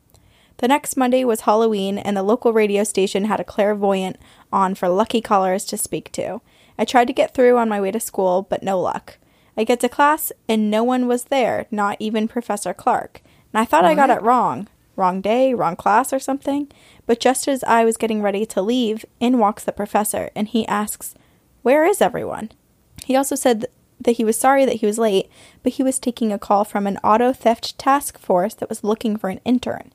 The 0.57 0.67
next 0.67 0.97
Monday 0.97 1.23
was 1.23 1.41
Halloween, 1.47 1.99
and 1.99 2.17
the 2.17 2.21
local 2.21 2.51
radio 2.51 2.83
station 2.83 3.23
had 3.23 3.39
a 3.39 3.45
clairvoyant 3.45 4.17
on 4.51 4.75
for 4.75 4.89
lucky 4.89 5.21
callers 5.21 5.63
to 5.67 5.77
speak 5.77 6.11
to. 6.11 6.41
I 6.77 6.83
tried 6.83 7.07
to 7.07 7.13
get 7.13 7.33
through 7.33 7.57
on 7.57 7.69
my 7.69 7.79
way 7.79 7.91
to 7.91 7.99
school, 8.01 8.45
but 8.49 8.61
no 8.61 8.77
luck. 8.77 9.17
I 9.55 9.63
get 9.63 9.79
to 9.79 9.87
class, 9.87 10.33
and 10.49 10.69
no 10.69 10.83
one 10.83 11.07
was 11.07 11.23
there, 11.23 11.65
not 11.71 11.95
even 12.01 12.27
Professor 12.27 12.73
Clark. 12.73 13.21
And 13.53 13.61
I 13.61 13.63
thought 13.63 13.85
I 13.85 13.95
got 13.95 14.09
it 14.09 14.21
wrong. 14.21 14.67
Wrong 14.97 15.21
day, 15.21 15.53
wrong 15.53 15.77
class, 15.77 16.11
or 16.11 16.19
something. 16.19 16.69
But 17.05 17.21
just 17.21 17.47
as 17.47 17.63
I 17.63 17.85
was 17.85 17.95
getting 17.95 18.21
ready 18.21 18.45
to 18.47 18.61
leave, 18.61 19.05
in 19.21 19.39
walks 19.39 19.63
the 19.63 19.71
professor, 19.71 20.29
and 20.35 20.49
he 20.49 20.67
asks, 20.67 21.15
Where 21.67 21.85
is 21.85 21.99
everyone? 21.99 22.51
He 23.03 23.17
also 23.17 23.35
said 23.35 23.65
that 23.99 24.13
he 24.13 24.23
was 24.23 24.39
sorry 24.39 24.63
that 24.63 24.77
he 24.77 24.85
was 24.85 24.97
late, 24.97 25.29
but 25.63 25.73
he 25.73 25.83
was 25.83 25.99
taking 25.99 26.31
a 26.31 26.39
call 26.39 26.63
from 26.63 26.87
an 26.87 26.95
auto 27.03 27.33
theft 27.33 27.77
task 27.77 28.17
force 28.17 28.53
that 28.53 28.69
was 28.69 28.85
looking 28.85 29.17
for 29.17 29.29
an 29.29 29.41
intern. 29.43 29.91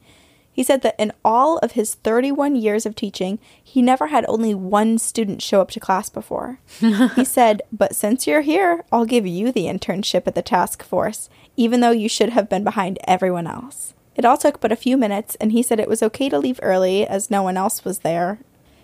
He 0.53 0.63
said 0.63 0.83
that 0.83 0.97
in 0.99 1.15
all 1.25 1.57
of 1.61 1.73
his 1.73 1.95
31 1.95 2.57
years 2.57 2.85
of 2.85 2.95
teaching, 2.95 3.39
he 3.65 3.81
never 3.81 4.09
had 4.09 4.27
only 4.29 4.55
one 4.55 4.99
student 4.99 5.41
show 5.41 5.63
up 5.63 5.71
to 5.71 5.81
class 5.81 6.11
before. 6.11 6.59
he 7.17 7.25
said, 7.25 7.63
But 7.73 7.97
since 7.97 8.27
you're 8.27 8.43
here, 8.43 8.85
I'll 8.93 9.07
give 9.07 9.27
you 9.27 9.51
the 9.51 9.65
internship 9.65 10.27
at 10.27 10.35
the 10.35 10.43
task 10.43 10.83
force, 10.83 11.31
even 11.57 11.81
though 11.81 11.91
you 11.91 12.07
should 12.07 12.35
have 12.35 12.51
been 12.51 12.65
behind 12.65 12.99
everyone 13.05 13.47
else. 13.47 13.95
It 14.15 14.27
all 14.27 14.37
took 14.37 14.61
but 14.61 14.73
a 14.73 14.77
few 14.77 14.99
minutes, 14.99 15.37
and 15.37 15.53
he 15.53 15.63
said 15.63 15.81
it 15.81 15.89
was 15.89 16.03
okay 16.03 16.29
to 16.29 16.39
leave 16.39 16.61
early 16.63 17.07
as 17.07 17.31
no 17.31 17.43
one 17.43 17.57
else 17.57 17.83
was 17.83 18.01
there. 18.01 18.41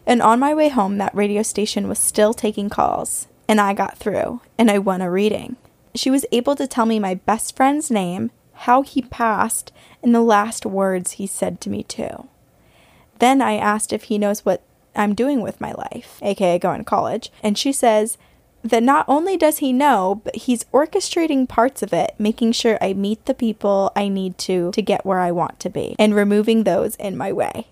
And 0.08 0.22
on 0.22 0.40
my 0.40 0.54
way 0.54 0.70
home, 0.70 0.96
that 0.96 1.14
radio 1.14 1.42
station 1.42 1.86
was 1.86 1.98
still 1.98 2.32
taking 2.32 2.70
calls, 2.70 3.28
and 3.46 3.60
I 3.60 3.74
got 3.74 3.98
through, 3.98 4.40
and 4.56 4.70
I 4.70 4.78
won 4.78 5.02
a 5.02 5.10
reading. 5.10 5.56
She 5.94 6.10
was 6.10 6.24
able 6.32 6.56
to 6.56 6.66
tell 6.66 6.86
me 6.86 6.98
my 6.98 7.16
best 7.16 7.54
friend's 7.54 7.90
name, 7.90 8.30
how 8.54 8.80
he 8.80 9.02
passed, 9.02 9.70
and 10.02 10.14
the 10.14 10.22
last 10.22 10.64
words 10.64 11.12
he 11.12 11.26
said 11.26 11.60
to 11.60 11.68
me, 11.68 11.82
too. 11.82 12.26
Then 13.18 13.42
I 13.42 13.58
asked 13.58 13.92
if 13.92 14.04
he 14.04 14.16
knows 14.16 14.46
what 14.46 14.62
I'm 14.96 15.14
doing 15.14 15.42
with 15.42 15.60
my 15.60 15.72
life, 15.72 16.18
aka 16.22 16.58
going 16.58 16.78
to 16.78 16.84
college, 16.84 17.30
and 17.42 17.58
she 17.58 17.70
says 17.70 18.16
that 18.62 18.82
not 18.82 19.04
only 19.08 19.36
does 19.36 19.58
he 19.58 19.74
know, 19.74 20.22
but 20.24 20.36
he's 20.36 20.64
orchestrating 20.72 21.46
parts 21.46 21.82
of 21.82 21.92
it, 21.92 22.14
making 22.18 22.52
sure 22.52 22.78
I 22.80 22.94
meet 22.94 23.26
the 23.26 23.34
people 23.34 23.92
I 23.94 24.08
need 24.08 24.38
to 24.38 24.70
to 24.72 24.80
get 24.80 25.04
where 25.04 25.20
I 25.20 25.32
want 25.32 25.60
to 25.60 25.68
be, 25.68 25.96
and 25.98 26.14
removing 26.14 26.64
those 26.64 26.96
in 26.96 27.14
my 27.14 27.30
way. 27.30 27.66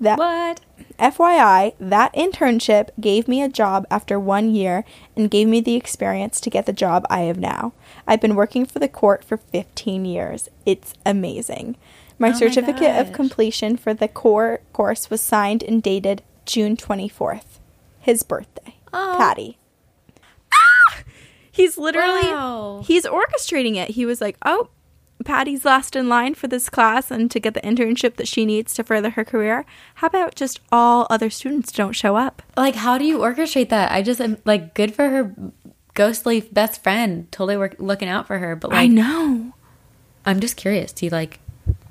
That 0.00 0.18
What? 0.18 0.60
FYI, 0.98 1.74
that 1.78 2.14
internship 2.14 2.88
gave 3.00 3.28
me 3.28 3.42
a 3.42 3.48
job 3.48 3.86
after 3.90 4.18
one 4.18 4.54
year 4.54 4.84
and 5.16 5.30
gave 5.30 5.46
me 5.48 5.60
the 5.60 5.76
experience 5.76 6.40
to 6.40 6.50
get 6.50 6.66
the 6.66 6.72
job 6.72 7.06
I 7.10 7.20
have 7.22 7.38
now. 7.38 7.72
I've 8.06 8.20
been 8.20 8.34
working 8.34 8.64
for 8.66 8.78
the 8.78 8.88
court 8.88 9.22
for 9.24 9.36
15 9.36 10.04
years. 10.04 10.48
It's 10.66 10.94
amazing. 11.04 11.76
My 12.18 12.28
Oh 12.28 12.32
my 12.32 12.38
certificate 12.38 12.96
of 12.98 13.12
completion 13.12 13.76
for 13.76 13.94
the 13.94 14.08
core 14.08 14.60
course 14.72 15.10
was 15.10 15.20
signed 15.20 15.62
and 15.62 15.82
dated 15.82 16.22
June 16.46 16.76
24th. 16.76 17.58
His 18.00 18.22
birthday. 18.22 18.76
Oh. 18.92 19.16
Patty. 19.18 19.58
Ah! 20.52 20.98
He's 21.52 21.76
literally 21.78 22.22
Wow. 22.28 22.82
he's 22.86 23.04
orchestrating 23.06 23.76
it. 23.76 23.90
He 23.90 24.04
was 24.06 24.20
like, 24.20 24.36
"Oh, 24.44 24.68
Patty's 25.24 25.64
last 25.64 25.96
in 25.96 26.08
line 26.08 26.34
for 26.34 26.48
this 26.48 26.68
class 26.68 27.10
and 27.10 27.30
to 27.30 27.40
get 27.40 27.54
the 27.54 27.60
internship 27.60 28.16
that 28.16 28.28
she 28.28 28.46
needs 28.46 28.74
to 28.74 28.84
further 28.84 29.10
her 29.10 29.24
career. 29.24 29.66
How 29.96 30.06
about 30.06 30.34
just 30.34 30.60
all 30.72 31.06
other 31.10 31.30
students 31.30 31.72
don't 31.72 31.92
show 31.92 32.16
up? 32.16 32.42
Like, 32.56 32.76
how 32.76 32.98
do 32.98 33.04
you 33.04 33.18
orchestrate 33.18 33.68
that? 33.68 33.92
I 33.92 34.02
just 34.02 34.20
am 34.20 34.38
like, 34.44 34.74
good 34.74 34.94
for 34.94 35.08
her 35.08 35.34
ghostly 35.94 36.40
best 36.40 36.82
friend. 36.82 37.30
Totally 37.30 37.56
work, 37.56 37.76
looking 37.78 38.08
out 38.08 38.26
for 38.26 38.38
her. 38.38 38.56
But 38.56 38.70
like, 38.70 38.80
I 38.80 38.86
know. 38.86 39.52
I'm 40.24 40.40
just 40.40 40.56
curious. 40.56 40.92
Do 40.92 41.06
you 41.06 41.10
like 41.10 41.40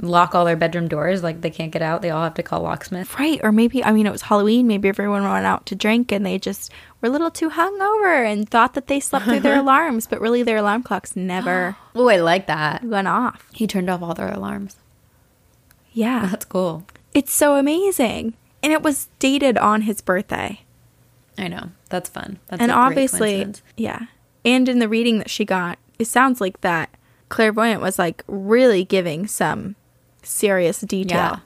lock 0.02 0.34
all 0.36 0.46
their 0.46 0.56
bedroom 0.56 0.88
doors? 0.88 1.24
Like, 1.24 1.42
they 1.42 1.50
can't 1.50 1.72
get 1.72 1.82
out. 1.82 2.02
They 2.02 2.10
all 2.10 2.24
have 2.24 2.34
to 2.36 2.44
call 2.44 2.62
locksmith. 2.62 3.18
Right, 3.20 3.40
or 3.44 3.52
maybe 3.52 3.84
I 3.84 3.92
mean 3.92 4.06
it 4.08 4.12
was 4.12 4.24
Halloween. 4.24 4.68
Maybe 4.68 4.88
everyone 4.90 5.24
went 5.24 5.46
out 5.46 5.66
to 5.68 5.76
drink 5.76 6.12
and 6.12 6.26
they 6.26 6.38
just 6.40 6.72
were 7.02 7.10
a 7.10 7.12
little 7.12 7.32
too 7.32 7.50
hungover 7.50 8.26
and 8.26 8.50
thought 8.50 8.74
that 8.76 8.88
they 8.88 9.00
slept 9.00 9.26
through 9.26 9.40
their 9.42 9.60
alarms, 9.66 10.08
but 10.08 10.22
really 10.22 10.44
their 10.44 10.58
alarm 10.58 10.84
clocks 10.84 11.16
never 11.16 11.76
Oh, 11.96 12.08
I 12.08 12.18
like 12.18 12.48
that. 12.48 12.84
went 12.84 13.08
off. 13.08 13.46
He 13.54 13.68
turned 13.68 13.90
off 13.90 14.02
all 14.02 14.14
their 14.14 14.32
alarms. 14.32 14.78
Yeah, 15.92 16.28
That's 16.28 16.46
cool. 16.46 16.86
it's 17.14 17.34
so 17.34 17.56
amazing, 17.56 18.36
and 18.62 18.72
it 18.72 18.82
was 18.84 19.10
dated 19.18 19.58
on 19.58 19.82
his 19.82 20.02
birthday. 20.02 20.62
I 21.38 21.48
know. 21.48 21.72
That's 21.90 22.10
fun. 22.10 22.38
That's 22.48 22.62
and 22.62 22.72
obviously, 22.72 23.52
yeah. 23.76 24.06
And 24.46 24.70
in 24.70 24.80
the 24.80 24.88
reading 24.88 25.18
that 25.18 25.30
she 25.30 25.46
got, 25.46 25.80
it 25.98 26.06
sounds 26.06 26.40
like 26.40 26.62
that 26.62 26.90
clairvoyant 27.30 27.82
was 27.82 27.98
like 27.98 28.24
really 28.28 28.84
giving 28.86 29.26
some 29.28 29.76
serious 30.24 30.82
detail. 30.82 31.18
Yeah. 31.18 31.40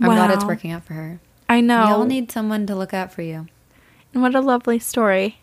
I'm 0.00 0.06
glad 0.06 0.30
it's 0.30 0.44
working 0.44 0.70
out 0.72 0.84
for 0.84 0.94
her. 0.94 1.20
I 1.48 1.60
know. 1.60 1.86
You 1.88 1.92
all 1.94 2.04
need 2.04 2.30
someone 2.32 2.66
to 2.66 2.74
look 2.74 2.94
out 2.94 3.12
for 3.12 3.22
you. 3.22 3.46
and 4.12 4.22
what 4.22 4.34
a 4.34 4.40
lovely 4.40 4.78
story 4.78 5.38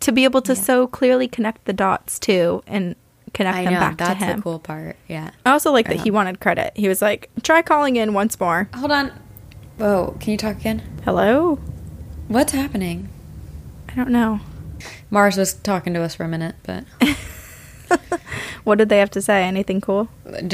to 0.00 0.10
be 0.12 0.24
able 0.24 0.42
to 0.42 0.54
Yeah. 0.54 0.60
so 0.60 0.86
clearly 0.86 1.28
connect 1.28 1.64
the 1.64 1.72
dots 1.72 2.18
too 2.18 2.62
and 2.66 2.94
connect 3.34 3.56
I 3.58 3.64
them 3.64 3.74
know. 3.74 3.80
back 3.80 3.98
to 3.98 4.04
him. 4.14 4.18
That's 4.20 4.36
the 4.36 4.42
cool 4.42 4.58
part. 4.58 4.96
Yeah. 5.06 5.30
I 5.44 5.50
also 5.52 5.70
like 5.72 5.86
that 5.88 5.98
he 6.00 6.10
wanted 6.10 6.40
credit. 6.40 6.72
He 6.76 6.88
was 6.88 7.02
like, 7.02 7.30
"Try 7.42 7.62
calling 7.62 7.96
in 7.96 8.14
once 8.14 8.38
more." 8.40 8.68
Hold 8.74 8.90
on. 8.92 9.12
Whoa. 9.76 10.16
Can 10.18 10.32
you 10.32 10.36
talk 10.38 10.56
again? 10.56 10.82
Hello. 11.04 11.56
What's 12.28 12.52
happening? 12.52 13.08
I 13.88 13.94
don't 13.94 14.10
know. 14.10 14.40
Mars 15.10 15.36
was 15.36 15.54
talking 15.54 15.94
to 15.94 16.02
us 16.02 16.14
for 16.14 16.24
a 16.24 16.28
minute, 16.28 16.54
but 16.62 16.84
What 18.68 18.76
did 18.76 18.90
they 18.90 18.98
have 18.98 19.10
to 19.12 19.22
say? 19.22 19.44
Anything 19.44 19.80
cool? 19.80 20.10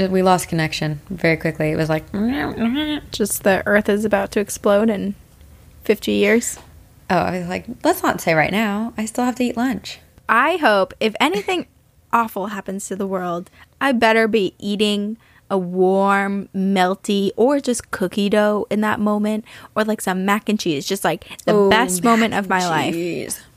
we 0.09 0.23
lost 0.23 0.49
connection 0.49 1.01
very 1.11 1.37
quickly. 1.37 1.73
It 1.73 1.77
was 1.77 1.89
like, 1.89 2.05
Just 3.11 3.43
the 3.43 3.65
Earth 3.67 3.89
is 3.89 4.05
about 4.05 4.31
to 4.33 4.41
explode 4.41 4.89
in 4.89 5.17
fifty 5.83 6.13
years. 6.13 6.61
Oh, 7.11 7.17
I 7.17 7.41
was 7.41 7.49
like, 7.49 7.67
let's 7.83 8.05
not 8.05 8.21
say 8.21 8.35
right 8.35 8.53
now. 8.53 8.95
I 8.97 9.05
still 9.05 9.25
have 9.25 9.35
to 9.37 9.45
eat 9.45 9.57
lunch. 9.57 9.99
I 10.29 10.59
hope 10.59 10.95
if 11.01 11.17
anything 11.19 11.67
awful 12.13 12.47
happens 12.47 12.87
to 12.87 12.95
the 12.95 13.07
world, 13.09 13.51
I 13.81 13.91
better 13.91 14.29
be 14.29 14.55
eating 14.61 15.17
a 15.51 15.59
warm, 15.59 16.49
melty, 16.55 17.33
or 17.37 17.59
just 17.59 17.91
cookie 17.91 18.31
dough 18.31 18.65
in 18.71 18.81
that 18.83 19.01
moment, 19.01 19.45
or 19.75 19.83
like 19.83 20.01
some 20.01 20.25
mac 20.25 20.49
and 20.49 20.61
cheese, 20.61 20.87
just 20.87 21.03
like 21.03 21.27
the 21.47 21.53
Oh, 21.53 21.69
best 21.69 22.05
moment 22.05 22.33
of 22.35 22.49
my 22.49 22.65
life. 22.69 22.95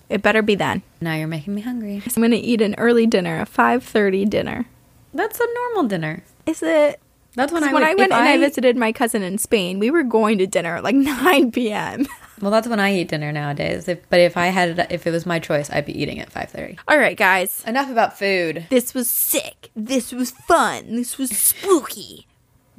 It 0.10 0.22
better 0.22 0.41
be 0.41 0.56
then. 0.56 0.84
Now 1.02 1.15
you're 1.15 1.28
making 1.28 1.54
me 1.56 1.62
hungry. 1.62 2.02
I'm 2.15 2.22
gonna 2.22 2.36
eat 2.38 2.62
an 2.62 2.76
early 2.78 3.06
dinner, 3.08 3.41
a 3.41 3.46
five 3.46 3.84
thirty 3.84 4.25
dinner. 4.25 4.65
That's 5.13 5.40
a 5.40 5.46
normal 5.54 5.84
dinner. 5.84 6.23
Is 6.46 6.62
it? 6.63 7.00
That's 7.36 7.52
when 7.54 7.63
I 7.63 7.67
when 7.67 7.75
would- 7.75 7.84
I 7.84 7.94
went 7.96 8.13
and 8.13 8.27
I 8.27 8.38
visited 8.38 8.75
my 8.77 8.92
cousin 8.92 9.21
in 9.21 9.38
Spain, 9.38 9.79
we 9.79 9.92
were 9.92 10.04
going 10.04 10.38
to 10.40 10.48
dinner 10.48 10.77
at 10.77 10.84
like 10.84 10.96
nine 10.96 11.52
p.m. 11.52 12.08
Well, 12.42 12.52
that's 12.52 12.67
when 12.67 12.79
I 12.79 12.94
eat 12.96 13.08
dinner 13.10 13.32
nowadays. 13.32 13.88
If, 13.88 14.08
but 14.10 14.19
if 14.19 14.38
I 14.38 14.48
had, 14.48 14.77
it, 14.77 14.88
if 14.92 15.08
it 15.08 15.12
was 15.12 15.25
my 15.25 15.40
choice, 15.40 15.71
I'd 15.71 15.86
be 15.88 16.00
eating 16.00 16.19
at 16.19 16.32
five 16.32 16.50
thirty. 16.52 16.77
All 16.88 16.98
right, 16.98 17.17
guys. 17.17 17.63
Enough 17.65 17.90
about 17.90 18.17
food. 18.17 18.65
This 18.69 18.94
was 18.94 19.10
sick. 19.10 19.71
This 19.75 20.12
was 20.12 20.32
fun. 20.32 20.96
This 20.96 21.17
was 21.17 21.29
spooky. 21.32 22.27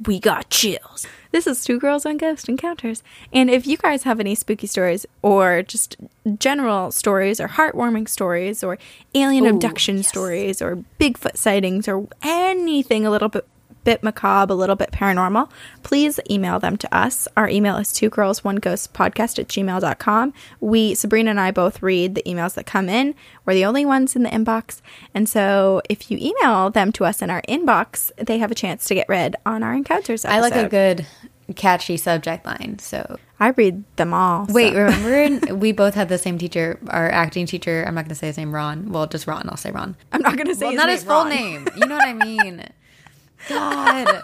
We 0.05 0.19
got 0.19 0.49
chills. 0.49 1.05
This 1.31 1.45
is 1.45 1.63
Two 1.63 1.79
Girls 1.79 2.05
One 2.05 2.17
Ghost 2.17 2.49
Encounters. 2.49 3.03
And 3.31 3.51
if 3.51 3.67
you 3.67 3.77
guys 3.77 4.01
have 4.03 4.19
any 4.19 4.33
spooky 4.33 4.65
stories 4.65 5.05
or 5.21 5.61
just 5.61 5.95
general 6.39 6.91
stories 6.91 7.39
or 7.39 7.47
heartwarming 7.47 8.09
stories 8.09 8.63
or 8.63 8.79
alien 9.13 9.45
Ooh, 9.45 9.49
abduction 9.49 9.97
yes. 9.97 10.07
stories 10.07 10.59
or 10.59 10.83
Bigfoot 10.99 11.37
sightings 11.37 11.87
or 11.87 12.07
anything 12.23 13.05
a 13.05 13.11
little 13.11 13.29
bit 13.29 13.47
bit 13.83 14.03
macabre, 14.03 14.53
a 14.53 14.55
little 14.55 14.75
bit 14.75 14.91
paranormal, 14.91 15.49
please 15.83 16.19
email 16.29 16.59
them 16.59 16.77
to 16.77 16.95
us. 16.95 17.27
Our 17.35 17.49
email 17.49 17.77
is 17.77 17.91
two 17.91 18.09
girls, 18.09 18.43
one 18.43 18.57
ghost 18.57 18.93
podcast 18.93 19.39
at 19.39 19.47
gmail.com. 19.47 20.33
We, 20.59 20.93
Sabrina 20.95 21.31
and 21.31 21.39
I 21.39 21.51
both 21.51 21.81
read 21.81 22.15
the 22.15 22.23
emails 22.23 22.55
that 22.55 22.65
come 22.65 22.89
in. 22.89 23.15
We're 23.45 23.53
the 23.53 23.65
only 23.65 23.85
ones 23.85 24.15
in 24.15 24.23
the 24.23 24.29
inbox. 24.29 24.81
And 25.13 25.27
so 25.27 25.81
if 25.89 26.11
you 26.11 26.17
email 26.19 26.69
them 26.69 26.91
to 26.93 27.05
us 27.05 27.21
in 27.21 27.29
our 27.29 27.41
inbox, 27.43 28.11
they 28.17 28.37
have 28.37 28.51
a 28.51 28.55
chance 28.55 28.85
to 28.85 28.95
get 28.95 29.09
read 29.09 29.35
on 29.45 29.63
our 29.63 29.73
encounters 29.73 30.25
episode. 30.25 30.37
I 30.37 30.41
like 30.41 30.55
a 30.55 30.69
good 30.69 31.07
catchy 31.55 31.97
subject 31.97 32.45
line. 32.45 32.77
So 32.79 33.17
I 33.39 33.49
read 33.49 33.83
them 33.95 34.13
all. 34.13 34.47
so- 34.47 34.53
wait, 34.53 34.73
remember 34.75 35.13
in- 35.15 35.59
we 35.63 35.71
both 35.71 35.95
had 35.95 36.09
the 36.09 36.17
same 36.17 36.37
teacher, 36.37 36.79
our 36.87 37.09
acting 37.09 37.45
teacher. 37.45 37.83
I'm 37.87 37.95
not 37.95 38.01
going 38.05 38.09
to 38.09 38.15
say 38.15 38.27
his 38.27 38.37
name, 38.37 38.53
Ron. 38.53 38.91
Well, 38.91 39.07
just 39.07 39.27
Ron. 39.27 39.47
I'll 39.49 39.57
say 39.57 39.71
Ron. 39.71 39.95
I'm 40.11 40.21
not 40.21 40.37
gonna 40.37 40.53
say 40.55 40.67
his 40.71 40.77
name. 40.77 40.77
Well, 40.77 40.87
his 40.87 40.87
not 40.87 40.87
name 40.87 40.95
his 40.95 41.03
full 41.03 41.15
wrong. 41.15 41.29
name. 41.29 41.67
You 41.77 41.85
know 41.87 41.95
what 41.95 42.07
I 42.07 42.13
mean? 42.13 42.69
God, 43.49 44.23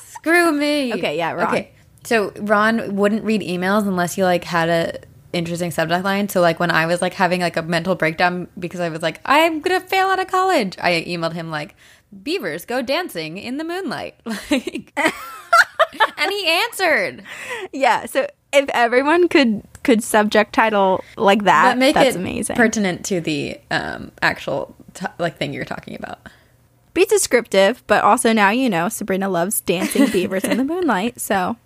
screw 0.00 0.52
me. 0.52 0.94
Okay, 0.94 1.16
yeah, 1.16 1.32
Ron. 1.32 1.48
Okay, 1.48 1.70
so 2.04 2.32
Ron 2.38 2.94
wouldn't 2.96 3.24
read 3.24 3.40
emails 3.42 3.82
unless 3.86 4.16
you 4.16 4.24
like 4.24 4.44
had 4.44 4.68
a 4.68 4.98
interesting 5.32 5.70
subject 5.70 6.04
line. 6.04 6.28
So 6.28 6.40
like 6.40 6.58
when 6.60 6.70
I 6.70 6.86
was 6.86 7.02
like 7.02 7.14
having 7.14 7.40
like 7.40 7.56
a 7.56 7.62
mental 7.62 7.94
breakdown 7.94 8.48
because 8.58 8.80
I 8.80 8.88
was 8.88 9.02
like 9.02 9.20
I'm 9.24 9.60
gonna 9.60 9.80
fail 9.80 10.06
out 10.06 10.20
of 10.20 10.28
college, 10.28 10.76
I 10.80 11.04
emailed 11.06 11.32
him 11.34 11.50
like 11.50 11.74
beavers 12.22 12.64
go 12.64 12.80
dancing 12.80 13.36
in 13.36 13.58
the 13.58 13.64
moonlight, 13.64 14.14
like, 14.50 14.98
and 16.18 16.30
he 16.32 16.46
answered. 16.46 17.22
Yeah. 17.72 18.06
So 18.06 18.26
if 18.52 18.68
everyone 18.70 19.28
could 19.28 19.62
could 19.82 20.02
subject 20.02 20.52
title 20.52 21.02
like 21.16 21.44
that, 21.44 21.72
But 21.72 21.78
make 21.78 21.94
that's 21.94 22.14
it 22.16 22.18
amazing. 22.18 22.56
pertinent 22.56 23.04
to 23.06 23.20
the 23.20 23.58
um, 23.70 24.12
actual 24.22 24.74
t- 24.94 25.06
like 25.18 25.38
thing 25.38 25.52
you're 25.52 25.64
talking 25.64 25.94
about. 25.94 26.18
Be 26.94 27.04
descriptive, 27.04 27.82
but 27.86 28.02
also 28.04 28.32
now 28.32 28.50
you 28.50 28.68
know 28.68 28.88
Sabrina 28.88 29.28
loves 29.28 29.60
dancing 29.60 30.06
beavers 30.12 30.44
in 30.44 30.56
the 30.58 30.64
moonlight. 30.64 31.20
So 31.20 31.56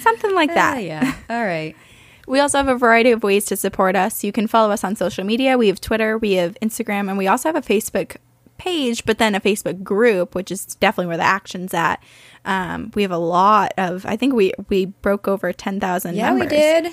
something 0.00 0.34
like 0.34 0.54
that. 0.54 0.76
Ah, 0.76 0.80
yeah. 0.80 1.14
All 1.30 1.44
right. 1.44 1.74
We 2.26 2.40
also 2.40 2.58
have 2.58 2.68
a 2.68 2.76
variety 2.76 3.10
of 3.12 3.22
ways 3.22 3.46
to 3.46 3.56
support 3.56 3.96
us. 3.96 4.22
You 4.22 4.32
can 4.32 4.46
follow 4.48 4.70
us 4.70 4.84
on 4.84 4.96
social 4.96 5.24
media. 5.24 5.56
We 5.56 5.68
have 5.68 5.80
Twitter, 5.80 6.18
we 6.18 6.32
have 6.34 6.58
Instagram, 6.60 7.08
and 7.08 7.16
we 7.16 7.26
also 7.26 7.48
have 7.48 7.56
a 7.56 7.62
Facebook 7.62 8.16
page, 8.58 9.04
but 9.06 9.18
then 9.18 9.34
a 9.34 9.40
Facebook 9.40 9.82
group, 9.82 10.34
which 10.34 10.50
is 10.50 10.64
definitely 10.76 11.06
where 11.06 11.16
the 11.16 11.22
action's 11.22 11.72
at. 11.72 12.02
Um, 12.44 12.90
we 12.94 13.02
have 13.02 13.10
a 13.10 13.18
lot 13.18 13.72
of. 13.78 14.04
I 14.06 14.16
think 14.16 14.34
we 14.34 14.52
we 14.68 14.86
broke 14.86 15.26
over 15.28 15.52
ten 15.52 15.80
thousand. 15.80 16.16
Yeah, 16.16 16.34
we 16.34 16.46
did. 16.46 16.92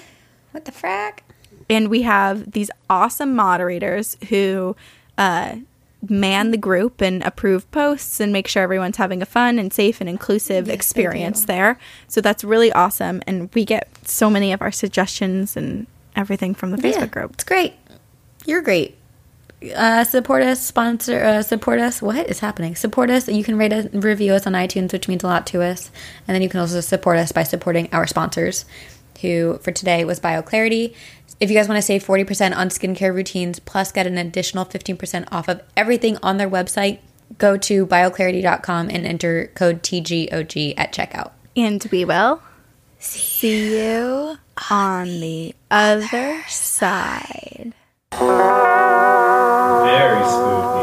What 0.51 0.65
the 0.65 0.71
frack? 0.71 1.19
and 1.69 1.89
we 1.89 2.03
have 2.03 2.51
these 2.51 2.69
awesome 2.89 3.35
moderators 3.35 4.17
who 4.29 4.75
uh, 5.17 5.55
man 6.07 6.51
the 6.51 6.57
group 6.57 7.01
and 7.01 7.23
approve 7.23 7.69
posts 7.71 8.19
and 8.19 8.31
make 8.31 8.47
sure 8.47 8.61
everyone's 8.61 8.97
having 8.97 9.21
a 9.21 9.25
fun 9.25 9.57
and 9.57 9.73
safe 9.73 9.99
and 9.99 10.07
inclusive 10.09 10.69
experience 10.69 11.45
there. 11.45 11.79
So 12.07 12.21
that's 12.21 12.43
really 12.43 12.71
awesome, 12.71 13.21
and 13.25 13.49
we 13.53 13.65
get 13.65 13.89
so 14.07 14.29
many 14.29 14.53
of 14.53 14.61
our 14.61 14.71
suggestions 14.71 15.57
and 15.57 15.87
everything 16.15 16.53
from 16.53 16.71
the 16.71 16.77
Facebook 16.77 16.99
Yeah, 16.99 17.05
group. 17.07 17.33
It's 17.33 17.43
great. 17.43 17.73
You're 18.45 18.61
great. 18.61 18.94
Uh, 19.73 20.03
support 20.03 20.43
us, 20.43 20.61
sponsor, 20.61 21.23
uh, 21.23 21.41
support 21.41 21.79
us. 21.79 22.01
What 22.01 22.29
is 22.29 22.39
happening? 22.39 22.75
Support 22.75 23.09
us. 23.09 23.27
You 23.27 23.43
can 23.43 23.57
rate 23.57 23.73
us, 23.73 23.87
review 23.93 24.33
us 24.33 24.45
on 24.45 24.53
iTunes, 24.53 24.91
which 24.91 25.07
means 25.07 25.23
a 25.23 25.27
lot 25.27 25.47
to 25.47 25.61
us. 25.61 25.91
And 26.27 26.35
then 26.35 26.41
you 26.41 26.49
can 26.49 26.59
also 26.59 26.81
support 26.81 27.17
us 27.17 27.31
by 27.31 27.43
supporting 27.43 27.89
our 27.91 28.07
sponsors, 28.07 28.65
who 29.21 29.59
for 29.61 29.71
today 29.71 30.05
was 30.05 30.19
BioClarity. 30.19 30.93
If 31.39 31.49
you 31.49 31.55
guys 31.55 31.67
want 31.67 31.77
to 31.77 31.81
save 31.81 32.03
40% 32.03 32.55
on 32.55 32.69
skincare 32.69 33.13
routines, 33.13 33.59
plus 33.59 33.91
get 33.91 34.07
an 34.07 34.17
additional 34.17 34.65
15% 34.65 35.27
off 35.31 35.47
of 35.47 35.61
everything 35.75 36.17
on 36.23 36.37
their 36.37 36.49
website, 36.49 36.99
go 37.37 37.57
to 37.57 37.85
bioclarity.com 37.85 38.89
and 38.89 39.05
enter 39.05 39.47
code 39.55 39.83
TGOG 39.83 40.73
at 40.77 40.93
checkout. 40.93 41.31
And 41.55 41.85
we 41.91 42.05
will 42.05 42.41
see 42.99 43.77
you 43.77 44.37
on 44.71 45.05
the 45.05 45.53
other 45.69 46.43
side. 46.47 47.73
Very 48.17 48.29
spooky. 50.23 50.74